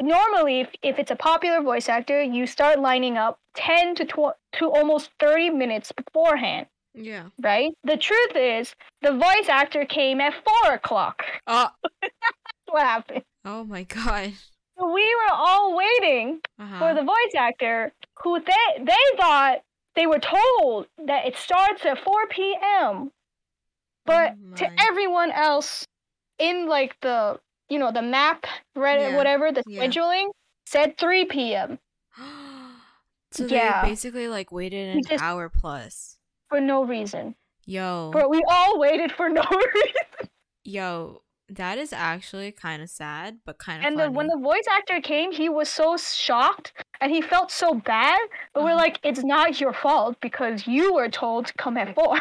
normally 0.01 0.61
if, 0.61 0.71
if 0.83 0.99
it's 0.99 1.11
a 1.11 1.17
popular 1.17 1.61
voice 1.61 1.91
actor 1.91 2.23
you 2.23 2.47
start 2.47 2.81
lining 2.81 3.19
up 3.19 3.39
10 3.55 3.95
to, 3.97 4.05
tw- 4.07 4.37
to 4.59 4.71
almost 4.71 5.11
30 5.21 5.51
minutes 5.51 5.93
beforehand 5.93 6.67
Yeah. 6.95 7.25
right 7.43 7.73
the 7.85 7.97
truth 7.97 8.33
is 8.37 8.75
the 9.01 9.13
voice 9.13 9.49
actor 9.49 9.85
came 9.85 10.21
at 10.21 10.35
4 10.65 10.75
o'clock 10.75 11.23
Oh. 11.47 11.69
what 12.69 12.83
happened 12.83 13.23
Oh 13.45 13.65
my 13.65 13.83
god. 13.85 14.33
we 14.77 15.15
were 15.15 15.33
all 15.35 15.77
waiting 15.77 16.41
Uh-huh. 16.59 16.79
for 16.79 16.95
the 16.95 17.03
voice 17.03 17.35
actor 17.37 17.93
who 18.23 18.39
they 18.41 18.85
they 18.85 19.17
thought 19.17 19.59
they 19.95 20.07
were 20.07 20.21
told 20.21 20.87
that 21.07 21.27
it 21.27 21.37
starts 21.37 21.85
at 21.85 21.99
4 22.03 22.27
p.m. 22.29 23.11
But 24.07 24.35
Oh 24.53 24.55
to 24.57 24.83
everyone 24.89 25.31
else 25.33 25.87
in 26.39 26.67
like 26.69 26.97
the 27.03 27.39
you 27.69 27.79
know 27.79 27.93
the 27.93 28.01
map 28.03 28.47
Reddit 28.77 29.11
Yeah, 29.11 29.17
whatever 29.17 29.53
the 29.53 29.63
yeah. 29.67 29.85
scheduling 29.85 30.29
said 30.67 30.97
3 30.99 31.25
p.m. 31.27 31.79
so 33.33 33.45
Yeah. 33.47 33.83
they 33.83 33.89
basically 33.91 34.29
like 34.29 34.51
waited 34.53 34.97
an 34.97 35.03
just- 35.09 35.23
hour 35.23 35.49
plus. 35.49 36.17
For 36.53 36.61
no 36.61 36.85
reason. 36.85 37.35
Yo. 37.65 38.11
But 38.13 38.29
we 38.31 38.41
all 38.51 38.79
waited 38.79 39.13
for 39.13 39.29
no 39.29 39.43
reason. 39.75 40.29
Yo, 40.65 41.23
that 41.49 41.79
is 41.79 41.93
actually 41.93 42.53
kind 42.53 42.83
of 42.83 42.89
sad, 42.91 43.39
but 43.45 43.59
kind 43.59 43.81
of 43.81 43.87
And 43.87 43.99
the, 43.99 44.11
when 44.11 44.27
the 44.27 44.39
voice 44.39 44.65
actor 44.71 45.01
came, 45.01 45.33
he 45.33 45.49
was 45.49 45.69
so 45.69 45.97
shocked 45.97 46.73
and 47.01 47.13
he 47.13 47.21
felt 47.21 47.51
so 47.51 47.75
bad. 47.75 48.21
But 48.55 48.65
we're 48.65 48.71
Uh-huh. 48.71 48.79
like, 48.79 48.99
it's 49.03 49.23
not 49.25 49.61
your 49.61 49.73
fault 49.73 50.17
because 50.21 50.67
you 50.67 50.95
were 50.95 51.09
told 51.09 51.47
to 51.47 51.55
come 51.55 51.77
at 51.77 51.95
four. 51.95 52.19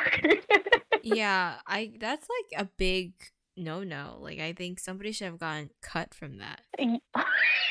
yeah, 1.03 1.55
I 1.67 1.91
that's 1.99 2.27
like 2.29 2.61
a 2.65 2.69
big 2.77 3.13
no 3.57 3.83
no. 3.83 4.17
Like 4.19 4.39
I 4.39 4.53
think 4.53 4.79
somebody 4.79 5.11
should 5.11 5.25
have 5.27 5.39
gotten 5.39 5.69
cut 5.81 6.13
from 6.13 6.37
that. 6.39 6.61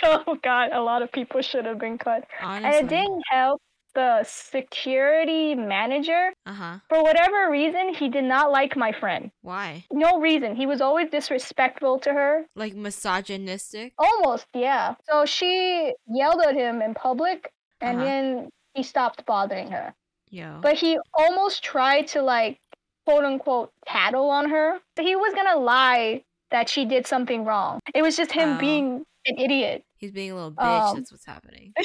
oh 0.05 0.37
god, 0.43 0.71
a 0.73 0.81
lot 0.83 1.03
of 1.03 1.11
people 1.13 1.41
should 1.43 1.67
have 1.67 1.79
been 1.79 1.99
cut. 1.99 2.25
Honestly. 2.43 2.79
And 2.81 2.87
it 2.87 2.89
didn't 2.95 3.23
help 3.31 3.61
the 3.95 4.23
security 4.25 5.55
manager. 5.55 6.33
Uh 6.47 6.53
huh. 6.53 6.79
For 6.89 7.03
whatever 7.03 7.51
reason, 7.51 7.95
he 7.95 8.09
did 8.09 8.25
not 8.25 8.51
like 8.51 8.77
my 8.77 8.93
friend. 8.93 9.31
Why? 9.43 9.85
No 9.93 10.21
reason. 10.21 10.57
He 10.57 10.67
was 10.67 10.81
always 10.81 11.11
disrespectful 11.11 11.99
to 12.01 12.13
her. 12.13 12.47
Like 12.55 12.75
misogynistic? 12.75 13.93
Almost, 13.99 14.47
yeah. 14.55 14.95
So 15.09 15.25
she 15.27 15.93
yelled 16.09 16.41
at 16.43 16.55
him 16.55 16.83
in 16.83 16.95
public 16.95 17.53
and 17.81 17.97
Uh-huh. 17.99 18.05
then 18.07 18.49
he 18.75 18.83
stopped 18.83 19.25
bothering 19.27 19.71
her. 19.71 19.95
Yeah. 20.31 20.59
But 20.63 20.75
he 20.77 20.99
almost 21.15 21.63
tried 21.65 22.07
to 22.09 22.23
like 22.23 22.61
quote 23.07 23.25
unquote 23.25 23.73
tattle 23.87 24.31
on 24.31 24.51
her. 24.51 24.79
He 25.01 25.17
was 25.17 25.35
gonna 25.35 25.57
lie 25.59 26.23
that 26.51 26.69
she 26.69 26.85
did 26.85 27.07
something 27.07 27.45
wrong. 27.45 27.81
It 27.95 28.03
was 28.03 28.17
just 28.17 28.33
him 28.33 28.57
Oh. 28.57 28.59
being 28.59 29.05
an 29.27 29.39
idiot. 29.39 29.85
He's 29.99 30.13
being 30.13 30.31
a 30.31 30.35
little 30.35 30.53
bitch. 30.53 30.89
Um, 30.91 30.97
that's 30.97 31.11
what's 31.13 31.27
happening. 31.27 31.73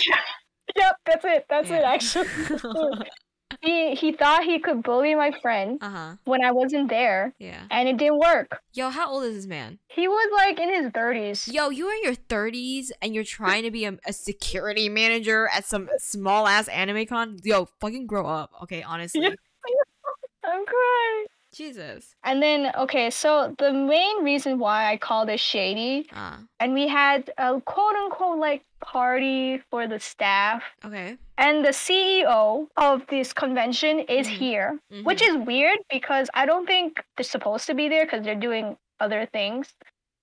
Yep, 0.76 0.96
that's 1.06 1.26
it. 1.26 1.46
That's 1.50 1.70
it 1.70 1.82
Yeah. 1.82 1.92
actually. 1.92 2.28
he 3.62 3.96
he 3.96 4.12
thought 4.12 4.44
he 4.44 4.60
could 4.60 4.84
bully 4.84 5.16
my 5.16 5.32
friend 5.42 5.78
uh 5.82 5.90
huh. 5.90 6.16
when 6.26 6.44
I 6.44 6.52
wasn't 6.52 6.90
there 6.90 7.34
Yeah. 7.40 7.64
and 7.72 7.88
it 7.88 7.98
didn't 7.98 8.20
work. 8.20 8.60
Yo, 8.74 8.90
how 8.90 9.10
old 9.10 9.24
is 9.24 9.36
this 9.36 9.46
man? 9.46 9.80
He 9.88 10.08
was 10.08 10.30
like 10.36 10.60
in 10.60 10.74
his 10.74 10.92
30s. 10.92 11.52
Yo, 11.52 11.70
you 11.70 11.88
are 11.88 11.94
in 11.94 12.04
your 12.04 12.16
30s 12.16 12.92
and 13.02 13.16
you're 13.16 13.24
trying 13.24 13.64
to 13.64 13.72
be 13.72 13.86
a, 13.86 13.98
a 14.06 14.12
security 14.14 14.90
manager 14.90 15.48
at 15.54 15.66
some 15.66 15.90
small 16.00 16.48
ass 16.48 16.68
anime 16.68 17.06
con? 17.06 17.38
Yo, 17.44 17.66
fucking 17.80 18.08
grow 18.08 18.26
up, 18.28 18.52
okay? 18.64 18.84
Honestly. 18.84 19.22
I'm 20.44 20.66
crying. 20.66 21.26
Jesus. 21.56 22.16
And 22.24 22.42
then 22.44 22.72
okay, 22.78 23.10
so 23.10 23.56
the 23.58 23.72
main 23.72 24.24
reason 24.24 24.60
why 24.60 24.92
I 24.92 24.98
called 24.98 25.30
it 25.30 25.40
shady 25.40 26.08
Ah, 26.14 26.40
and 26.60 26.74
we 26.74 26.88
had 26.88 27.32
a 27.38 27.62
quote 27.62 27.96
unquote 27.96 28.40
like 28.40 28.64
party 28.82 29.62
for 29.72 29.88
the 29.88 30.00
staff 30.00 30.62
okay. 30.84 31.18
and 31.38 31.64
the 31.64 31.70
CEO 31.74 32.68
of 32.78 33.08
this 33.08 33.32
convention 33.34 34.00
is 34.02 34.28
Mhm. 34.28 34.38
here, 34.44 34.80
which 35.04 35.22
is 35.22 35.36
weird 35.38 35.80
because 35.90 36.30
I 36.34 36.46
don't 36.46 36.68
think 36.68 37.02
they're 37.16 37.24
supposed 37.38 37.66
to 37.68 37.74
be 37.74 37.88
there 37.90 38.06
because 38.06 38.24
they're 38.26 38.44
doing 38.50 38.78
other 39.00 39.26
things. 39.38 39.74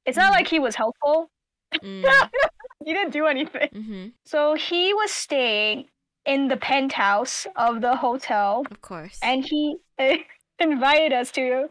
It's 0.07 0.17
not 0.19 0.33
Mhm. 0.33 0.37
like 0.37 0.49
he 0.49 0.59
was 0.59 0.75
helpful. 0.77 1.31
Mm, 1.83 2.05
he 2.85 2.93
didn't 2.93 3.13
do 3.13 3.27
anything. 3.27 3.69
mm-hmm. 3.73 4.05
So 4.25 4.55
he 4.55 4.93
was 4.95 5.11
staying 5.11 5.89
in 6.27 6.49
the 6.49 6.57
penthouse 6.57 7.47
of 7.57 7.81
the 7.81 7.97
hotel 7.97 8.65
Of 8.71 8.81
course. 8.83 9.19
and 9.23 9.45
he 9.45 9.77
invited 10.63 11.13
us 11.13 11.31
to 11.33 11.69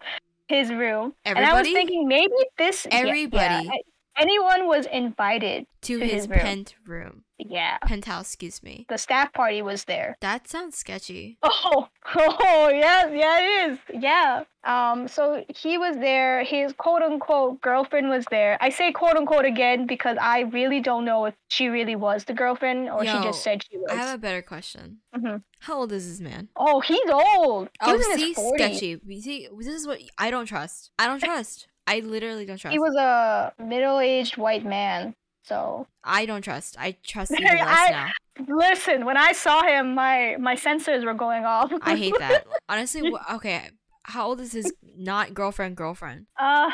his 0.47 0.69
room. 0.71 1.13
And 1.25 1.39
I 1.39 1.53
was 1.53 1.67
thinking 1.67 2.07
maybe 2.07 2.33
this 2.57 2.85
yeah, 2.89 3.03
yeah, 3.03 3.09
Everybody? 3.09 3.69
Anyone 4.17 4.67
was 4.67 4.85
invited. 4.87 5.65
To, 5.83 5.97
To 5.97 6.03
his, 6.03 6.11
his 6.11 6.27
room. 6.29 6.39
pent 6.39 6.75
room. 6.85 7.23
Yeah, 7.49 7.77
Penthouse, 7.85 8.27
excuse 8.27 8.61
me. 8.63 8.85
the 8.89 8.97
staff 8.97 9.33
party 9.33 9.61
was 9.61 9.85
there. 9.85 10.17
That 10.21 10.47
sounds 10.47 10.77
sketchy. 10.77 11.37
Oh, 11.73 11.87
oh, 12.15 12.69
yes, 12.69 13.11
yeah, 13.13 13.39
it 13.39 13.71
is. 13.71 13.77
Yeah. 14.01 14.43
Um, 14.63 15.07
so 15.07 15.45
he 15.55 15.77
was 15.77 15.95
there. 15.97 16.43
His 16.43 16.73
quote 16.73 17.01
unquote 17.03 17.61
girlfriend 17.61 18.09
was 18.09 18.25
there. 18.31 18.57
I 18.59 18.69
say 18.69 18.91
quote 18.91 19.15
unquote 19.15 19.45
again 19.45 19.85
because 19.87 20.17
I 20.19 20.41
really 20.41 20.81
don't 20.81 21.05
know 21.05 21.25
if 21.25 21.35
she 21.49 21.67
really 21.67 21.95
was 21.95 22.23
the 22.25 22.33
girlfriend 22.33 22.89
or 22.89 23.03
Yo, 23.05 23.13
she 23.17 23.23
just 23.23 23.43
said 23.43 23.63
she 23.63 23.77
was. 23.77 23.91
I 23.91 23.95
have 23.95 24.15
a 24.15 24.17
better 24.17 24.41
question. 24.41 24.97
Mhm. 25.15 25.43
How 25.61 25.77
old 25.77 25.91
is 25.91 26.09
this 26.09 26.19
man? 26.19 26.49
Oh, 26.55 26.81
he's 26.81 27.09
old. 27.09 27.69
He 27.83 27.91
Oh, 27.91 27.95
was 27.95 28.05
see, 28.15 28.33
sketchy. 28.33 28.99
See, 29.21 29.47
this 29.59 29.67
is 29.67 29.87
what 29.87 29.99
I 30.17 30.31
don't 30.31 30.47
trust. 30.47 30.91
I 30.99 31.07
don't 31.07 31.19
trust. 31.23 31.67
I 31.87 31.99
literally 31.99 32.45
don't 32.45 32.57
trust. 32.57 32.73
He 32.73 32.79
was 32.79 32.95
a 32.95 33.53
middle-aged 33.63 34.37
white 34.37 34.65
man. 34.65 35.15
So 35.43 35.87
I 36.03 36.25
don't 36.25 36.41
trust. 36.43 36.75
I 36.79 36.95
trust 37.05 37.31
even 37.31 37.43
less 37.45 37.61
I- 37.67 37.89
now. 37.91 38.09
listen, 38.47 39.05
when 39.05 39.17
I 39.17 39.31
saw 39.33 39.63
him, 39.63 39.95
my 39.95 40.35
my 40.39 40.55
sensors 40.55 41.03
were 41.05 41.13
going 41.13 41.45
off. 41.45 41.71
I 41.81 41.95
hate 41.95 42.15
that. 42.19 42.45
Honestly, 42.69 43.11
okay. 43.33 43.69
How 44.03 44.27
old 44.27 44.39
is 44.39 44.51
his 44.53 44.71
not 44.97 45.33
girlfriend? 45.33 45.77
Girlfriend? 45.77 46.25
Uh, 46.37 46.71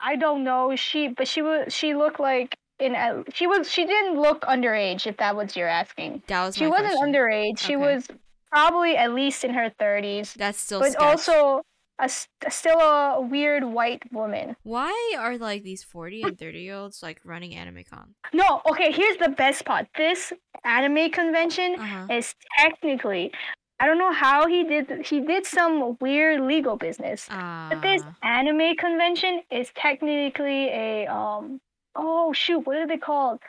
I 0.00 0.16
don't 0.16 0.42
know. 0.42 0.74
She, 0.76 1.08
but 1.08 1.28
she 1.28 1.42
was. 1.42 1.72
She 1.72 1.94
looked 1.94 2.18
like 2.20 2.54
in. 2.78 2.94
a- 2.94 3.24
She 3.34 3.46
was. 3.46 3.70
She 3.70 3.84
didn't 3.86 4.20
look 4.20 4.42
underage. 4.42 5.06
If 5.06 5.16
that 5.18 5.36
was 5.36 5.56
you're 5.56 5.68
asking. 5.68 6.22
That 6.28 6.44
was 6.46 6.56
She 6.56 6.66
wasn't 6.66 6.96
question. 6.96 7.12
underage. 7.12 7.58
She 7.58 7.76
Okay. 7.76 7.94
was 7.94 8.08
probably 8.50 8.96
at 8.96 9.12
least 9.14 9.44
in 9.44 9.52
her 9.54 9.70
thirties, 9.78 10.34
That's 10.34 10.58
still. 10.58 10.80
but 10.80 10.92
sketch. 10.92 11.02
also 11.02 11.62
a, 12.02 12.08
still 12.50 12.78
a 12.80 13.20
weird 13.20 13.64
white 13.64 14.02
woman. 14.12 14.56
why 14.64 14.92
are 15.18 15.38
like 15.38 15.62
these 15.62 15.82
forty 15.84 16.22
and 16.22 16.38
thirty 16.38 16.60
year 16.60 16.74
olds 16.74 17.02
like 17.02 17.20
running 17.24 17.54
anime 17.54 17.84
con? 17.88 18.14
No, 18.34 18.60
okay. 18.70 18.90
Here's 18.92 19.16
the 19.18 19.30
best 19.30 19.64
part. 19.64 19.86
This 19.96 20.32
anime 20.64 21.10
convention 21.10 21.76
Uh 21.78 21.86
huh. 21.86 22.06
is 22.10 22.34
technically. 22.58 23.32
I 23.80 23.86
don't 23.86 23.98
know 23.98 24.12
how 24.12 24.46
he 24.46 24.62
did. 24.62 25.06
He 25.06 25.20
did 25.20 25.44
some 25.46 25.96
weird 26.00 26.40
legal 26.42 26.76
business. 26.76 27.26
But 27.28 27.82
this 27.82 28.02
Ah. 28.04 28.14
anime 28.22 28.76
convention 28.76 29.42
is 29.50 29.70
technically 29.74 30.68
a 30.68 31.06
um 31.06 31.60
oh 31.94 32.32
shoot, 32.32 32.60
what 32.66 32.76
are 32.76 32.86
they 32.86 32.96
called? 32.98 33.40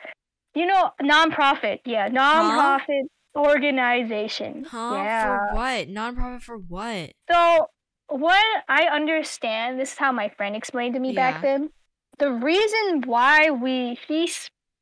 You 0.54 0.66
know, 0.66 0.90
nonprofit. 1.02 1.80
Yeah, 1.84 2.08
nonprofit 2.08 3.04
organization. 3.36 4.64
Huh? 4.68 4.90
Yeah. 4.94 5.24
For 5.50 5.54
what? 5.56 5.88
Non-profit 5.88 6.42
for 6.42 6.56
what? 6.58 7.12
So 7.30 7.68
what 8.08 8.44
I 8.68 8.84
understand, 8.84 9.78
this 9.80 9.92
is 9.92 9.98
how 9.98 10.12
my 10.12 10.28
friend 10.28 10.54
explained 10.56 10.94
to 10.94 11.00
me 11.00 11.12
Yeah. 11.12 11.32
back 11.32 11.42
then. 11.42 11.70
The 12.18 12.30
reason 12.32 13.02
why 13.06 13.50
we 13.50 13.98
he 14.06 14.30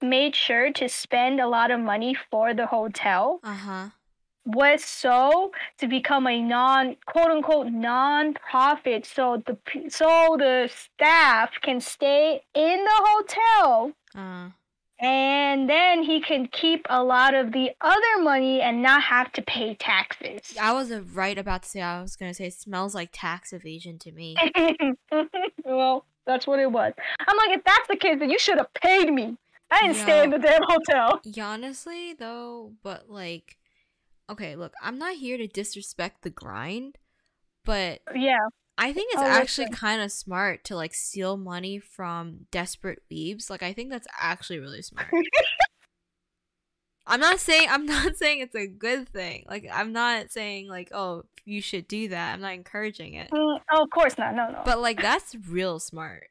made 0.02 0.34
sure 0.36 0.70
to 0.72 0.88
spend 0.88 1.40
a 1.40 1.46
lot 1.48 1.70
of 1.70 1.80
money 1.80 2.14
for 2.30 2.52
the 2.54 2.66
hotel 2.66 3.40
Uh 3.44 3.54
huh. 3.54 3.88
was 4.44 4.84
so 4.84 5.52
to 5.78 5.86
become 5.86 6.26
a 6.26 6.42
non 6.42 6.96
quote 7.06 7.30
unquote 7.30 7.68
non-profit 7.68 9.06
so 9.06 9.40
the 9.46 9.56
so 9.88 10.36
the 10.38 10.68
staff 10.68 11.52
can 11.62 11.80
stay 11.80 12.42
in 12.54 12.84
the 12.84 12.98
hotel 13.10 13.92
Uh. 14.14 14.50
And 15.02 15.68
then 15.68 16.04
he 16.04 16.20
can 16.20 16.46
keep 16.46 16.86
a 16.88 17.02
lot 17.02 17.34
of 17.34 17.52
the 17.52 17.70
other 17.80 18.22
money 18.22 18.60
and 18.60 18.82
not 18.82 19.02
have 19.02 19.32
to 19.32 19.42
pay 19.42 19.74
taxes. 19.74 20.56
I 20.60 20.72
was 20.72 20.92
uh, 20.92 21.02
right 21.12 21.36
about 21.36 21.64
to 21.64 21.68
say. 21.68 21.80
I 21.80 22.00
was 22.00 22.14
gonna 22.14 22.32
say 22.34 22.46
it 22.46 22.54
smells 22.54 22.94
like 22.94 23.10
tax 23.12 23.52
evasion 23.52 23.98
to 23.98 24.12
me. 24.12 24.36
well, 25.64 26.06
that's 26.24 26.46
what 26.46 26.60
it 26.60 26.70
was. 26.70 26.92
I'm 27.18 27.36
like, 27.36 27.58
if 27.58 27.64
that's 27.64 27.88
the 27.88 27.96
case, 27.96 28.18
then 28.20 28.30
you 28.30 28.38
should 28.38 28.58
have 28.58 28.72
paid 28.74 29.12
me. 29.12 29.36
I 29.72 29.82
didn't 29.82 29.96
stay 29.96 30.22
in 30.22 30.30
the 30.30 30.38
damn 30.38 30.60
hotel. 30.62 31.20
Honestly, 31.40 32.12
though, 32.12 32.72
but 32.82 33.08
like, 33.08 33.56
okay, 34.30 34.54
look, 34.54 34.74
I'm 34.82 34.98
not 34.98 35.16
here 35.16 35.38
to 35.38 35.48
disrespect 35.48 36.22
the 36.22 36.30
grind, 36.30 36.98
but 37.64 38.02
Yeah. 38.14 38.36
I 38.82 38.92
think 38.92 39.12
it's 39.12 39.22
Oh, 39.22 39.26
actually 39.26 39.70
kind 39.70 40.02
of 40.02 40.10
smart 40.10 40.64
to 40.64 40.74
like 40.74 40.92
steal 40.92 41.36
money 41.36 41.78
from 41.78 42.46
desperate 42.50 43.00
weebs. 43.08 43.48
Like, 43.48 43.62
I 43.62 43.72
think 43.72 43.90
that's 43.90 44.08
actually 44.18 44.58
really 44.58 44.82
smart. 44.82 45.06
I'm 47.06 47.20
not 47.20 47.38
saying 47.38 47.68
I'm 47.70 47.86
not 47.86 48.16
saying 48.16 48.40
it's 48.40 48.56
a 48.56 48.66
good 48.66 49.08
thing. 49.08 49.44
Like, 49.48 49.68
I'm 49.72 49.92
not 49.92 50.32
saying 50.32 50.66
like, 50.68 50.90
oh, 50.92 51.22
you 51.44 51.62
should 51.62 51.86
do 51.86 52.08
that. 52.08 52.34
I'm 52.34 52.40
not 52.40 52.54
encouraging 52.54 53.14
it. 53.14 53.30
Mm, 53.30 53.60
oh, 53.72 53.84
of 53.84 53.90
course 53.90 54.18
not. 54.18 54.34
No, 54.34 54.48
no. 54.50 54.62
But 54.64 54.80
like 54.80 55.00
that's 55.00 55.36
real 55.48 55.78
smart. 55.78 56.30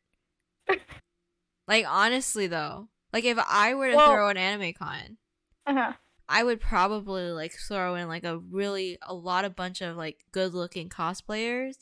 like 1.70 1.86
honestly 1.88 2.48
though, 2.48 2.90
like 3.14 3.24
if 3.24 3.40
I 3.40 3.76
were 3.76 3.92
to 3.92 3.96
Well- 3.96 4.12
throw 4.12 4.28
an 4.28 4.36
anime 4.36 4.74
con, 4.74 5.18
uh-huh. 5.66 5.94
I 6.28 6.44
would 6.44 6.60
probably 6.60 7.32
like 7.32 7.54
throw 7.54 7.96
in 7.96 8.10
like 8.10 8.26
a 8.26 8.40
really 8.40 8.98
a 9.02 9.14
lot 9.14 9.46
of 9.46 9.56
bunch 9.56 9.80
of 9.80 9.96
like 9.96 10.26
good 10.34 10.54
looking 10.54 10.90
cosplayers 10.90 11.76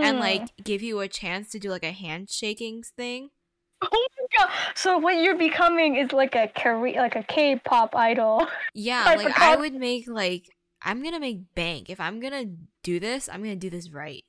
and 0.00 0.18
Mm. 0.18 0.20
like 0.20 0.52
give 0.62 0.82
you 0.82 1.00
a 1.00 1.08
chance 1.08 1.50
to 1.50 1.58
do 1.58 1.70
like 1.70 1.84
a 1.84 1.92
handshaking 1.92 2.82
thing. 2.84 3.30
Oh 3.82 4.06
my 4.18 4.26
god! 4.38 4.76
So 4.76 4.98
what 4.98 5.16
you're 5.16 5.36
becoming 5.36 5.96
is 5.96 6.12
like 6.12 6.34
a 6.34 6.48
career, 6.48 6.96
like 7.00 7.16
a 7.16 7.22
K-pop 7.22 7.94
idol. 7.94 8.48
Yeah, 8.74 9.10
like 9.10 9.30
I 9.34 9.56
would 9.56 9.74
make 9.74 10.08
like 10.08 10.50
I'm 10.82 11.02
gonna 11.02 11.20
make 11.20 11.54
bank. 11.54 11.90
If 11.90 12.00
I'm 12.00 12.20
gonna 12.20 12.46
do 12.82 12.98
this, 13.00 13.28
I'm 13.28 13.42
gonna 13.42 13.56
do 13.56 13.70
this 13.70 13.90
right. 13.90 14.24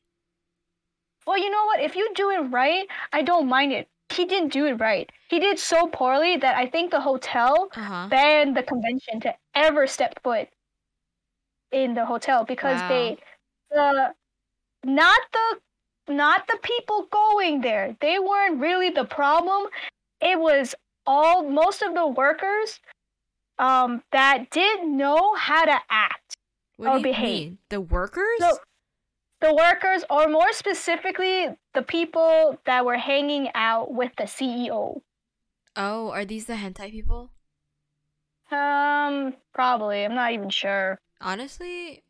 Well, 1.28 1.38
you 1.38 1.50
know 1.50 1.66
what? 1.66 1.82
If 1.82 1.96
you 1.98 2.14
do 2.14 2.30
it 2.32 2.50
right, 2.52 2.88
I 3.12 3.24
don't 3.24 3.48
mind 3.50 3.74
it. 3.74 3.90
He 4.10 4.24
didn't 4.26 4.54
do 4.54 4.66
it 4.68 4.74
right. 4.80 5.12
He 5.30 5.40
did 5.40 5.60
so 5.60 5.88
poorly 5.88 6.38
that 6.38 6.56
I 6.56 6.68
think 6.68 6.92
the 6.92 7.02
hotel 7.02 7.72
Uh 7.76 7.84
huh. 7.84 8.10
banned 8.10 8.56
the 8.56 8.64
convention 8.64 9.20
to 9.22 9.36
ever 9.56 9.86
step 9.88 10.22
foot 10.24 10.50
in 11.72 11.94
the 11.94 12.06
hotel 12.06 12.44
because 12.46 12.84
Wow. 12.84 12.84
they 12.84 13.18
the 13.72 14.16
not 14.84 15.20
the 15.32 16.14
not 16.14 16.48
the 16.48 16.58
people 16.62 17.08
going 17.12 17.62
there. 17.62 17.96
They 18.02 18.20
weren't 18.20 18.60
really 18.60 18.90
the 18.90 19.06
problem. 19.06 19.68
It 20.22 20.40
was 20.40 20.76
all 21.06 21.44
most 21.44 21.82
of 21.82 21.94
the 21.94 22.08
workers 22.08 22.80
um 23.60 24.04
that 24.12 24.50
didn't 24.52 24.96
know 24.96 25.36
how 25.36 25.66
to 25.66 25.80
act. 25.90 26.36
What 26.78 26.98
or 26.98 27.00
behave. 27.02 27.48
mean? 27.50 27.58
The 27.70 27.82
workers? 27.82 28.40
So 28.40 28.58
the 29.44 29.54
workers, 29.54 30.06
or 30.10 30.28
more 30.28 30.54
specifically, 30.54 31.48
the 31.74 31.82
people 31.82 32.58
that 32.66 32.86
were 32.86 32.98
hanging 32.98 33.50
out 33.54 33.94
with 33.94 34.12
the 34.18 34.24
CEO. 34.24 35.02
oh, 35.76 36.12
are 36.12 36.24
these 36.24 36.46
the 36.46 36.54
hentai 36.54 36.92
people? 36.92 37.32
Um, 38.50 39.34
probably. 39.54 40.06
I'm 40.06 40.16
not 40.16 40.32
even 40.32 40.50
sure. 40.50 40.98
Honestly, 41.20 42.04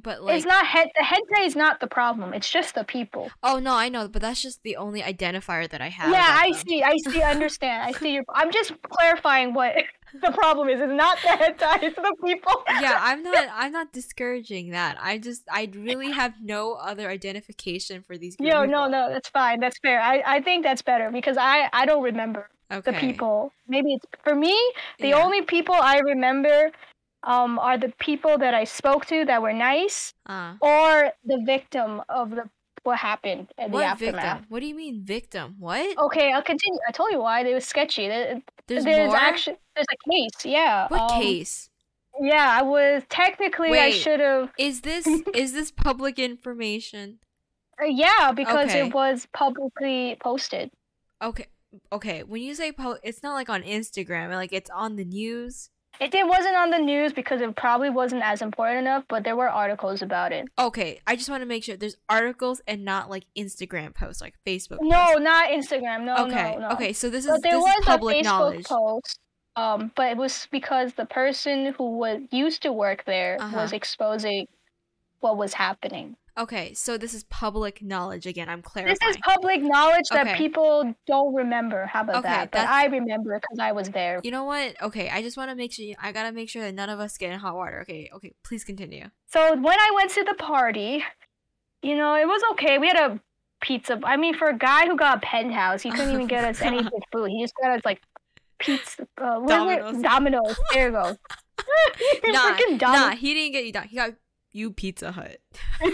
but 0.00 0.22
like 0.22 0.36
it's 0.36 0.46
not 0.46 0.66
head. 0.66 0.88
The 0.96 1.04
hentai 1.04 1.46
is 1.46 1.56
not 1.56 1.80
the 1.80 1.86
problem. 1.86 2.32
It's 2.34 2.48
just 2.50 2.74
the 2.74 2.84
people. 2.84 3.30
Oh 3.42 3.58
no, 3.58 3.74
I 3.74 3.88
know, 3.88 4.08
but 4.08 4.22
that's 4.22 4.42
just 4.42 4.62
the 4.62 4.76
only 4.76 5.02
identifier 5.02 5.68
that 5.68 5.80
I 5.80 5.88
have. 5.88 6.12
yeah, 6.12 6.24
I 6.40 6.50
them. 6.52 6.62
see. 6.66 6.82
I 6.82 6.96
see. 6.96 7.22
I 7.22 7.30
understand. 7.30 7.82
I 7.82 7.92
see 7.92 8.14
your. 8.14 8.24
I'm 8.34 8.50
just 8.52 8.72
clarifying 8.82 9.54
what 9.54 9.74
the 10.22 10.30
problem 10.32 10.68
is. 10.68 10.80
It's 10.80 10.92
not 10.92 11.18
the 11.22 11.28
hentai. 11.28 11.82
It's 11.82 11.96
the 11.96 12.16
people. 12.24 12.52
yeah, 12.80 12.98
I'm 13.00 13.22
not. 13.30 13.48
I'm 13.52 13.72
not 13.72 13.92
discouraging 13.92 14.70
that. 14.70 14.96
I 15.00 15.18
just, 15.18 15.42
I 15.50 15.70
really 15.74 16.12
have 16.12 16.34
no 16.42 16.74
other 16.74 17.08
identification 17.10 18.02
for 18.02 18.16
these. 18.16 18.36
Yo, 18.40 18.62
of 18.64 18.70
no, 18.70 18.86
no, 18.88 19.10
that's 19.10 19.28
fine. 19.28 19.60
That's 19.60 19.78
fair. 19.78 20.00
I, 20.00 20.22
I 20.26 20.40
think 20.40 20.62
that's 20.64 20.82
better 20.82 21.10
because 21.10 21.36
I, 21.38 21.68
I 21.72 21.86
don't 21.86 22.02
remember 22.02 22.48
Okay. 22.72 22.90
the 22.90 22.98
people. 22.98 23.52
Maybe 23.68 23.94
it's 23.94 24.06
for 24.24 24.34
me. 24.34 24.56
The 24.98 25.08
Yeah. 25.08 25.22
only 25.22 25.42
people 25.42 25.74
I 25.74 25.98
remember, 25.98 26.70
um, 27.24 27.58
are 27.58 27.78
the 27.78 27.92
people 27.98 28.38
that 28.38 28.54
I 28.54 28.64
spoke 28.64 29.06
to 29.06 29.24
that 29.24 29.40
were 29.42 29.52
nice, 29.52 30.14
Uh, 30.26 30.54
or 30.60 31.12
the 31.24 31.40
victim 31.44 32.02
of 32.08 32.30
the 32.30 32.48
what 32.84 32.98
happened 32.98 33.46
in 33.58 33.70
the 33.70 33.74
what 33.76 33.84
aftermath. 33.84 34.14
victim? 34.38 34.46
What 34.48 34.60
do 34.60 34.66
you 34.66 34.74
mean 34.74 35.04
victim? 35.04 35.54
What? 35.60 35.96
Okay, 35.98 36.32
I'll 36.32 36.42
continue. 36.42 36.80
I 36.88 36.90
told 36.92 37.12
you 37.12 37.20
why 37.20 37.44
they 37.44 37.52
were 37.54 37.60
sketchy. 37.60 38.08
There- 38.08 38.42
There's, 38.66 38.84
There's, 38.84 39.08
more. 39.08 39.16
actually 39.16 39.56
there's 39.74 39.86
a 39.92 40.10
case. 40.10 40.46
Yeah. 40.46 40.88
what 40.88 41.10
um, 41.12 41.20
case? 41.20 41.68
Yeah, 42.20 42.58
I 42.60 42.62
was 42.62 43.02
technically 43.08 43.70
I 43.78 43.90
should 43.90 44.20
have. 44.20 44.50
Is 44.58 44.80
this 44.82 45.06
is 45.34 45.52
this 45.52 45.70
public 45.70 46.18
information? 46.18 47.18
Uh, 47.80 47.86
yeah, 47.86 48.32
because 48.32 48.68
Okay. 48.70 48.86
it 48.86 48.94
was 48.94 49.26
publicly 49.32 50.16
posted. 50.20 50.70
Okay, 51.22 51.46
okay. 51.92 52.22
When 52.22 52.42
you 52.42 52.54
say 52.54 52.72
po- 52.72 52.98
it's 53.02 53.22
not 53.22 53.34
like 53.34 53.48
on 53.48 53.62
Instagram. 53.62 54.30
Like 54.34 54.52
it's 54.52 54.70
on 54.70 54.96
the 54.96 55.04
news. 55.04 55.70
It, 56.00 56.14
it 56.14 56.26
wasn't 56.26 56.56
on 56.56 56.70
the 56.70 56.78
news 56.78 57.12
because 57.12 57.40
it 57.40 57.54
probably 57.54 57.90
wasn't 57.90 58.22
as 58.24 58.42
important 58.42 58.78
enough, 58.80 59.04
but 59.08 59.24
there 59.24 59.36
were 59.36 59.48
articles 59.48 60.02
about 60.02 60.32
it. 60.32 60.48
Okay, 60.58 61.00
I 61.06 61.14
just 61.16 61.28
want 61.30 61.42
to 61.42 61.46
make 61.46 61.62
sure 61.64 61.76
there's 61.76 61.96
articles 62.08 62.60
and 62.66 62.84
not 62.84 63.08
like 63.10 63.24
Instagram 63.38 63.94
posts, 63.94 64.20
like 64.20 64.34
Facebook. 64.46 64.78
No, 64.80 64.96
posts. 65.04 65.20
not 65.20 65.50
Instagram. 65.50 66.04
No, 66.04 66.16
Okay. 66.26 66.52
no, 66.58 66.68
no. 66.68 66.70
Okay. 66.70 66.92
So 66.92 67.08
this 67.10 67.24
is 67.24 67.30
But 67.30 67.42
there 67.42 67.52
this 67.52 67.62
was 67.62 67.78
is 67.78 67.84
public 67.84 68.16
a 68.16 68.20
Facebook 68.20 68.24
knowledge. 68.24 68.64
post. 68.64 69.18
Um, 69.54 69.92
but 69.94 70.10
it 70.12 70.16
was 70.16 70.48
because 70.50 70.94
the 70.94 71.04
person 71.04 71.74
who 71.76 71.98
was 71.98 72.20
used 72.30 72.62
to 72.62 72.72
work 72.72 73.04
there 73.04 73.36
was 73.38 73.52
Uh-huh. 73.54 73.68
exposing 73.76 74.46
what 75.22 75.36
was 75.38 75.54
happening. 75.54 76.16
Okay, 76.38 76.72
so 76.72 76.96
this 76.96 77.12
is 77.12 77.24
public 77.24 77.82
knowledge 77.82 78.26
again. 78.26 78.48
I'm 78.48 78.62
clarifying. 78.62 78.96
This 79.00 79.16
is 79.16 79.20
public 79.22 79.60
knowledge 79.62 80.04
that 80.12 80.26
Okay. 80.28 80.36
people 80.38 80.94
don't 81.06 81.34
remember. 81.34 81.84
How 81.86 82.00
about 82.02 82.16
Okay, 82.16 82.28
that? 82.28 82.50
But 82.50 82.58
that's- 82.58 82.74
I 82.74 82.86
remember 82.86 83.38
because 83.38 83.58
I 83.58 83.72
was 83.72 83.90
there. 83.90 84.20
you 84.24 84.30
know 84.30 84.44
what? 84.44 84.80
Okay, 84.82 85.10
I 85.10 85.20
just 85.20 85.36
want 85.36 85.50
to 85.50 85.54
make 85.56 85.72
sure. 85.72 85.84
I 86.00 86.10
gotta 86.12 86.32
make 86.32 86.48
sure 86.48 86.62
that 86.62 86.74
none 86.74 86.88
of 86.88 87.00
us 87.00 87.18
get 87.18 87.32
in 87.32 87.38
hot 87.38 87.54
water. 87.54 87.80
Okay, 87.82 88.10
okay. 88.14 88.32
Please 88.44 88.64
continue. 88.64 89.10
So 89.26 89.54
when 89.56 89.78
I 89.78 89.90
went 89.94 90.10
to 90.12 90.24
the 90.24 90.34
party, 90.34 91.04
you 91.82 91.96
know, 91.96 92.14
it 92.16 92.26
was 92.26 92.42
okay. 92.52 92.78
We 92.78 92.86
had 92.88 92.96
a 92.96 93.20
pizza. 93.60 94.00
I 94.02 94.16
mean, 94.16 94.34
for 94.34 94.48
a 94.48 94.56
guy 94.56 94.86
who 94.86 94.96
got 94.96 95.18
a 95.18 95.20
penthouse, 95.20 95.82
he 95.82 95.90
couldn't 95.90 96.14
even 96.14 96.26
get 96.28 96.44
us 96.44 96.62
any 96.62 96.82
good 96.82 97.02
food. 97.12 97.28
He 97.28 97.42
just 97.42 97.54
got 97.60 97.72
us 97.76 97.82
like 97.84 98.00
pizza. 98.58 99.06
Uh, 99.20 99.36
what 99.38 99.50
is 99.50 99.98
it? 99.98 100.02
Domino's. 100.02 100.02
Domino's. 100.02 100.60
There 100.72 100.86
you 100.86 100.92
go. 100.92 101.16
Nah, 102.26 102.56
nah, 102.80 103.10
he 103.10 103.34
didn't 103.34 103.52
get 103.52 103.64
you. 103.66 103.72
Dom- 103.72 103.84
He 103.88 103.96
got 103.96 104.12
you 104.52 104.72
Pizza 104.72 105.12
Hut. 105.12 105.38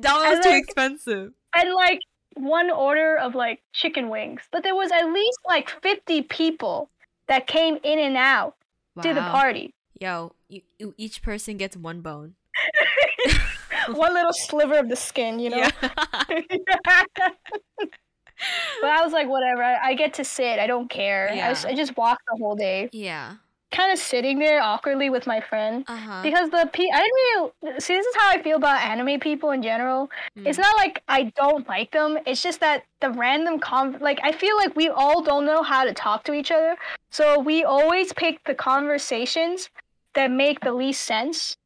Domino's 0.00 0.34
And, 0.34 0.42
too 0.42 0.48
like- 0.50 0.62
expensive. 0.64 1.32
and 1.54 1.74
like 1.74 2.00
one 2.34 2.70
order 2.70 3.16
of 3.16 3.34
like 3.34 3.62
chicken 3.72 4.08
wings. 4.10 4.42
But 4.50 4.62
there 4.64 4.74
was 4.74 4.90
at 4.90 5.06
least 5.12 5.38
like 5.46 5.70
50 5.82 6.22
people 6.22 6.90
that 7.28 7.46
came 7.46 7.78
in 7.82 7.98
and 7.98 8.16
out 8.16 8.56
to 9.02 9.14
the 9.14 9.20
party. 9.20 9.74
Yo, 10.00 10.32
you, 10.48 10.62
you, 10.78 10.94
each 10.96 11.22
person 11.22 11.56
gets 11.56 11.76
one 11.76 12.00
bone. 12.00 12.34
one 13.92 14.14
little 14.14 14.32
sliver 14.32 14.76
of 14.78 14.88
the 14.88 14.96
skin, 14.96 15.38
you 15.38 15.50
know. 15.50 15.56
Yeah. 15.58 15.70
but 15.88 15.92
I 18.82 19.02
was 19.02 19.12
like, 19.12 19.28
whatever. 19.28 19.62
I, 19.62 19.90
I 19.90 19.94
get 19.94 20.14
to 20.14 20.24
sit. 20.24 20.58
I 20.58 20.66
don't 20.66 20.90
care. 20.90 21.28
I, 21.30 21.34
Yeah. 21.34 21.54
I 21.66 21.74
just 21.74 21.96
walked 21.96 22.22
the 22.30 22.36
whole 22.38 22.56
day, 22.56 22.88
yeah. 22.92 23.34
Kind 23.70 23.92
of 23.92 23.98
sitting 23.98 24.38
there 24.38 24.62
awkwardly 24.62 25.10
with 25.10 25.26
my 25.26 25.40
friend. 25.40 25.84
Uh 25.88 25.96
huh. 25.96 26.22
Because 26.22 26.50
the 26.50 26.68
pe- 26.72 26.90
I 26.92 26.98
didn't 26.98 27.52
really 27.62 27.80
see. 27.80 27.96
This 27.96 28.06
is 28.06 28.16
how 28.16 28.30
I 28.30 28.42
feel 28.42 28.56
about 28.56 28.82
anime 28.82 29.20
people 29.20 29.50
in 29.50 29.62
general. 29.62 30.10
Mm. 30.38 30.46
It's 30.46 30.58
not 30.58 30.76
like 30.76 31.02
I 31.08 31.24
don't 31.36 31.66
like 31.68 31.90
them. 31.92 32.18
It's 32.26 32.42
just 32.42 32.60
that 32.60 32.84
the 33.00 33.10
random 33.10 33.58
con 33.58 33.98
like 34.00 34.20
I 34.22 34.32
feel 34.32 34.56
like 34.56 34.74
we 34.76 34.88
all 34.88 35.22
don't 35.22 35.44
know 35.44 35.62
how 35.62 35.84
to 35.84 35.92
talk 35.92 36.24
to 36.24 36.32
each 36.32 36.50
other. 36.50 36.76
So 37.10 37.38
we 37.38 37.64
always 37.64 38.12
pick 38.12 38.42
the 38.44 38.54
conversations 38.54 39.70
that 40.14 40.30
make 40.30 40.60
the 40.60 40.72
least 40.72 41.02
sense 41.02 41.56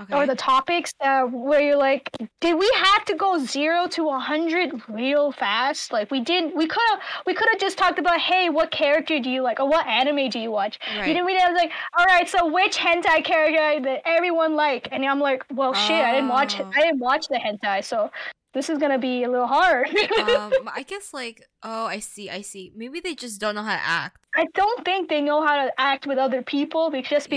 okay. 0.00 0.14
or 0.14 0.26
the 0.26 0.34
topics 0.34 0.92
that 1.00 1.30
where 1.30 1.60
you're 1.60 1.76
like, 1.76 2.10
did 2.40 2.58
we 2.58 2.70
have 2.76 3.04
to 3.06 3.14
go 3.14 3.38
zero 3.38 3.86
to 3.88 4.08
a 4.08 4.18
hundred 4.18 4.82
real 4.88 5.32
fast? 5.32 5.92
Like 5.92 6.10
we 6.10 6.20
didn't. 6.20 6.56
We 6.56 6.66
could 6.66 6.82
have. 6.90 7.00
We 7.26 7.34
could 7.34 7.48
have 7.50 7.60
just 7.60 7.78
talked 7.78 7.98
about, 7.98 8.20
hey, 8.20 8.48
what 8.48 8.70
character 8.70 9.18
do 9.20 9.30
you 9.30 9.42
like, 9.42 9.60
or 9.60 9.68
what 9.68 9.86
anime 9.86 10.30
do 10.30 10.38
you 10.38 10.50
watch? 10.50 10.78
right. 10.86 11.06
You 11.06 11.14
didn't 11.14 11.26
really 11.26 11.40
have 11.40 11.54
like, 11.54 11.72
all 11.98 12.04
right, 12.04 12.28
so 12.28 12.52
which 12.52 12.76
hentai 12.76 13.24
character 13.24 13.80
that 13.82 14.02
everyone 14.04 14.56
like? 14.56 14.88
And 14.92 15.04
I'm 15.04 15.20
like, 15.20 15.44
well, 15.52 15.74
shit, 15.74 16.04
I 16.04 16.12
didn't 16.12 16.28
watch. 16.28 16.60
Oh. 16.60 16.70
I 16.74 16.80
didn't 16.80 17.00
watch 17.00 17.26
the 17.28 17.36
hentai, 17.36 17.84
so 17.84 18.10
this 18.52 18.68
is 18.68 18.78
gonna 18.78 18.98
be 18.98 19.22
a 19.24 19.30
little 19.30 19.46
hard. 19.46 19.88
um, 19.88 20.52
I 20.74 20.84
guess 20.86 21.14
like, 21.14 21.46
oh, 21.62 21.86
I 21.86 22.00
see, 22.00 22.28
I 22.30 22.40
see. 22.42 22.72
Maybe 22.74 23.00
they 23.00 23.14
just 23.14 23.40
don't 23.40 23.54
know 23.54 23.62
how 23.62 23.76
to 23.76 23.82
act. 23.82 24.18
I 24.36 24.46
don't 24.54 24.84
think 24.84 25.08
they 25.08 25.20
know 25.20 25.44
how 25.44 25.64
to 25.64 25.72
act 25.78 26.06
with 26.06 26.18
other 26.18 26.42
people, 26.42 26.90
just 27.08 27.28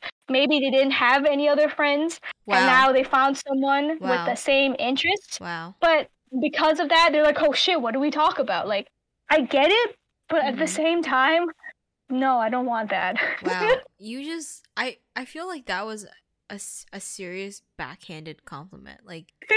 Yeah. 0.00 0.08
Maybe 0.28 0.60
they 0.60 0.70
didn't 0.70 0.92
have 0.92 1.24
any 1.24 1.48
other 1.48 1.68
friends, 1.68 2.20
Wow. 2.46 2.56
and 2.58 2.66
now 2.66 2.92
they 2.92 3.04
found 3.04 3.38
someone 3.38 3.98
with 4.00 4.20
the 4.26 4.34
same 4.34 4.74
interests. 4.78 5.40
wow. 5.40 5.74
But 5.80 6.08
because 6.40 6.80
of 6.80 6.88
that, 6.88 7.10
they're 7.12 7.22
like, 7.24 7.40
oh 7.40 7.52
shit, 7.52 7.80
what 7.80 7.92
do 7.94 8.00
we 8.00 8.10
talk 8.10 8.38
about? 8.38 8.66
Like, 8.68 8.88
I 9.30 9.40
get 9.42 9.70
it, 9.70 9.96
but 10.28 10.44
at 10.44 10.56
the 10.58 10.64
Mhm. 10.64 10.68
same 10.68 11.02
time, 11.02 11.46
no, 12.08 12.38
I 12.38 12.48
don't 12.50 12.66
want 12.66 12.90
that. 12.90 13.16
Wow. 13.42 13.68
you 13.98 14.24
just, 14.24 14.66
I, 14.76 14.98
I 15.14 15.24
feel 15.24 15.46
like 15.46 15.66
that 15.66 15.84
was 15.86 16.06
a, 16.50 16.60
a 16.92 17.00
serious 17.00 17.62
backhanded 17.76 18.44
compliment. 18.44 19.00
Like, 19.04 19.32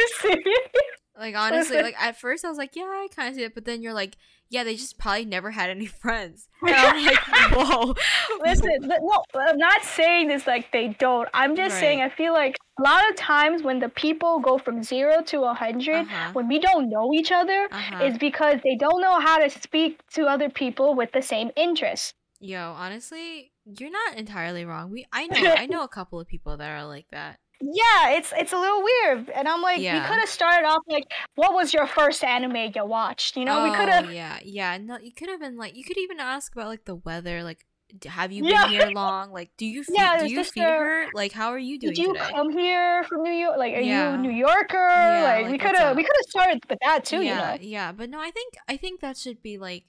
like 1.19 1.35
honestly, 1.37 1.81
like 1.81 1.95
at 2.01 2.17
first 2.19 2.45
I 2.45 2.49
was 2.49 2.57
like, 2.57 2.75
yeah, 2.75 2.83
I 2.83 3.07
kind 3.15 3.29
of 3.29 3.35
see 3.35 3.43
it, 3.43 3.53
but 3.53 3.65
then 3.65 3.81
you're 3.81 3.93
like, 3.93 4.15
yeah, 4.49 4.63
they 4.63 4.75
just 4.75 4.97
probably 4.97 5.25
never 5.25 5.51
had 5.51 5.69
any 5.69 5.85
friends. 6.03 6.47
And 6.65 6.75
I'm 6.75 7.05
like, 7.05 7.19
whoa. 7.51 7.93
Listen, 8.41 8.69
no, 8.81 9.23
I'm 9.35 9.57
not 9.57 9.83
saying 9.83 10.27
this 10.27 10.47
like 10.47 10.71
they 10.71 10.95
don't. 10.99 11.27
I'm 11.33 11.55
just 11.55 11.77
saying 11.79 12.01
I 12.01 12.09
feel 12.09 12.33
like 12.33 12.55
a 12.79 12.81
lot 12.81 13.09
of 13.09 13.15
times 13.15 13.61
when 13.63 13.79
the 13.79 13.89
people 13.89 14.39
go 14.39 14.57
from 14.57 14.81
zero 14.83 15.21
to 15.23 15.37
a 15.39 15.53
100 15.53 15.95
Uh-huh. 15.95 16.31
when 16.33 16.47
we 16.47 16.59
don't 16.59 16.89
know 16.89 17.13
each 17.13 17.31
other, 17.31 17.67
Uh-huh. 17.71 18.05
is 18.05 18.17
because 18.17 18.59
they 18.63 18.75
don't 18.75 19.01
know 19.01 19.19
how 19.19 19.37
to 19.39 19.49
speak 19.49 20.01
to 20.13 20.25
other 20.25 20.49
people 20.49 20.95
with 20.95 21.11
the 21.11 21.21
same 21.21 21.51
interests. 21.55 22.13
Yo, 22.39 22.73
honestly, 22.77 23.51
you're 23.65 23.91
not 23.91 24.15
entirely 24.17 24.63
wrong. 24.65 24.89
We, 24.91 25.05
I 25.11 25.27
know, 25.27 25.53
I 25.57 25.65
know 25.65 25.83
a 25.83 25.89
couple 25.89 26.19
of 26.21 26.27
people 26.27 26.55
that 26.57 26.69
are 26.69 26.85
like 26.85 27.07
that. 27.11 27.39
Yeah, 27.61 28.11
it's 28.11 28.31
it's 28.37 28.53
a 28.53 28.57
little 28.57 28.81
weird, 28.83 29.29
and 29.31 29.47
I'm 29.47 29.61
like, 29.61 29.77
we 29.79 29.83
could 29.83 30.19
have 30.19 30.29
started 30.29 30.65
off 30.65 30.81
like, 30.87 31.03
what 31.35 31.53
was 31.53 31.73
your 31.73 31.87
first 31.87 32.23
anime 32.23 32.71
you 32.73 32.85
watched? 32.85 33.35
You 33.35 33.43
know, 33.45 33.63
we 33.63 33.71
could 33.71 33.89
Oh, 33.89 33.91
have. 33.91 34.11
Yeah, 34.13 34.39
yeah. 34.43 34.77
No, 34.77 34.97
you 34.97 35.11
could 35.11 35.27
have 35.29 35.41
been 35.41 35.57
like, 35.57 35.75
you 35.75 35.83
could 35.83 35.97
even 35.97 36.19
ask 36.19 36.53
about 36.53 36.67
like 36.67 36.85
the 36.85 36.95
weather. 36.95 37.43
Like, 37.43 37.65
have 38.05 38.31
you 38.31 38.45
Yeah. 38.45 38.63
been 38.63 38.71
here 38.71 38.91
long? 38.91 39.31
Like, 39.33 39.51
do 39.57 39.65
you 39.65 39.83
feed, 39.85 39.95
Yeah, 39.95 40.19
do 40.19 40.27
you 40.27 40.39
a- 40.41 41.07
Like, 41.13 41.33
how 41.33 41.49
are 41.49 41.57
you 41.59 41.77
doing 41.79 41.93
Did 41.95 42.01
you 42.01 42.13
today? 42.13 42.29
come 42.31 42.49
here 42.51 43.03
from 43.03 43.23
New 43.23 43.31
York? 43.33 43.57
Like, 43.57 43.73
are 43.73 43.81
Yeah. 43.81 44.09
you 44.09 44.15
a 44.15 44.17
New 44.21 44.31
Yorker? 44.31 44.77
Yeah, 44.77 45.23
like, 45.41 45.51
we 45.51 45.57
could 45.57 45.75
have 45.75 45.97
we 45.97 46.03
could 46.03 46.15
have 46.15 46.29
started 46.29 46.63
with 46.69 46.79
that 46.81 47.03
too. 47.03 47.21
yeah, 47.21 47.53
You 47.55 47.59
know. 47.59 47.63
yeah. 47.67 47.91
But 47.91 48.09
no, 48.09 48.21
I 48.21 48.31
think 48.31 48.53
I 48.69 48.77
think 48.77 49.01
that 49.01 49.17
should 49.17 49.41
be 49.41 49.57
like 49.57 49.83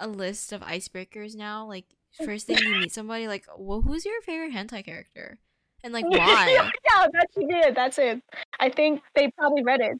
a 0.00 0.08
list 0.08 0.52
of 0.52 0.62
icebreakers 0.62 1.36
now. 1.36 1.64
Like, 1.66 1.84
first 2.24 2.48
thing 2.48 2.58
you 2.58 2.70
meet 2.80 2.92
somebody, 2.92 3.28
like, 3.28 3.46
well, 3.56 3.82
who's 3.82 4.04
your 4.04 4.20
favorite 4.22 4.52
hentai 4.52 4.84
character? 4.84 5.38
And 5.84 5.92
like, 5.92 6.04
why? 6.08 6.50
yeah, 6.50 7.06
that 7.12 7.26
should 7.32 7.46
be 7.48 7.54
it. 7.54 7.74
That's 7.76 7.98
it. 7.98 8.20
I 8.58 8.68
think 8.70 9.02
they 9.14 9.30
probably 9.38 9.62
read 9.62 9.80
it. 9.80 9.96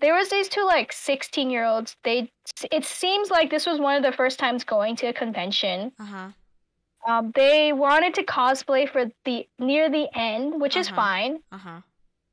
There 0.00 0.14
was 0.14 0.30
these 0.30 0.48
two 0.48 0.64
like 0.64 0.92
16 0.92 1.50
year 1.50 1.66
olds. 1.66 1.96
They 2.04 2.30
it 2.72 2.84
seems 2.86 3.30
like 3.30 3.50
this 3.50 3.66
was 3.66 3.78
one 3.78 3.96
of 3.96 4.02
the 4.02 4.16
first 4.16 4.38
times 4.38 4.64
going 4.64 4.96
to 4.96 5.08
a 5.08 5.12
convention. 5.12 5.92
Uh 6.00 6.04
huh. 6.04 6.28
Um, 7.06 7.32
they 7.34 7.72
wanted 7.72 8.14
to 8.14 8.22
cosplay 8.22 8.88
for 8.88 9.10
the 9.26 9.46
near 9.58 9.90
the 9.90 10.08
end, 10.16 10.60
which 10.60 10.76
is 10.76 10.86
Uh-huh. 10.88 10.96
fine. 10.96 11.38
Uh 11.52 11.58
huh. 11.58 11.80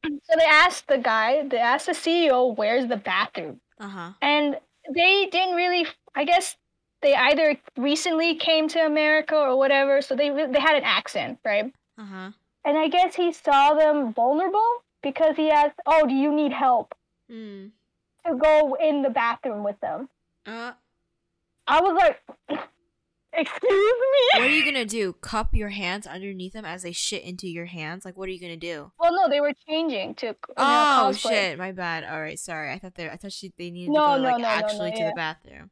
So 0.05 0.37
they 0.37 0.45
asked 0.45 0.87
the 0.87 0.97
guy, 0.97 1.45
they 1.47 1.57
asked 1.57 1.87
the 1.87 1.91
CEO, 1.93 2.55
"Where's 2.55 2.87
the 2.87 2.97
bathroom?" 2.97 3.59
Uh 3.79 3.89
huh. 3.89 4.11
And 4.21 4.57
they 4.93 5.25
didn't 5.31 5.55
really. 5.55 5.87
I 6.15 6.23
guess 6.23 6.55
they 7.01 7.15
either 7.15 7.57
recently 7.77 8.35
came 8.35 8.67
to 8.69 8.85
America 8.85 9.35
or 9.35 9.57
whatever, 9.57 10.01
so 10.01 10.15
they 10.15 10.29
they 10.29 10.59
had 10.59 10.77
an 10.77 10.83
accent, 10.85 11.39
right? 11.43 11.73
Uh 11.97 12.05
huh. 12.05 12.31
And 12.67 12.77
I 12.77 12.89
guess 12.89 13.15
he 13.15 13.31
saw 13.31 13.75
them 13.75 14.13
vulnerable 14.13 14.83
because 15.01 15.37
he 15.37 15.49
asked, 15.49 15.79
"Oh, 15.85 16.05
do 16.05 16.13
you 16.13 16.33
need 16.35 16.51
help?" 16.51 16.93
Mm. 17.31 17.71
to 18.25 18.35
go 18.35 18.73
in 18.75 19.03
the 19.03 19.09
bathroom 19.09 19.63
with 19.63 19.79
them. 19.79 20.09
Uh, 20.45 20.73
I 21.65 21.79
was 21.79 21.93
like, 21.95 22.21
"Excuse 23.33 23.61
me." 23.71 24.39
what 24.41 24.41
are 24.41 24.49
you 24.49 24.65
gonna 24.65 24.83
do? 24.83 25.13
Cup 25.13 25.53
your 25.55 25.69
hands 25.69 26.05
underneath 26.05 26.51
them 26.51 26.65
as 26.65 26.83
they 26.83 26.91
shit 26.91 27.23
into 27.23 27.47
your 27.47 27.67
hands? 27.67 28.03
Like, 28.03 28.17
what 28.17 28.27
are 28.27 28.33
you 28.33 28.39
gonna 28.41 28.57
do? 28.57 28.91
Well, 28.99 29.13
no, 29.13 29.29
they 29.29 29.39
were 29.39 29.53
changing 29.65 30.15
to. 30.15 30.35
Oh 30.57 31.13
shit! 31.13 31.57
My 31.57 31.71
bad. 31.71 32.03
All 32.03 32.19
right, 32.19 32.37
sorry. 32.37 32.73
I 32.73 32.79
thought 32.79 32.95
they. 32.95 33.09
I 33.09 33.15
thought 33.15 33.31
she. 33.31 33.53
They 33.57 33.71
needed 33.71 33.93
No, 33.93 34.17
to 34.17 34.17
go 34.17 34.23
no, 34.23 34.29
like 34.31 34.41
no, 34.41 34.47
actually 34.47 34.91
to 34.91 34.97
yeah. 34.97 35.09
the 35.11 35.15
bathroom. 35.15 35.71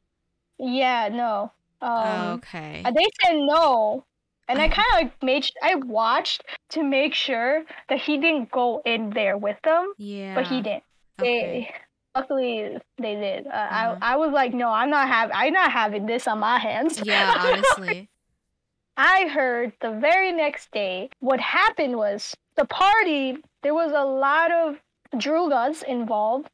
Yeah, 0.58 1.08
no. 1.12 1.52
Um, 1.82 2.38
okay. 2.38 2.82
they 2.84 3.06
said 3.22 3.36
no, 3.36 4.06
and 4.48 4.58
I 4.60 4.68
kind 4.68 4.86
of 4.92 4.94
like 4.94 5.22
made. 5.22 5.44
sh- 5.44 5.50
I 5.62 5.74
watched 5.76 6.42
to 6.70 6.82
make 6.82 7.14
sure 7.14 7.64
that 7.88 7.98
he 8.00 8.18
didn't 8.18 8.50
go 8.50 8.82
in 8.84 9.10
there 9.10 9.36
with 9.38 9.56
them, 9.62 9.92
yeah. 9.98 10.34
but 10.34 10.46
he 10.46 10.62
didn't. 10.62 10.84
Okay. 11.20 11.40
They, 11.40 11.74
luckily, 12.14 12.76
they 12.98 13.14
did. 13.14 13.46
Uh, 13.46 13.50
Uh-huh. 13.50 13.96
I 14.02 14.12
I 14.12 14.16
was 14.16 14.30
like, 14.32 14.52
no, 14.54 14.68
I'm 14.70 14.90
not 14.90 15.08
having. 15.08 15.34
I'm 15.36 15.52
not 15.52 15.72
having 15.72 16.06
this 16.06 16.26
on 16.28 16.38
my 16.40 16.58
hands. 16.58 17.00
Yeah, 17.04 17.34
honestly. 17.38 18.08
I 18.98 19.28
heard 19.28 19.72
the 19.82 19.92
very 20.00 20.32
next 20.32 20.70
day 20.72 21.10
what 21.20 21.38
happened 21.40 21.96
was 21.96 22.34
the 22.56 22.64
party, 22.64 23.36
there 23.62 23.74
was 23.74 23.92
a 23.92 24.04
lot 24.04 24.50
of 24.52 24.76
drugas 25.14 25.82
involved 25.82 26.48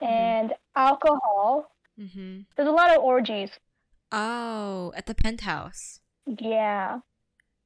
Mhm. 0.00 0.06
and 0.08 0.54
alcohol. 0.76 1.72
mm-hmm. 1.98 2.40
There's 2.54 2.68
a 2.68 2.72
lot 2.72 2.90
of 2.96 3.02
orgies. 3.02 3.50
Oh, 4.12 4.92
at 4.96 5.06
the 5.06 5.14
penthouse. 5.14 6.00
Yeah. 6.38 7.00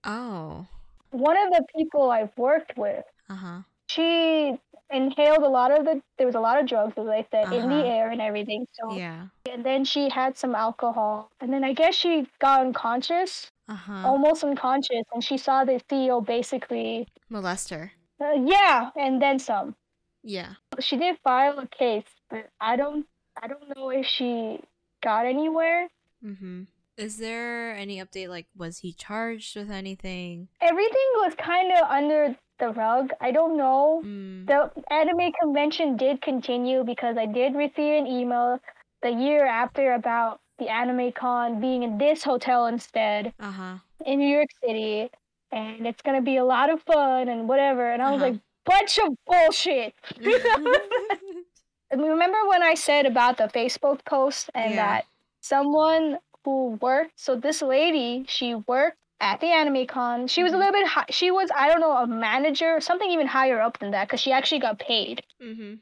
Oh. 0.05 0.66
One 1.11 1.37
of 1.37 1.51
the 1.51 1.64
people 1.77 2.11
I've 2.11 2.37
worked 2.37 2.77
with, 2.77 3.05
Uh 3.29 3.35
huh. 3.35 3.59
she 3.88 4.57
inhaled 4.90 5.42
a 5.42 5.48
lot 5.48 5.70
of 5.70 5.85
the, 5.85 6.03
there 6.18 6.27
was 6.27 6.35
a 6.37 6.40
lot 6.40 6.59
of 6.61 6.66
drugs, 6.66 6.94
as 6.98 7.07
I 7.09 7.27
said, 7.31 7.53
in 7.53 7.68
the 7.68 7.77
Uh-huh. 7.77 7.87
air 7.96 8.11
and 8.11 8.20
everything. 8.20 8.66
So, 8.72 8.92
Yeah. 8.96 9.29
and 9.51 9.64
then 9.64 9.85
she 9.85 10.09
had 10.11 10.37
some 10.37 10.55
alcohol. 10.55 11.31
And 11.40 11.53
then 11.53 11.64
I 11.64 11.72
guess 11.72 11.94
she 11.94 12.27
got 12.38 12.61
unconscious, 12.61 13.51
Uh 13.68 13.75
huh. 13.75 14.03
almost 14.09 14.44
unconscious. 14.44 15.05
And 15.12 15.22
she 15.24 15.39
saw 15.39 15.64
the 15.64 15.80
CEO 15.89 16.20
basically, 16.24 17.09
Molester. 17.30 17.91
uh, 18.20 18.32
yeah, 18.45 18.91
and 18.97 19.20
then 19.20 19.39
some. 19.39 19.76
Yeah. 20.22 20.55
she 20.80 20.97
did 20.97 21.18
file 21.24 21.59
a 21.59 21.66
case, 21.66 22.07
but 22.30 22.49
I 22.61 22.76
don't 22.76 23.07
I 23.43 23.49
don't 23.49 23.68
know 23.76 23.91
if 23.91 24.07
she 24.07 24.61
got 25.03 25.26
anywhere. 25.26 25.89
Mm-hmm. 26.22 26.64
Is 26.97 27.16
there 27.18 27.74
any 27.74 27.99
update? 27.99 28.28
Like, 28.28 28.47
was 28.57 28.78
he 28.78 28.93
charged 28.93 29.57
with 29.57 29.70
anything? 29.70 30.49
Everything 30.61 31.09
was 31.16 31.34
kind 31.38 31.72
of 31.72 31.88
under 31.88 32.36
the 32.59 32.68
rug. 32.68 33.12
I 33.20 33.32
don't 33.32 33.57
know. 33.57 34.03
Mm. 34.05 34.47
The 34.47 34.70
anime 34.93 35.32
convention 35.40 35.97
did 35.97 36.20
continue 36.22 36.84
because 36.84 37.16
I 37.16 37.26
did 37.26 37.55
receive 37.55 37.95
an 38.03 38.07
email 38.07 38.61
the 39.03 39.11
year 39.11 39.47
after 39.47 39.95
about 39.95 40.40
the 40.59 40.68
anime 40.68 41.12
con 41.12 41.61
being 41.61 41.82
in 41.82 41.99
this 41.99 42.22
hotel 42.22 42.66
instead 42.66 43.32
Uh 43.40 43.51
huh. 43.51 43.74
in 44.05 44.18
New 44.18 44.28
York 44.28 44.49
City, 44.64 45.11
and 45.51 45.86
it's 45.86 46.03
gonna 46.03 46.20
be 46.22 46.36
a 46.36 46.45
lot 46.45 46.70
of 46.70 46.82
fun 46.82 47.28
and 47.28 47.49
whatever. 47.49 47.90
And 47.90 48.03
I 48.03 48.11
was 48.12 48.20
Uh-huh. 48.22 48.32
like, 48.32 48.40
bunch 48.64 48.99
of 48.99 49.16
bullshit. 49.26 49.95
Remember 51.90 52.38
when 52.49 52.62
I 52.62 52.74
said 52.74 53.07
about 53.07 53.38
the 53.38 53.45
Facebook 53.49 54.05
post 54.05 54.51
and 54.55 54.74
Yeah. 54.74 54.76
that 54.86 55.05
someone 55.40 56.18
who 56.45 56.78
worked, 56.80 57.18
so 57.20 57.36
this 57.36 57.62
lady, 57.62 58.24
she 58.28 58.55
worked 58.55 58.99
at 59.20 59.40
the 59.40 59.49
anime 59.49 59.86
con. 59.86 60.26
She 60.28 60.43
was 60.43 60.53
a 60.53 60.57
Mhm. 60.57 60.59
little 60.59 60.72
bit 60.72 60.86
high. 60.88 61.07
She 61.11 61.30
was, 61.30 61.51
I 61.55 61.68
don't 61.68 61.80
know, 61.80 61.97
a 61.97 62.07
manager, 62.07 62.80
something 62.80 63.11
even 63.11 63.26
higher 63.28 63.61
up 63.61 63.78
than 63.78 63.93
that, 63.93 64.09
because 64.09 64.20
she 64.20 64.32
actually 64.32 64.61
got 64.61 64.78
paid. 64.78 65.24
mm-hmm. 65.40 65.74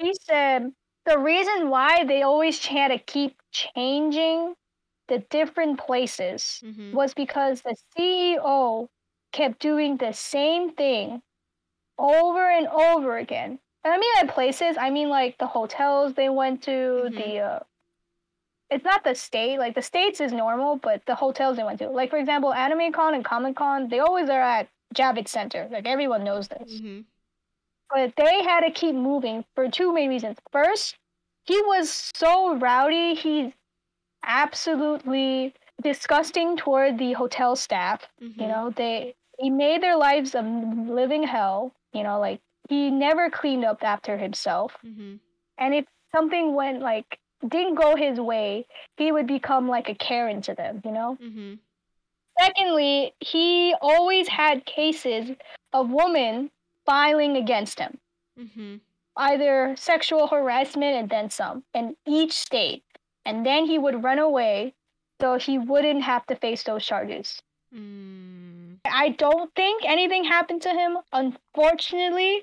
She 0.00 0.14
said 0.14 0.72
the 1.04 1.18
reason 1.18 1.68
why 1.68 2.04
they 2.04 2.22
always 2.22 2.64
had 2.66 2.88
to 2.88 2.98
keep 2.98 3.40
changing 3.50 4.54
the 5.08 5.18
different 5.30 5.78
places 5.78 6.64
Mm-hmm. 6.64 6.92
was 6.92 7.14
because 7.14 7.62
the 7.62 7.76
CEO 7.96 8.88
kept 9.32 9.58
doing 9.60 9.96
the 9.96 10.12
same 10.12 10.74
thing 10.74 11.22
over 11.98 12.48
and 12.50 12.68
over 12.68 13.18
again. 13.18 13.60
And 13.84 13.94
I 13.94 13.98
mean 13.98 14.14
like 14.16 14.34
places, 14.34 14.76
I 14.78 14.90
mean 14.90 15.08
like 15.10 15.38
the 15.38 15.46
hotels 15.48 16.14
they 16.14 16.28
went 16.30 16.62
to, 16.64 17.10
Mhm. 17.10 17.14
the 17.16 17.38
uh 17.40 17.60
it's 18.70 18.84
not 18.84 19.04
the 19.04 19.14
state, 19.14 19.58
like 19.58 19.74
the 19.74 19.82
states 19.82 20.20
is 20.20 20.32
normal, 20.32 20.76
but 20.76 21.02
the 21.06 21.14
hotels 21.14 21.56
they 21.56 21.64
went 21.64 21.78
to. 21.80 21.88
Like 21.90 22.10
for 22.10 22.18
example, 22.18 22.52
Anime 22.52 22.92
Con 22.92 23.14
and 23.14 23.24
Comic 23.24 23.56
Con, 23.56 23.88
they 23.88 24.00
always 24.00 24.28
are 24.28 24.40
at 24.40 24.68
Javits 24.94 25.28
Center. 25.28 25.68
Like 25.70 25.86
everyone 25.86 26.24
knows 26.24 26.48
this. 26.48 26.74
Mm-hmm. 26.74 27.00
But 27.90 28.14
they 28.16 28.42
had 28.42 28.60
to 28.60 28.70
keep 28.70 28.94
moving 28.94 29.44
for 29.54 29.68
two 29.68 29.92
main 29.92 30.08
reasons. 30.08 30.38
First, 30.50 30.96
he 31.44 31.60
was 31.62 32.10
so 32.14 32.56
rowdy, 32.56 33.14
he's 33.14 33.52
absolutely 34.24 35.54
disgusting 35.82 36.56
toward 36.56 36.98
the 36.98 37.12
hotel 37.12 37.56
staff. 37.56 38.08
Mm-hmm. 38.22 38.40
You 38.40 38.48
know, 38.48 38.70
they 38.74 39.14
he 39.38 39.50
made 39.50 39.82
their 39.82 39.96
lives 39.96 40.34
a 40.34 40.42
living 40.42 41.22
hell. 41.22 41.72
You 41.92 42.02
know, 42.02 42.18
like 42.18 42.40
he 42.68 42.90
never 42.90 43.28
cleaned 43.30 43.64
up 43.64 43.82
after 43.82 44.16
himself. 44.16 44.76
Mm-hmm. 44.84 45.16
And 45.58 45.74
if 45.74 45.84
something 46.12 46.54
went 46.54 46.80
like 46.80 47.18
didn't 47.46 47.74
go 47.74 47.96
his 47.96 48.18
way, 48.20 48.66
he 48.96 49.12
would 49.12 49.26
become 49.26 49.68
like 49.68 49.88
a 49.88 49.94
Karen 49.94 50.40
to 50.42 50.54
them, 50.54 50.80
you 50.84 50.92
know? 50.92 51.18
Mm-hmm. 51.22 51.54
Secondly, 52.40 53.14
he 53.20 53.74
always 53.80 54.28
had 54.28 54.66
cases 54.66 55.30
of 55.72 55.90
women 55.90 56.50
filing 56.86 57.36
against 57.36 57.78
him, 57.78 57.98
Mm-hmm. 58.38 58.76
either 59.16 59.74
sexual 59.78 60.26
harassment 60.26 60.96
and 60.96 61.08
then 61.08 61.30
some, 61.30 61.62
in 61.74 61.96
each 62.06 62.32
state. 62.32 62.82
And 63.24 63.46
then 63.46 63.64
he 63.66 63.78
would 63.78 64.02
run 64.02 64.18
away 64.18 64.74
so 65.20 65.38
he 65.38 65.58
wouldn't 65.58 66.02
have 66.02 66.26
to 66.26 66.34
face 66.36 66.64
those 66.64 66.84
charges. 66.84 67.40
Mm. 67.74 68.78
I 68.84 69.10
don't 69.10 69.54
think 69.54 69.84
anything 69.84 70.24
happened 70.24 70.62
to 70.62 70.70
him, 70.70 70.98
unfortunately, 71.12 72.42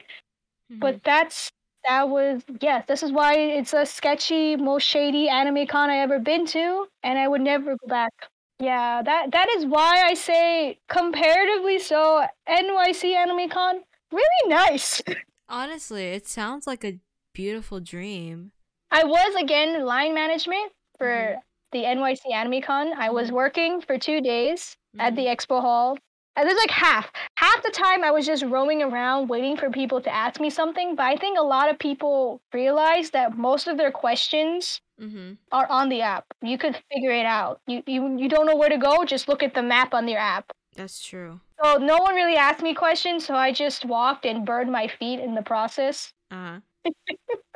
Mm-hmm. 0.72 0.80
but 0.80 1.04
that's 1.04 1.52
that 1.88 2.10
was 2.10 2.44
yes, 2.62 2.86
this 2.88 3.04
is 3.04 3.12
why 3.12 3.36
it's 3.36 3.74
a 3.74 3.86
sketchy, 3.86 4.56
most 4.56 4.84
shady 4.84 5.30
anime 5.30 5.68
con 5.68 5.90
I 5.90 5.98
ever 5.98 6.20
been 6.20 6.46
to, 6.48 6.88
and 7.04 7.18
I 7.20 7.28
would 7.28 7.42
never 7.42 7.76
go 7.78 7.88
back. 7.88 8.14
Yeah, 8.60 9.02
that 9.02 9.32
that 9.32 9.50
is 9.58 9.66
why 9.66 10.04
I 10.06 10.14
say 10.14 10.80
comparatively 10.88 11.80
so 11.80 12.26
NYC 12.48 13.16
Anime 13.16 13.50
Con 13.50 13.82
really 14.12 14.48
nice. 14.48 15.02
honestly, 15.50 16.06
it 16.12 16.28
sounds 16.28 16.68
like 16.68 16.84
a 16.84 17.00
beautiful 17.34 17.80
dream. 17.80 18.52
I 18.92 19.04
was 19.04 19.36
again 19.36 19.84
line 19.86 20.14
management 20.14 20.74
for 20.98 21.08
Mhm. 21.08 21.42
the 21.72 21.86
NYC 21.86 22.32
Anime 22.34 22.62
Con. 22.62 22.94
I 22.94 23.10
was 23.10 23.30
Mhm. 23.30 23.34
working 23.34 23.82
for 23.82 23.98
two 23.98 24.22
days 24.22 24.78
at 25.00 25.14
Mhm. 25.14 25.16
the 25.16 25.26
expo 25.26 25.62
hall. 25.62 25.98
And 26.36 26.48
there's 26.48 26.58
like 26.60 26.72
half. 26.72 27.12
Half 27.36 27.62
the 27.64 27.72
time 27.72 28.04
I 28.04 28.12
was 28.12 28.26
just 28.26 28.44
roaming 28.44 28.82
around 28.82 29.28
waiting 29.28 29.58
for 29.58 29.70
people 29.70 30.02
to 30.02 30.14
ask 30.14 30.40
me 30.40 30.50
something. 30.50 30.96
But 30.96 31.04
I 31.04 31.16
think 31.18 31.38
a 31.38 31.44
lot 31.44 31.70
of 31.70 31.78
people 31.78 32.42
realize 32.54 33.10
that 33.12 33.38
most 33.38 33.68
of 33.68 33.78
their 33.78 33.92
questions 33.92 34.82
Mm-hmm. 35.02 35.32
are 35.52 35.68
on 35.68 35.90
the 35.90 36.02
app. 36.02 36.26
You 36.44 36.60
could 36.60 36.80
figure 36.94 37.12
it 37.12 37.26
out. 37.26 37.60
You 37.66 37.82
you 37.88 38.18
you 38.20 38.30
don't 38.30 38.46
know 38.46 38.56
where 38.56 38.70
to 38.70 38.78
go, 38.78 39.04
just 39.04 39.28
look 39.28 39.42
at 39.42 39.56
the 39.56 39.64
map 39.64 39.96
on 39.96 40.08
your 40.08 40.20
app. 40.20 40.52
That's 40.76 41.04
true. 41.04 41.40
So 41.64 41.78
no 41.78 41.98
one 41.98 42.14
really 42.14 42.36
asked 42.36 42.62
me 42.62 42.76
questions, 42.76 43.26
so 43.26 43.34
I 43.34 43.52
just 43.52 43.84
walked 43.84 44.26
and 44.26 44.46
burned 44.46 44.72
my 44.72 44.88
feet 44.88 45.20
in 45.20 45.34
the 45.34 45.42
process. 45.42 46.14
Uh-huh. 46.30 46.60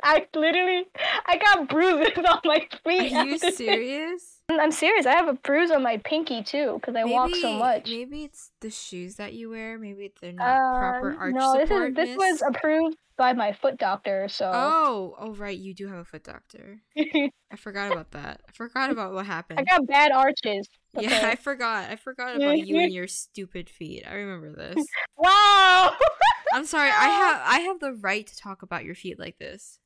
I 0.02 0.26
literally 0.34 0.86
I 1.24 1.36
got 1.38 1.68
bruises 1.68 2.18
on 2.28 2.40
my 2.44 2.66
feet. 2.84 3.12
Are 3.12 3.24
you 3.24 3.38
serious? 3.38 4.35
I'm 4.48 4.70
serious. 4.70 5.06
I 5.06 5.12
have 5.12 5.28
a 5.28 5.32
bruise 5.34 5.70
on 5.70 5.82
my 5.82 5.96
pinky 5.98 6.42
too 6.42 6.78
because 6.80 6.94
I 6.94 7.04
walk 7.04 7.34
so 7.34 7.58
much. 7.58 7.88
Maybe 7.88 8.22
it's 8.24 8.52
the 8.60 8.70
shoes 8.70 9.16
that 9.16 9.32
you 9.32 9.50
wear. 9.50 9.76
Maybe 9.78 10.12
they're 10.20 10.32
not 10.32 10.46
Uh, 10.46 10.78
proper 10.78 11.16
arch 11.18 11.34
no, 11.34 11.54
this 11.58 11.68
support. 11.68 11.90
is 11.90 11.94
this 11.96 12.16
was 12.16 12.42
approved 12.46 12.96
by 13.16 13.32
my 13.32 13.52
foot 13.52 13.76
doctor. 13.76 14.28
So 14.28 14.50
Oh, 14.54 15.16
oh 15.18 15.32
right, 15.34 15.58
you 15.58 15.74
do 15.74 15.88
have 15.88 15.98
a 15.98 16.04
foot 16.04 16.22
doctor. 16.22 16.80
I 16.96 17.56
forgot 17.56 17.90
about 17.90 18.12
that. 18.12 18.40
I 18.48 18.52
forgot 18.52 18.90
about 18.90 19.12
what 19.14 19.26
happened. 19.26 19.58
I 19.58 19.64
got 19.64 19.86
bad 19.86 20.12
arches. 20.12 20.68
Yeah, 20.98 21.28
I 21.28 21.36
forgot. 21.36 21.90
I 21.90 21.96
forgot 21.96 22.36
about 22.40 22.56
you 22.66 22.78
and 22.80 22.90
your 22.90 23.06
stupid 23.06 23.68
feet. 23.68 24.04
I 24.08 24.14
remember 24.14 24.52
this. 24.52 24.86
Wow. 25.18 25.94
I'm 26.54 26.64
sorry. 26.64 26.88
I 26.88 27.08
have 27.08 27.42
I 27.44 27.58
have 27.60 27.80
the 27.80 27.92
right 27.92 28.26
to 28.26 28.36
talk 28.36 28.62
about 28.62 28.84
your 28.84 28.94
feet 28.94 29.18
like 29.18 29.38
this. 29.38 29.78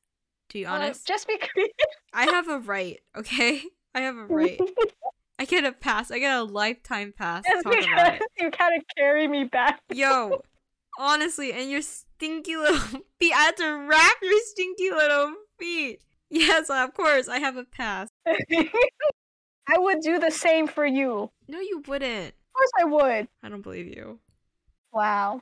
To 0.49 0.59
be 0.59 0.65
honest, 0.65 1.05
just 1.05 1.27
because. 1.27 1.67
I 2.13 2.25
have 2.31 2.47
a 2.47 2.59
right. 2.59 2.99
Okay, 3.17 3.61
I 3.93 4.01
have 4.01 4.15
a 4.15 4.25
right. 4.25 4.59
I 5.39 5.45
get 5.45 5.65
a 5.65 5.71
pass. 5.71 6.11
I 6.11 6.19
get 6.19 6.37
a 6.37 6.43
lifetime 6.43 7.13
pass 7.17 7.43
to 7.45 7.51
just 7.51 7.63
talk 7.63 7.73
about 7.73 8.13
because 8.13 8.27
it. 8.37 8.43
you 8.43 8.51
kind 8.51 8.77
of 8.77 8.83
carry 8.95 9.27
me 9.27 9.45
back. 9.45 9.81
Yo, 9.91 10.41
honestly, 10.99 11.51
and 11.53 11.69
your 11.69 11.81
stinky 11.81 12.55
little 12.55 12.77
feet. 13.19 13.33
I 13.33 13.43
had 13.45 13.57
to 13.57 13.87
wrap 13.89 14.15
your 14.21 14.39
stinky 14.45 14.91
little 14.91 15.33
feet. 15.57 16.01
Yes, 16.29 16.69
of 16.69 16.93
course, 16.93 17.27
I 17.27 17.39
have 17.39 17.57
a 17.57 17.65
pass. 17.65 18.07
I 18.29 19.77
would 19.77 19.99
do 20.01 20.19
the 20.19 20.31
same 20.31 20.67
for 20.67 20.85
you. 20.85 21.31
No, 21.47 21.59
you 21.59 21.83
wouldn't. 21.87 22.27
Of 22.27 22.53
course 22.53 22.71
I 22.79 22.83
would. 22.85 23.27
I 23.43 23.49
don't 23.49 23.61
believe 23.61 23.87
you. 23.87 24.19
Wow. 24.93 25.41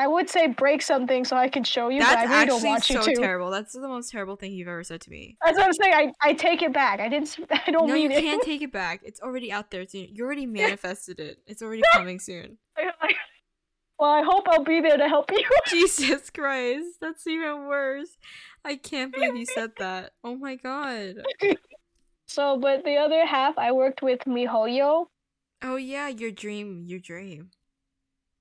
I 0.00 0.06
would 0.06 0.30
say 0.30 0.46
break 0.46 0.80
something 0.80 1.26
so 1.26 1.36
I 1.36 1.50
can 1.50 1.62
show 1.62 1.90
you, 1.90 2.00
That's 2.00 2.22
but 2.22 2.30
I 2.30 2.44
really 2.44 2.46
don't 2.46 2.74
actually 2.74 2.96
want 2.96 3.04
so 3.04 3.10
you 3.10 3.16
to. 3.16 3.20
terrible. 3.20 3.50
That's 3.50 3.74
the 3.74 3.86
most 3.86 4.10
terrible 4.10 4.34
thing 4.34 4.50
you've 4.54 4.66
ever 4.66 4.82
said 4.82 5.02
to 5.02 5.10
me. 5.10 5.36
That's 5.44 5.58
what 5.58 5.66
I'm 5.66 5.72
saying. 5.74 6.14
I, 6.22 6.30
I 6.30 6.32
take 6.32 6.62
it 6.62 6.72
back. 6.72 7.00
I 7.00 7.08
didn't. 7.10 7.36
I 7.50 7.70
don't 7.70 7.86
no, 7.86 7.94
you 7.94 8.08
mean 8.08 8.12
it. 8.12 8.22
can't 8.22 8.42
take 8.42 8.62
it 8.62 8.72
back. 8.72 9.02
It's 9.04 9.20
already 9.20 9.52
out 9.52 9.70
there. 9.70 9.82
It's, 9.82 9.92
you 9.92 10.24
already 10.24 10.46
manifested 10.62 11.20
it. 11.20 11.40
It's 11.46 11.60
already 11.60 11.82
coming 11.92 12.18
soon. 12.18 12.56
well, 13.98 14.10
I 14.10 14.22
hope 14.22 14.48
I'll 14.48 14.64
be 14.64 14.80
there 14.80 14.96
to 14.96 15.06
help 15.06 15.30
you. 15.32 15.44
Jesus 15.68 16.30
Christ, 16.30 16.96
that's 16.98 17.26
even 17.26 17.66
worse. 17.66 18.16
I 18.64 18.76
can't 18.76 19.12
believe 19.12 19.36
you 19.36 19.44
said 19.44 19.72
that. 19.80 20.12
Oh 20.24 20.34
my 20.34 20.56
god. 20.56 21.16
So, 22.26 22.58
but 22.58 22.84
the 22.84 22.96
other 22.96 23.26
half, 23.26 23.58
I 23.58 23.72
worked 23.72 24.00
with 24.00 24.20
Mihoyo. 24.20 25.08
Oh 25.62 25.76
yeah, 25.76 26.08
your 26.08 26.30
dream, 26.30 26.84
your 26.86 27.00
dream. 27.00 27.50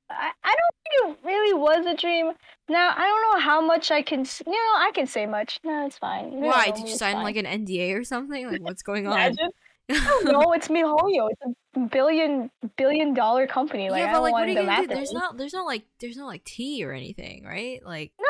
I, 0.09 0.31
I 0.43 0.55
don't 0.55 1.15
think 1.15 1.19
it 1.23 1.27
really 1.27 1.53
was 1.53 1.85
a 1.85 1.95
dream. 1.95 2.31
Now, 2.67 2.93
I 2.95 3.07
don't 3.07 3.21
know 3.33 3.39
how 3.39 3.61
much 3.61 3.91
I 3.91 4.01
can. 4.01 4.19
You 4.19 4.51
know, 4.53 4.75
I 4.77 4.91
can 4.93 5.07
say 5.07 5.25
much. 5.25 5.59
No, 5.63 5.85
it's 5.85 5.97
fine. 5.97 6.31
You 6.31 6.39
Why 6.39 6.67
know 6.67 6.75
did 6.75 6.89
you 6.89 6.95
sign 6.95 7.15
fine. 7.15 7.23
like 7.23 7.35
an 7.35 7.45
NDA 7.45 7.97
or 7.99 8.03
something? 8.03 8.51
Like 8.51 8.61
what's 8.61 8.81
going 8.81 9.07
on? 9.07 9.35
No, 10.23 10.53
it's 10.53 10.67
Mihoyo. 10.67 11.29
It's 11.31 11.41
a 11.75 11.79
billion 11.79 12.51
billion 12.77 13.15
dollar 13.15 13.47
company. 13.47 13.89
Like 13.89 14.01
yeah, 14.01 14.11
I 14.11 14.13
but 14.13 14.21
like, 14.21 14.33
what 14.33 14.43
are 14.43 14.47
you 14.47 14.55
gonna 14.63 14.81
do? 14.81 14.93
There's 14.93 15.11
not, 15.11 15.35
there's 15.35 15.53
not 15.53 15.65
like, 15.65 15.83
there's 15.99 16.15
no 16.15 16.27
like 16.27 16.43
tea 16.43 16.85
or 16.85 16.91
anything, 16.91 17.43
right? 17.43 17.83
Like, 17.83 18.11
no 18.19 18.27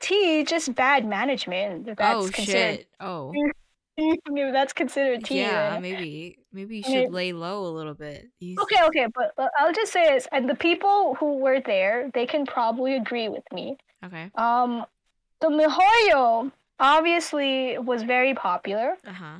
tea, 0.00 0.44
just 0.44 0.74
bad 0.74 1.06
management. 1.06 1.96
That's 1.96 2.00
oh 2.00 2.30
shit, 2.30 2.88
oh 3.00 3.32
If 4.26 4.52
that's 4.52 4.72
considered 4.72 5.24
tea. 5.24 5.40
yeah, 5.40 5.70
then- 5.72 5.82
maybe, 5.82 6.38
maybe 6.52 6.76
you 6.78 6.82
Maybe- 6.86 7.02
should 7.04 7.12
lay 7.12 7.32
low 7.32 7.66
a 7.66 7.72
little 7.78 7.94
bit. 7.94 8.26
You- 8.40 8.56
Okay, 8.62 8.82
okay, 8.88 9.06
but 9.14 9.32
but 9.36 9.50
I'll 9.58 9.72
just 9.72 9.92
say 9.92 10.04
this, 10.14 10.28
and 10.32 10.48
the 10.48 10.54
people 10.54 11.14
who 11.18 11.38
were 11.38 11.60
there, 11.60 12.10
they 12.14 12.26
can 12.26 12.46
probably 12.46 12.94
agree 12.96 13.28
with 13.28 13.44
me. 13.52 13.76
Okay. 14.04 14.30
Um, 14.36 14.86
the 15.40 15.48
Mihoyo 15.48 16.52
obviously 16.80 17.78
was 17.78 18.02
very 18.02 18.34
popular 18.34 18.96
Uh 19.06 19.12
huh. 19.12 19.36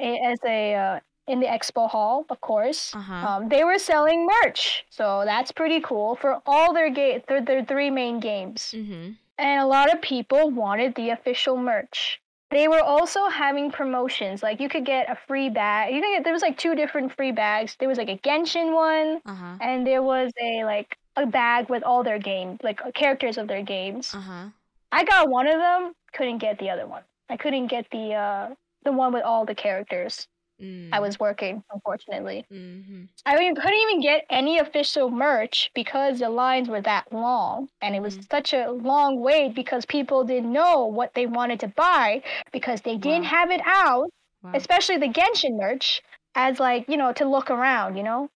as 0.00 0.38
a 0.44 0.74
uh, 0.74 1.00
in 1.26 1.40
the 1.40 1.46
expo 1.46 1.88
hall, 1.90 2.24
of 2.30 2.40
course. 2.40 2.94
Uh 2.94 3.00
huh. 3.00 3.28
Um, 3.28 3.48
they 3.48 3.62
were 3.64 3.78
selling 3.78 4.26
merch, 4.26 4.84
so 4.90 5.22
that's 5.24 5.52
pretty 5.52 5.80
cool 5.80 6.16
for 6.16 6.40
all 6.46 6.72
their 6.72 6.90
ga- 6.90 7.22
their, 7.28 7.42
their 7.42 7.64
three 7.64 7.90
main 7.90 8.20
games. 8.20 8.72
mhm. 8.76 9.16
And 9.40 9.60
a 9.62 9.66
lot 9.66 9.92
of 9.92 10.00
people 10.02 10.50
wanted 10.50 10.94
the 10.96 11.10
official 11.10 11.56
merch. 11.56 12.20
They 12.50 12.66
were 12.66 12.80
also 12.82 13.28
having 13.28 13.70
promotions, 13.70 14.42
like 14.42 14.58
you 14.60 14.68
could 14.70 14.86
get 14.86 15.10
a 15.10 15.16
free 15.26 15.50
bag. 15.50 15.94
You 15.94 16.00
could 16.00 16.08
get 16.16 16.24
there 16.24 16.32
was 16.32 16.42
like 16.42 16.56
two 16.56 16.74
different 16.74 17.12
free 17.14 17.32
bags. 17.32 17.76
There 17.78 17.88
was 17.88 17.98
like 17.98 18.08
a 18.08 18.16
Genshin 18.18 18.74
one, 18.74 19.20
Uh 19.26 19.34
huh. 19.34 19.56
and 19.60 19.86
there 19.86 20.02
was 20.02 20.32
a 20.40 20.64
like 20.64 20.96
a 21.16 21.26
bag 21.26 21.68
with 21.68 21.82
all 21.82 22.02
their 22.04 22.18
games, 22.18 22.58
like 22.62 22.80
uh, 22.84 22.90
characters 22.92 23.36
of 23.36 23.48
their 23.48 23.62
games. 23.62 24.14
Uh 24.14 24.20
huh. 24.20 24.48
I 24.90 25.04
got 25.04 25.28
one 25.28 25.46
of 25.46 25.58
them, 25.60 25.92
couldn't 26.12 26.38
get 26.38 26.58
the 26.58 26.70
other 26.70 26.86
one. 26.86 27.02
I 27.28 27.36
couldn't 27.36 27.66
get 27.66 27.90
the 27.90 28.14
uh 28.14 28.54
the 28.84 28.92
one 28.92 29.12
with 29.12 29.24
all 29.24 29.44
the 29.44 29.54
characters. 29.54 30.26
Mm. 30.60 30.90
I 30.92 31.00
was 31.00 31.18
working, 31.20 31.62
unfortunately. 31.72 32.44
Mm-hmm. 32.52 33.04
I 33.26 33.36
mean, 33.38 33.54
couldn't 33.54 33.78
even 33.80 34.00
get 34.00 34.24
any 34.30 34.58
official 34.58 35.10
merch 35.10 35.70
because 35.74 36.18
the 36.20 36.30
lines 36.30 36.68
were 36.68 36.80
that 36.82 37.12
long, 37.12 37.68
and 37.82 37.94
it 37.94 38.00
was 38.00 38.16
Mhm. 38.16 38.30
such 38.30 38.52
a 38.54 38.70
long 38.72 39.20
wait 39.20 39.54
because 39.54 39.84
people 39.86 40.24
didn't 40.24 40.52
know 40.52 40.86
what 40.86 41.14
they 41.14 41.26
wanted 41.26 41.60
to 41.60 41.68
buy 41.68 42.22
because 42.52 42.80
they 42.82 42.96
didn't 42.96 43.24
Wow. 43.24 43.28
have 43.30 43.50
it 43.50 43.60
out, 43.66 44.10
Wow. 44.42 44.52
especially 44.54 44.96
the 44.98 45.08
Genshin 45.08 45.56
merch, 45.58 46.02
as 46.34 46.58
like 46.58 46.88
you 46.88 46.96
know 46.96 47.12
to 47.12 47.24
look 47.28 47.50
around, 47.50 47.96
you 47.96 48.02
know, 48.02 48.28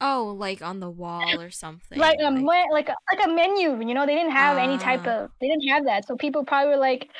Oh, 0.00 0.34
like 0.38 0.62
on 0.62 0.78
the 0.80 0.90
wall 0.90 1.40
or 1.40 1.50
something. 1.50 1.98
like 1.98 2.18
a 2.20 2.30
like 2.30 2.88
a, 2.88 2.96
like 3.12 3.26
a 3.26 3.30
menu, 3.30 3.80
you 3.86 3.94
know, 3.94 4.06
they 4.06 4.14
didn't 4.14 4.32
have 4.32 4.56
any 4.58 4.78
type 4.78 5.06
Ah. 5.06 5.24
of 5.24 5.30
they 5.40 5.48
didn't 5.48 5.68
have 5.68 5.84
that, 5.86 6.06
so 6.06 6.16
people 6.16 6.44
probably 6.44 6.70
were 6.70 6.76
like. 6.80 7.10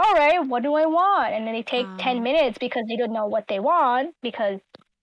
All 0.00 0.14
right, 0.14 0.38
what 0.46 0.62
do 0.62 0.74
I 0.74 0.86
want? 0.86 1.34
And 1.34 1.46
then 1.46 1.54
they 1.54 1.62
take 1.62 1.86
Ah. 1.86 1.96
10 1.98 2.22
minutes 2.22 2.56
because 2.58 2.84
they 2.88 2.96
don't 2.96 3.12
know 3.12 3.26
what 3.26 3.48
they 3.48 3.58
want 3.58 4.14
because 4.22 4.60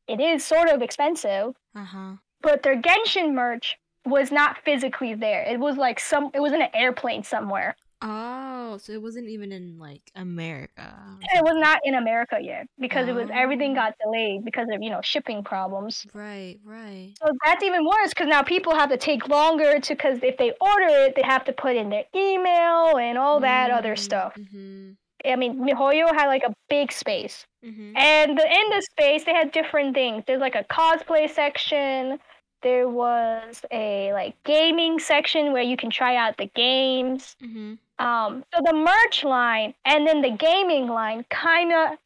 it 0.07 0.19
is 0.19 0.43
sort 0.45 0.69
of 0.69 0.81
expensive. 0.81 1.53
Uh 1.75 1.83
huh. 1.85 2.11
but 2.41 2.63
their 2.63 2.79
Genshin 2.81 3.33
merch 3.33 3.77
was 4.05 4.31
not 4.31 4.57
physically 4.63 5.13
there. 5.15 5.43
It 5.43 5.59
was 5.59 5.75
like 5.77 5.99
some 5.99 6.29
it 6.33 6.39
was 6.39 6.53
in 6.53 6.61
an 6.61 6.69
airplane 6.73 7.23
somewhere. 7.23 7.75
Oh, 8.01 8.77
so 8.77 8.91
it 8.93 9.01
wasn't 9.01 9.29
even 9.29 9.51
in 9.51 9.79
like 9.79 10.11
America. 10.15 10.93
It 11.33 11.43
was 11.43 11.55
not 11.57 11.79
in 11.83 11.95
America 11.95 12.37
yet 12.41 12.67
because 12.79 13.07
it 13.07 13.15
was 13.15 13.29
everything 13.31 13.71
Oh. 13.71 13.75
got 13.75 13.95
delayed 14.03 14.43
because 14.43 14.67
of, 14.71 14.81
you 14.81 14.89
know, 14.89 15.01
shipping 15.01 15.43
problems. 15.43 16.05
Right, 16.13 16.59
right. 16.63 17.13
So 17.23 17.31
that's 17.45 17.63
even 17.63 17.85
worse 17.85 18.13
cuz 18.13 18.27
now 18.27 18.43
people 18.43 18.75
have 18.75 18.89
to 18.89 18.97
take 18.97 19.27
longer 19.27 19.79
to 19.79 19.95
cuz 19.95 20.19
if 20.23 20.37
they 20.37 20.51
order 20.59 20.87
it, 21.05 21.15
they 21.15 21.23
have 21.23 21.45
to 21.45 21.53
put 21.53 21.75
in 21.75 21.89
their 21.89 22.05
email 22.15 22.97
and 22.97 23.17
all 23.17 23.39
that 23.39 23.71
other 23.71 23.95
stuff. 23.95 24.35
Mm-hmm. 24.35 24.91
I 25.25 25.35
mean, 25.37 25.59
MiHoYo 25.59 26.13
had 26.13 26.27
like 26.27 26.43
a 26.43 26.53
big 26.69 26.91
space. 26.91 27.47
Mm-hmm. 27.63 27.97
And 27.97 28.37
the, 28.37 28.45
in 28.45 28.69
the 28.69 28.81
space, 28.91 29.23
they 29.23 29.33
had 29.33 29.51
different 29.51 29.95
things. 29.95 30.23
There's 30.27 30.41
like 30.41 30.55
a 30.55 30.63
cosplay 30.65 31.29
section. 31.29 32.19
There 32.61 32.87
was 32.87 33.63
a 33.71 34.11
like 34.13 34.35
gaming 34.43 34.99
section 34.99 35.51
where 35.53 35.63
you 35.63 35.77
can 35.77 35.89
try 35.89 36.15
out 36.15 36.37
the 36.37 36.47
games. 36.47 37.35
Mm-hmm. 37.43 37.73
Um, 37.99 38.43
so 38.53 38.61
the 38.63 38.73
merch 38.73 39.23
line 39.23 39.73
and 39.85 40.05
then 40.05 40.21
the 40.21 40.31
gaming 40.31 40.87
line 40.87 41.25
kind 41.29 41.71
of 41.71 41.97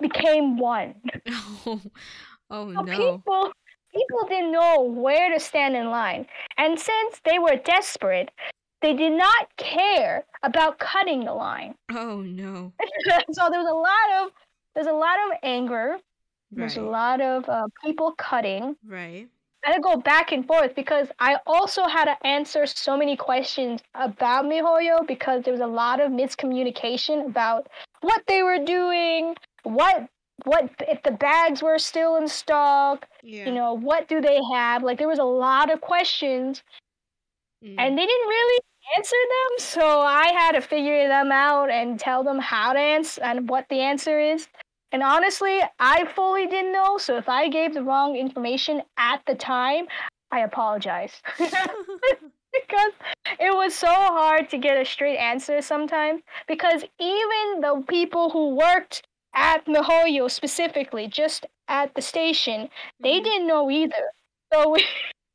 became 0.00 0.58
one. 0.58 0.94
Oh, 1.66 1.80
oh 2.50 2.72
So 2.74 2.80
no. 2.82 2.96
people 2.96 3.52
people 3.94 4.26
didn't 4.28 4.52
know 4.52 4.82
where 4.82 5.32
to 5.32 5.40
stand 5.40 5.74
in 5.76 5.90
line, 5.90 6.26
and 6.58 6.78
since 6.78 7.20
they 7.24 7.38
were 7.38 7.56
desperate, 7.56 8.30
they 8.82 8.94
did 8.94 9.12
not 9.12 9.56
care 9.56 10.24
about 10.42 10.78
cutting 10.78 11.24
the 11.24 11.32
line. 11.32 11.74
Oh 11.90 12.20
no. 12.20 12.72
so 13.32 13.48
there 13.50 13.60
was 13.60 13.70
a 13.70 13.74
lot 13.74 14.24
of 14.26 14.32
there's 14.74 14.86
a 14.86 14.92
lot 14.92 15.16
of 15.26 15.38
anger. 15.42 15.98
There's 16.52 16.76
a 16.76 16.82
lot 16.82 17.20
of 17.20 17.48
uh, 17.48 17.66
people 17.84 18.12
cutting. 18.12 18.76
Right. 18.86 19.28
I 19.66 19.70
had 19.70 19.76
to 19.76 19.82
go 19.82 19.96
back 19.96 20.30
and 20.30 20.46
forth 20.46 20.76
because 20.76 21.08
I 21.18 21.38
also 21.44 21.86
had 21.88 22.04
to 22.04 22.26
answer 22.26 22.66
so 22.66 22.96
many 22.96 23.16
questions 23.16 23.82
about 23.96 24.44
MiHoYo 24.44 25.04
because 25.06 25.42
there 25.42 25.52
was 25.52 25.60
a 25.60 25.66
lot 25.66 26.00
of 26.00 26.12
miscommunication 26.12 27.26
about 27.26 27.66
what 28.00 28.22
they 28.28 28.42
were 28.42 28.64
doing, 28.64 29.34
what 29.64 30.06
what 30.44 30.70
if 30.86 31.02
the 31.02 31.10
bags 31.10 31.62
were 31.62 31.78
still 31.78 32.16
in 32.16 32.28
stock, 32.28 33.08
Yeah. 33.22 33.46
you 33.46 33.52
know, 33.52 33.72
what 33.72 34.06
do 34.06 34.20
they 34.20 34.38
have? 34.54 34.84
Like 34.84 34.98
there 34.98 35.08
was 35.08 35.18
a 35.18 35.24
lot 35.24 35.72
of 35.72 35.80
questions 35.80 36.62
Mm. 37.64 37.74
and 37.78 37.98
they 37.98 38.06
didn't 38.06 38.28
really 38.28 38.60
answer 38.96 39.16
them, 39.16 39.58
so 39.58 40.00
I 40.02 40.28
had 40.28 40.52
to 40.52 40.60
figure 40.60 41.08
them 41.08 41.32
out 41.32 41.70
and 41.70 41.98
tell 41.98 42.22
them 42.22 42.38
how 42.38 42.74
to 42.74 42.78
answer 42.78 43.22
and 43.24 43.48
what 43.48 43.66
the 43.70 43.80
answer 43.80 44.20
is. 44.20 44.46
And 44.92 45.02
honestly, 45.02 45.60
I 45.78 46.04
fully 46.14 46.46
didn't 46.46 46.72
know, 46.72 46.96
so 46.98 47.16
if 47.16 47.28
I 47.28 47.48
gave 47.48 47.74
the 47.74 47.82
wrong 47.82 48.16
information 48.16 48.82
at 48.96 49.20
the 49.26 49.34
time, 49.34 49.86
I 50.30 50.40
apologize. 50.40 51.22
because 51.38 52.92
it 53.38 53.54
was 53.54 53.74
so 53.74 53.88
hard 53.92 54.48
to 54.50 54.58
get 54.58 54.80
a 54.80 54.84
straight 54.84 55.18
answer 55.18 55.60
sometimes 55.60 56.22
because 56.48 56.84
even 56.98 57.60
the 57.60 57.84
people 57.88 58.30
who 58.30 58.54
worked 58.56 59.06
at 59.34 59.66
MiHoYo 59.66 60.30
specifically, 60.30 61.06
just 61.06 61.44
at 61.68 61.94
the 61.94 62.00
station, 62.02 62.70
they 63.00 63.20
Mhm. 63.20 63.24
didn't 63.24 63.46
know 63.46 63.70
either. 63.70 64.10
So 64.52 64.70
we, 64.70 64.84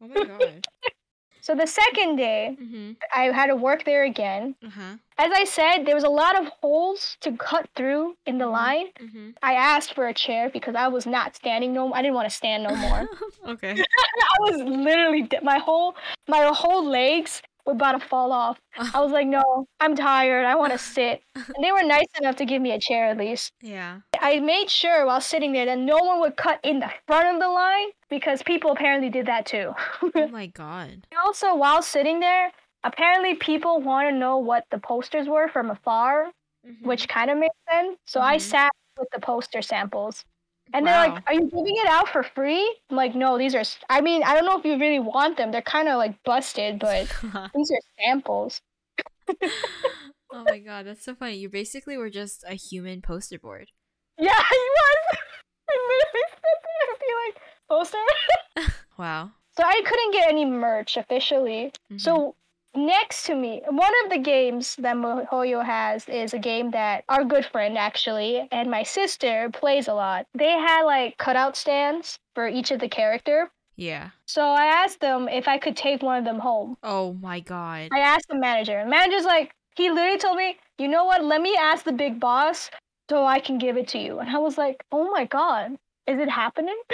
Oh 0.01 0.07
my 0.07 0.23
god. 0.23 0.67
so 1.41 1.53
the 1.53 1.67
second 1.67 2.15
day, 2.15 2.57
mm-hmm. 2.59 2.93
I 3.13 3.25
had 3.25 3.47
to 3.47 3.55
work 3.55 3.83
there 3.85 4.03
again. 4.05 4.55
Uh-huh. 4.65 4.95
As 5.23 5.31
I 5.33 5.43
said, 5.43 5.85
there 5.85 5.93
was 5.93 6.03
a 6.03 6.09
lot 6.09 6.39
of 6.39 6.47
holes 6.61 7.15
to 7.21 7.31
cut 7.37 7.69
through 7.75 8.15
in 8.25 8.39
the 8.39 8.45
Mhm. 8.45 8.51
line. 8.51 8.87
Mm-hmm. 8.99 9.29
I 9.43 9.53
asked 9.53 9.93
for 9.93 10.07
a 10.07 10.13
chair 10.15 10.49
because 10.49 10.73
I 10.75 10.87
was 10.87 11.05
not 11.05 11.35
standing 11.35 11.73
no 11.73 11.93
I 11.93 12.01
didn't 12.01 12.15
want 12.15 12.27
to 12.29 12.35
stand 12.35 12.63
no 12.63 12.75
more. 12.75 13.01
okay. 13.53 13.73
I 14.33 14.37
was 14.39 14.57
literally 14.63 15.29
my 15.43 15.59
whole 15.59 15.95
my 16.27 16.41
whole 16.61 16.83
legs 16.83 17.41
were 17.65 17.73
about 17.73 17.91
to 18.01 18.07
fall 18.07 18.31
off. 18.31 18.57
I 18.95 18.99
was 18.99 19.11
like, 19.11 19.27
"No, 19.27 19.67
I'm 19.79 19.95
tired. 19.95 20.45
I 20.47 20.55
want 20.55 20.71
to 20.73 20.79
sit." 20.79 21.21
And 21.35 21.63
they 21.63 21.71
were 21.71 21.83
nice 21.83 22.11
enough 22.19 22.37
to 22.37 22.45
give 22.45 22.59
me 22.59 22.71
a 22.71 22.79
chair 22.79 23.05
at 23.05 23.17
least. 23.17 23.53
Yeah. 23.61 23.99
I 24.19 24.39
made 24.39 24.71
sure 24.71 25.05
while 25.05 25.21
sitting 25.21 25.51
there 25.53 25.67
that 25.67 25.77
no 25.77 25.97
one 25.97 26.19
would 26.21 26.35
cut 26.37 26.59
in 26.63 26.79
the 26.79 26.89
front 27.05 27.27
of 27.35 27.39
the 27.39 27.49
line 27.49 27.89
because 28.09 28.41
people 28.41 28.71
apparently 28.71 29.09
did 29.11 29.27
that 29.27 29.45
too. 29.45 29.73
Oh 30.15 30.27
my 30.29 30.47
god. 30.47 31.05
also, 31.23 31.53
while 31.53 31.83
sitting 31.83 32.19
there, 32.19 32.51
apparently 32.83 33.35
people 33.35 33.81
want 33.81 34.09
to 34.09 34.15
know 34.15 34.37
what 34.37 34.65
the 34.71 34.79
posters 34.79 35.27
were 35.27 35.47
from 35.47 35.69
afar, 35.69 36.31
Mhm. 36.65 36.85
which 36.85 37.07
kind 37.07 37.29
of 37.31 37.37
makes 37.37 37.55
sense. 37.69 37.97
So 38.05 38.21
I 38.21 38.37
Mhm. 38.37 38.41
sat 38.41 38.71
with 38.97 39.09
the 39.13 39.19
poster 39.19 39.61
samples. 39.61 40.25
And 40.73 40.87
they're 40.87 40.97
like, 40.97 41.21
"Are 41.27 41.33
you 41.33 41.41
giving 41.49 41.75
it 41.75 41.87
out 41.87 42.07
for 42.07 42.23
free?" 42.23 42.63
I'm 42.89 42.95
like, 42.95 43.13
"No, 43.13 43.37
these 43.37 43.53
are. 43.55 43.63
I 43.89 43.99
mean, 43.99 44.23
I 44.23 44.33
don't 44.33 44.45
know 44.45 44.57
if 44.57 44.63
you 44.63 44.77
really 44.77 44.99
want 44.99 45.35
them. 45.35 45.51
They're 45.51 45.61
kind 45.61 45.89
of 45.89 45.97
like 45.97 46.23
busted, 46.23 46.79
but 46.79 47.07
these 47.53 47.71
are 47.71 47.81
samples." 48.05 48.61
oh 50.31 50.43
my 50.45 50.59
god, 50.59 50.85
that's 50.85 51.03
so 51.03 51.13
funny. 51.15 51.35
You 51.35 51.49
basically 51.49 51.97
were 51.97 52.09
just 52.09 52.43
a 52.47 52.53
human 52.53 53.01
poster 53.01 53.37
board. 53.37 53.69
Yeah, 54.17 54.31
he 54.49 54.55
was. 54.57 55.17
I 55.69 55.73
literally 55.73 56.27
sat 56.29 56.59
there 56.63 56.89
and 56.89 56.99
be 56.99 57.13
like, 57.25 57.41
"Poster." 57.69 58.77
Wow. 58.97 59.31
So 59.57 59.63
I 59.65 59.81
couldn't 59.85 60.11
get 60.13 60.29
any 60.29 60.45
merch 60.45 60.95
officially. 60.95 61.73
Mhm. 61.91 61.99
So 61.99 62.35
next 62.75 63.25
to 63.27 63.35
me, 63.35 63.61
one 63.69 63.91
of 64.03 64.09
the 64.11 64.17
games 64.19 64.75
that 64.77 64.95
MiHoYo 64.95 65.63
has 65.65 66.07
is 66.09 66.33
a 66.33 66.39
game 66.39 66.71
that 66.71 67.03
our 67.09 67.23
good 67.23 67.45
friend 67.45 67.77
actually 67.77 68.47
and 68.51 68.69
my 68.69 68.83
sister 68.83 69.49
plays 69.51 69.87
a 69.87 69.93
lot. 69.93 70.25
They 70.33 70.51
had 70.51 70.83
like 70.83 71.17
cutout 71.17 71.55
stands 71.57 72.17
for 72.35 72.47
each 72.47 72.71
of 72.71 72.79
the 72.79 72.89
character. 72.89 73.51
Yeah. 73.75 74.09
So 74.27 74.41
I 74.43 74.65
asked 74.65 74.99
them 74.99 75.27
if 75.27 75.47
I 75.47 75.57
could 75.57 75.75
take 75.75 76.01
one 76.01 76.17
of 76.17 76.25
them 76.25 76.39
home. 76.39 76.77
Oh 76.83 77.13
my 77.13 77.39
god. 77.39 77.89
I 77.91 77.99
asked 77.99 78.27
the 78.29 78.35
manager. 78.35 78.77
and 78.77 78.89
Manager's 78.89 79.25
like, 79.25 79.53
he 79.75 79.89
literally 79.89 80.17
told 80.19 80.37
me, 80.37 80.57
you 80.77 80.87
know 80.87 81.05
what? 81.05 81.23
Let 81.23 81.41
me 81.41 81.55
ask 81.59 81.83
the 81.85 81.91
big 81.93 82.19
boss 82.19 82.69
so 83.09 83.25
I 83.25 83.39
can 83.39 83.57
give 83.57 83.77
it 83.77 83.87
to 83.89 83.97
you. 83.99 84.19
And 84.19 84.29
I 84.29 84.37
was 84.37 84.57
like, 84.57 84.83
oh 84.91 85.09
my 85.11 85.25
god, 85.25 85.77
is 86.07 86.19
it 86.19 86.29
happening? 86.29 86.79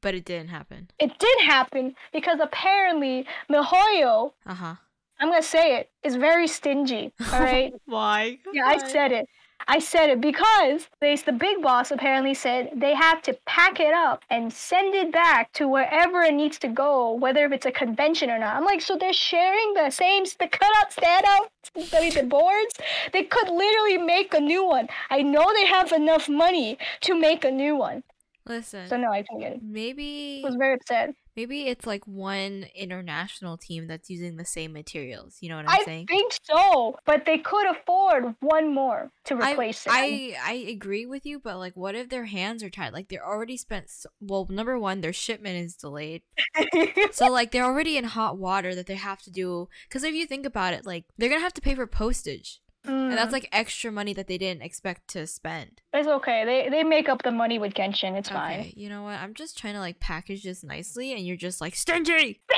But 0.00 0.14
it 0.14 0.26
didn't 0.26 0.48
happen. 0.48 0.90
It 0.98 1.18
did 1.18 1.40
happen 1.46 1.94
because 2.12 2.38
apparently 2.38 3.26
MiHoYo 3.50 4.32
Uh-huh. 4.44 4.74
I'm 5.20 5.30
gonna 5.30 5.42
say 5.42 5.76
it. 5.78 5.90
It's 6.02 6.16
very 6.16 6.46
stingy. 6.46 7.12
All 7.32 7.40
right. 7.40 7.72
Why? 7.86 8.38
yeah, 8.52 8.66
I 8.66 8.78
said 8.78 9.12
it. 9.12 9.28
I 9.66 9.78
said 9.78 10.10
it 10.10 10.20
because 10.20 10.88
they, 11.00 11.16
the 11.16 11.32
big 11.32 11.62
boss 11.62 11.90
apparently 11.90 12.34
said 12.34 12.70
they 12.74 12.94
have 12.94 13.22
to 13.22 13.38
pack 13.46 13.80
it 13.80 13.94
up 13.94 14.22
and 14.28 14.52
send 14.52 14.94
it 14.94 15.10
back 15.10 15.52
to 15.54 15.66
wherever 15.66 16.20
it 16.22 16.34
needs 16.34 16.58
to 16.58 16.68
go, 16.68 17.12
whether 17.12 17.46
if 17.46 17.52
it's 17.52 17.66
a 17.66 17.72
convention 17.72 18.30
or 18.30 18.38
not. 18.38 18.56
I'm 18.56 18.64
like, 18.64 18.82
so 18.82 18.96
they're 18.96 19.12
sharing 19.12 19.72
the 19.74 19.90
same 19.90 20.24
the 20.38 20.48
cutout 20.48 20.92
stand 20.92 21.24
out, 21.26 21.50
I 21.76 22.00
mean, 22.00 22.14
the 22.14 22.24
boards. 22.24 22.74
They 23.12 23.22
could 23.22 23.48
literally 23.48 23.98
make 23.98 24.34
a 24.34 24.40
new 24.40 24.66
one. 24.66 24.88
I 25.10 25.22
know 25.22 25.46
they 25.54 25.66
have 25.66 25.92
enough 25.92 26.28
money 26.28 26.76
to 27.02 27.18
make 27.18 27.44
a 27.44 27.50
new 27.50 27.76
one. 27.76 28.02
Listen. 28.46 28.88
So 28.88 28.96
no, 28.96 29.10
I 29.10 29.22
couldn't 29.22 29.40
get 29.40 29.52
it. 29.54 29.60
maybe 29.62 30.42
I 30.44 30.48
was 30.48 30.56
very 30.56 30.74
upset. 30.74 31.14
maybe 31.34 31.62
it's 31.66 31.86
like 31.86 32.06
one 32.06 32.66
international 32.74 33.56
team 33.56 33.86
that's 33.86 34.10
using 34.10 34.36
the 34.36 34.44
same 34.44 34.72
materials. 34.72 35.38
You 35.40 35.48
know 35.48 35.56
what 35.56 35.68
I'm 35.68 35.80
I 35.80 35.84
saying? 35.84 36.06
I 36.10 36.12
think 36.12 36.32
so, 36.42 36.96
but 37.06 37.24
they 37.24 37.38
could 37.38 37.66
afford 37.70 38.34
one 38.40 38.74
more 38.74 39.10
to 39.24 39.36
replace 39.36 39.86
it. 39.86 39.92
I, 39.94 40.36
I 40.44 40.52
agree 40.68 41.06
with 41.06 41.24
you, 41.24 41.38
but 41.40 41.56
like, 41.58 41.74
what 41.74 41.94
if 41.94 42.10
their 42.10 42.26
hands 42.26 42.62
are 42.62 42.68
tied? 42.70 42.92
Like, 42.92 43.08
they're 43.08 43.26
already 43.26 43.56
spent. 43.56 43.88
So, 43.88 44.10
well, 44.20 44.46
number 44.50 44.78
one, 44.78 45.00
their 45.00 45.14
shipment 45.14 45.56
is 45.64 45.74
delayed, 45.74 46.20
so 47.12 47.30
like 47.30 47.50
they're 47.50 47.64
already 47.64 47.96
in 47.96 48.04
hot 48.04 48.36
water 48.36 48.74
that 48.74 48.86
they 48.86 48.96
have 48.96 49.22
to 49.22 49.30
do. 49.30 49.68
Because 49.88 50.04
if 50.04 50.14
you 50.14 50.26
think 50.26 50.44
about 50.44 50.74
it, 50.74 50.84
like 50.84 51.06
they're 51.16 51.30
gonna 51.30 51.40
have 51.40 51.54
to 51.54 51.62
pay 51.62 51.74
for 51.74 51.86
postage, 51.86 52.60
and 52.84 53.12
Mm. 53.12 53.16
that's 53.16 53.32
like 53.32 53.48
extra 53.52 53.90
money 53.90 54.12
that 54.14 54.26
they 54.28 54.38
didn't 54.38 54.62
expect 54.62 55.08
to 55.08 55.26
spend. 55.26 55.80
It's 55.92 56.08
okay. 56.08 56.44
They 56.44 56.68
they 56.68 56.82
make 56.84 57.08
up 57.08 57.22
the 57.22 57.30
money 57.30 57.58
with 57.58 57.74
Genshin. 57.74 58.16
It's 58.16 58.28
fine. 58.28 58.60
Okay, 58.60 58.74
you 58.76 58.88
know 58.88 59.02
what? 59.04 59.18
I'm 59.18 59.34
just 59.34 59.56
trying 59.58 59.74
to 59.74 59.80
like 59.80 60.00
package 60.00 60.42
this 60.44 60.62
nicely, 60.64 61.12
and 61.12 61.24
you're 61.26 61.36
just 61.36 61.60
like 61.60 61.74
stingy. 61.74 62.40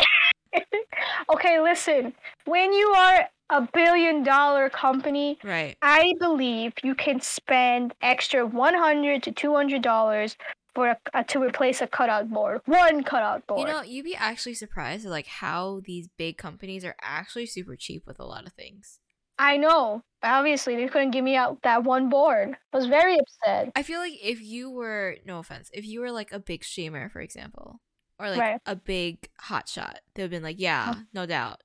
Okay, 1.33 1.61
listen. 1.61 2.15
When 2.45 2.73
you 2.73 2.87
are 2.97 3.29
a 3.51 3.69
billion 3.73 4.23
dollar 4.23 4.69
company, 4.71 5.39
Right. 5.43 5.77
I 5.83 6.13
believe 6.21 6.73
you 6.83 6.95
can 6.95 7.21
spend 7.21 7.95
extra 8.01 8.47
100 8.47 9.23
to 9.25 9.33
200 9.33 9.83
dollars 9.83 10.37
for 10.75 10.89
a, 10.91 10.97
uh, 11.15 11.23
to 11.25 11.43
replace 11.43 11.81
a 11.81 11.87
cutout 11.87 12.31
board. 12.31 12.61
One 12.67 13.03
cutout 13.03 13.47
board. 13.47 13.61
You 13.61 13.75
know, 13.75 13.83
you'd 13.83 14.05
be 14.05 14.15
actually 14.15 14.55
surprised 14.55 15.05
at 15.07 15.11
like 15.11 15.27
how 15.27 15.81
these 15.85 16.09
big 16.17 16.37
companies 16.39 16.85
are 16.85 16.97
actually 17.03 17.47
super 17.47 17.77
cheap 17.77 18.07
with 18.07 18.21
a 18.21 18.25
lot 18.25 18.47
of 18.47 18.53
things. 18.53 19.01
I 19.39 19.57
know. 19.57 20.03
Obviously, 20.23 20.77
they 20.77 20.89
couldn't 20.89 21.11
give 21.13 21.23
me 21.25 21.37
out 21.37 21.63
that 21.63 21.85
one 21.85 22.09
board. 22.09 22.57
I 22.73 22.77
was 22.77 22.87
very 22.87 23.19
upset. 23.19 23.71
I 23.77 23.83
feel 23.83 24.01
like 24.01 24.15
if 24.23 24.41
you 24.41 24.71
were 24.71 25.17
no 25.25 25.39
offense, 25.39 25.71
if 25.73 25.85
you 25.85 26.01
were 26.01 26.11
like 26.11 26.33
a 26.33 26.39
big 26.41 26.65
streamer, 26.65 27.09
for 27.11 27.21
example, 27.21 27.81
or 28.19 28.31
like 28.31 28.41
Right. 28.41 28.61
a 28.67 28.75
big 28.75 29.29
hot 29.39 29.69
shot, 29.69 30.01
they 30.15 30.23
would 30.23 30.33
have 30.33 30.39
been 30.39 30.43
like, 30.43 30.59
Yeah, 30.59 30.95
no 31.13 31.27
doubt. 31.27 31.61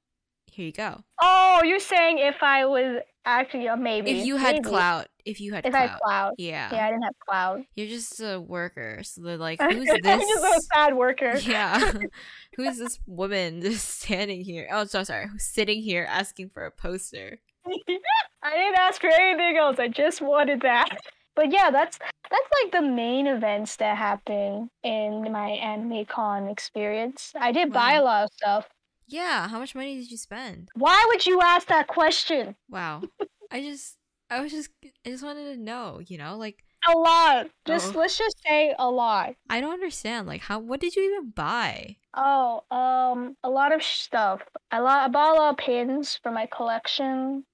Here 0.52 0.66
you 0.66 0.74
go. 0.74 1.02
Oh, 1.22 1.62
you're 1.64 1.80
saying 1.80 2.18
if 2.20 2.44
I 2.44 2.66
was 2.66 3.02
actually 3.24 3.68
a 3.68 3.78
maybe. 3.78 4.12
If 4.12 4.26
you 4.26 4.36
had 4.36 4.56
maybe. 4.56 4.68
clout, 4.70 5.08
if 5.24 5.40
you 5.40 5.54
had 5.54 5.66
If 5.66 5.74
I 5.74 5.88
clout. 5.88 5.90
had 5.92 6.00
cloud. 6.04 6.34
Yeah. 6.38 6.70
Yeah, 6.74 6.86
I 6.88 6.90
didn't 6.90 7.04
have 7.04 7.14
cloud. 7.26 7.64
You're 7.76 7.88
just 7.88 8.20
a 8.20 8.38
worker. 8.38 9.00
So 9.04 9.22
they're 9.22 9.38
like, 9.38 9.62
I'm 9.62 9.72
who's 9.78 9.86
just 9.88 10.00
a 10.00 10.02
this? 10.04 10.68
sad 10.74 10.96
worker. 10.98 11.38
yeah. 11.46 11.94
who's 12.58 12.78
this 12.78 13.00
woman 13.08 13.62
just 13.62 14.02
standing 14.02 14.44
here? 14.44 14.68
Oh, 14.74 14.84
so 14.84 15.04
sorry. 15.06 15.28
Who's 15.30 15.44
sitting 15.46 15.82
here 15.82 16.06
asking 16.10 16.50
for 16.50 16.66
a 16.66 16.72
poster? 16.72 17.40
I 18.44 18.56
didn't 18.56 18.80
ask 18.80 19.02
for 19.02 19.10
anything 19.10 19.58
else. 19.58 19.78
I 19.80 19.88
just 19.88 20.22
wanted 20.22 20.62
that. 20.62 20.90
But 21.36 21.52
yeah, 21.52 21.70
that's 21.72 21.98
that's 21.98 22.50
like 22.64 22.72
the 22.72 22.82
main 22.82 23.28
events 23.28 23.78
that 23.78 23.98
happen 23.98 24.70
in 24.84 25.32
my 25.32 25.50
anime 25.52 26.06
con 26.06 26.48
experience. 26.50 27.32
I 27.40 27.52
did 27.52 27.72
buy 27.72 27.94
a 27.94 28.04
lot 28.04 28.24
of 28.26 28.30
stuff. 28.34 28.68
Yeah. 29.08 29.48
How 29.48 29.60
much 29.60 29.76
money 29.76 29.98
did 29.98 30.12
you 30.12 30.18
spend? 30.18 30.70
Why 30.76 31.06
would 31.10 31.26
you 31.26 31.42
ask 31.42 31.68
that 31.68 31.88
question? 31.88 32.56
Wow. 32.70 33.04
I 33.52 33.62
just, 33.62 33.98
I 34.30 34.42
was 34.42 34.52
just, 34.52 34.70
I 35.06 35.10
just 35.10 35.24
wanted 35.24 35.54
to 35.54 35.62
know, 35.62 36.00
you 36.06 36.18
know, 36.18 36.38
like, 36.38 36.64
A 36.88 36.98
lot. 36.98 37.48
Just 37.66 37.94
Oh. 37.96 38.00
let's 38.00 38.18
just 38.18 38.38
say 38.48 38.74
a 38.80 38.90
lot. 38.90 39.36
I 39.50 39.60
don't 39.62 39.74
understand. 39.74 40.28
Like, 40.28 40.42
how, 40.42 40.60
what 40.60 40.80
did 40.80 40.96
you 40.96 41.04
even 41.04 41.30
buy? 41.32 41.98
Oh, 42.14 42.64
um, 42.72 43.36
a 43.44 43.50
lot 43.50 43.74
of 43.74 43.84
stuff. 43.84 44.42
A 44.72 44.82
lot. 44.82 45.04
I 45.04 45.08
bought 45.10 45.36
a 45.36 45.40
lot 45.40 45.52
of 45.52 45.58
pins 45.58 46.18
for 46.24 46.32
my 46.32 46.46
collection. 46.46 47.46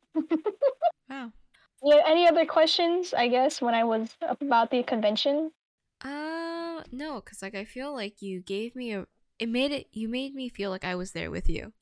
Wow. 1.09 1.31
Yeah. 1.83 2.03
Any 2.05 2.27
other 2.27 2.45
questions? 2.45 3.13
I 3.15 3.27
guess 3.29 3.61
when 3.61 3.73
I 3.73 3.83
was 3.83 4.15
about 4.21 4.69
the 4.69 4.83
convention. 4.83 5.51
Uh, 6.01 6.83
no, 6.91 7.21
because, 7.21 7.41
like, 7.41 7.55
I 7.55 7.65
feel 7.65 7.93
like 7.93 8.21
you 8.21 8.39
gave 8.41 8.75
me 8.75 8.93
a, 8.93 9.07
it 9.39 9.49
made 9.49 9.71
it, 9.71 9.87
you 9.91 10.07
made 10.07 10.33
me 10.33 10.49
feel 10.49 10.69
like 10.69 10.83
I 10.83 10.95
was 10.95 11.11
there 11.11 11.31
with 11.31 11.49
you. 11.49 11.73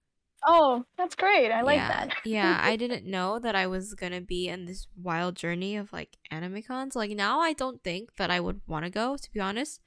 Oh, 0.47 0.86
that's 0.97 1.15
great. 1.15 1.51
I 1.51 1.61
like 1.61 1.79
yeah, 1.79 1.88
that. 1.88 2.15
yeah, 2.23 2.59
I 2.61 2.75
didn't 2.75 3.05
know 3.05 3.39
that 3.39 3.55
I 3.55 3.67
was 3.67 3.93
gonna 3.95 4.21
be 4.21 4.47
in 4.47 4.65
this 4.65 4.88
wild 4.95 5.36
journey 5.36 5.75
of 5.75 5.91
like 5.91 6.17
anime 6.29 6.61
cons. 6.63 6.95
Like 6.95 7.11
now, 7.11 7.39
I 7.39 7.53
don't 7.53 7.83
think 7.83 8.15
that 8.17 8.29
I 8.31 8.39
would 8.39 8.61
want 8.67 8.86
to 8.86 8.91
go. 8.91 9.17
To 9.17 9.31
be 9.31 9.39
honest, 9.39 9.81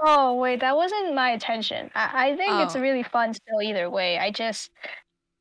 Oh 0.00 0.34
wait, 0.34 0.60
that 0.60 0.76
wasn't 0.76 1.14
my 1.14 1.32
intention. 1.32 1.90
I, 1.94 2.30
I 2.32 2.36
think 2.36 2.60
it's 2.60 2.74
Oh. 2.74 2.80
really 2.80 3.02
fun 3.02 3.34
still 3.34 3.60
either 3.62 3.90
way. 3.90 4.18
I 4.18 4.30
just, 4.30 4.70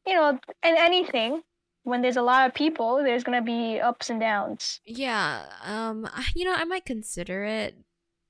you 0.08 0.16
know, 0.16 0.40
and 0.64 0.78
anything, 0.78 1.44
when 1.88 2.02
there's 2.02 2.18
a 2.18 2.22
lot 2.22 2.46
of 2.48 2.54
people, 2.54 2.98
there's 3.02 3.24
gonna 3.24 3.42
be 3.42 3.80
ups 3.80 4.10
and 4.10 4.20
downs. 4.20 4.82
yeah. 4.86 5.46
Um, 5.64 6.08
you 6.36 6.44
know, 6.44 6.54
I 6.54 6.66
might 6.66 6.84
consider 6.86 7.46
it. 7.46 7.76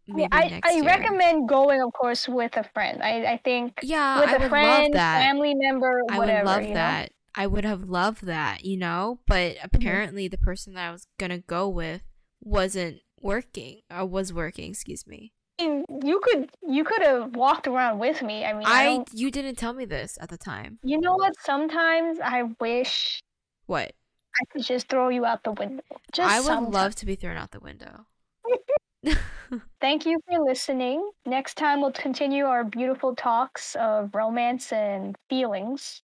Maybe 0.08 0.30
I, 0.32 0.62
I 0.64 0.72
year. 0.76 0.84
recommend 0.86 1.50
going, 1.50 1.82
of 1.82 1.92
course, 1.92 2.30
with 2.30 2.56
a 2.56 2.64
friend. 2.74 3.02
I, 3.04 3.34
I 3.34 3.38
think 3.44 3.80
Yeah, 3.82 4.22
with 4.22 4.30
I 4.30 4.46
a 4.46 4.50
friend, 4.50 4.94
family 4.94 5.54
member, 5.56 6.02
whatever. 6.06 6.32
I 6.32 6.36
would 6.36 6.46
love 6.46 6.62
you 6.62 6.68
know? 6.70 6.74
that. 6.76 7.12
I 7.36 7.48
would 7.48 7.66
have 7.66 7.84
loved 7.90 8.26
that, 8.26 8.64
you 8.64 8.78
know. 8.78 9.20
But 9.28 9.58
apparently, 9.64 10.28
the 10.28 10.38
person 10.38 10.76
that 10.76 10.88
I 10.88 10.92
was 10.92 11.08
gonna 11.20 11.40
go 11.40 11.68
with 11.68 12.04
wasn't 12.42 13.02
working. 13.22 13.82
Or 13.92 14.06
was 14.06 14.32
working. 14.32 14.70
Excuse 14.72 15.06
me. 15.08 15.34
I 15.60 15.84
you 16.04 16.20
could 16.24 16.52
you 16.68 16.84
could 16.84 17.02
have 17.02 17.36
walked 17.36 17.68
around 17.68 17.98
with 18.00 18.22
me. 18.22 18.46
I 18.46 18.54
mean, 18.54 18.68
I, 18.68 18.88
I 19.00 19.04
you 19.12 19.32
didn't 19.32 19.56
tell 19.56 19.74
me 19.74 19.86
this 19.86 20.18
at 20.22 20.30
the 20.30 20.38
time. 20.38 20.78
you 20.84 21.02
know 21.02 21.16
what? 21.16 21.34
Sometimes 21.42 22.20
I 22.24 22.44
wish 22.62 23.20
What? 23.68 23.94
I 24.40 24.46
could 24.52 24.64
just 24.64 24.88
throw 24.88 25.10
you 25.10 25.26
out 25.26 25.44
the 25.44 25.52
window. 25.52 25.84
Just 26.12 26.30
I 26.30 26.40
would 26.40 26.48
sometimes. 26.48 26.74
love 26.74 26.96
to 26.96 27.06
be 27.06 27.16
thrown 27.16 27.38
out 27.38 27.52
the 27.52 27.60
window. 27.60 28.06
Thank 29.82 30.06
you 30.06 30.20
for 30.28 30.44
listening. 30.44 31.10
Next 31.26 31.56
time, 31.56 31.82
we'll 31.82 31.92
continue 31.92 32.46
our 32.46 32.64
beautiful 32.64 33.16
talks 33.16 33.76
of 33.76 34.14
romance 34.14 34.72
and 34.74 35.16
feelings. 35.30 36.02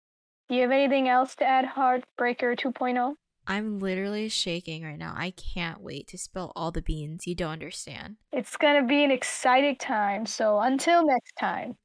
Do 0.49 0.55
you 0.55 0.61
have 0.61 0.71
anything 0.71 1.09
else 1.09 1.35
to 1.35 1.45
add, 1.45 1.65
Heartbreaker 1.65 2.55
oh? 2.65 2.71
2.0? 2.71 3.15
I'm 3.45 3.79
literally 3.79 4.29
shaking 4.29 4.83
right 4.83 4.97
now. 4.97 5.13
I 5.17 5.31
can't 5.31 5.81
wait 5.81 6.07
to 6.07 6.17
spill 6.17 6.53
all 6.55 6.71
the 6.71 6.81
beans. 6.81 7.27
You 7.27 7.35
don't 7.35 7.51
understand. 7.51 8.15
It's 8.31 8.55
going 8.55 8.81
to 8.81 8.87
be 8.87 9.03
an 9.03 9.11
exciting 9.11 9.75
time. 9.75 10.25
So 10.25 10.59
until 10.59 11.05
next 11.05 11.33
time. 11.37 11.75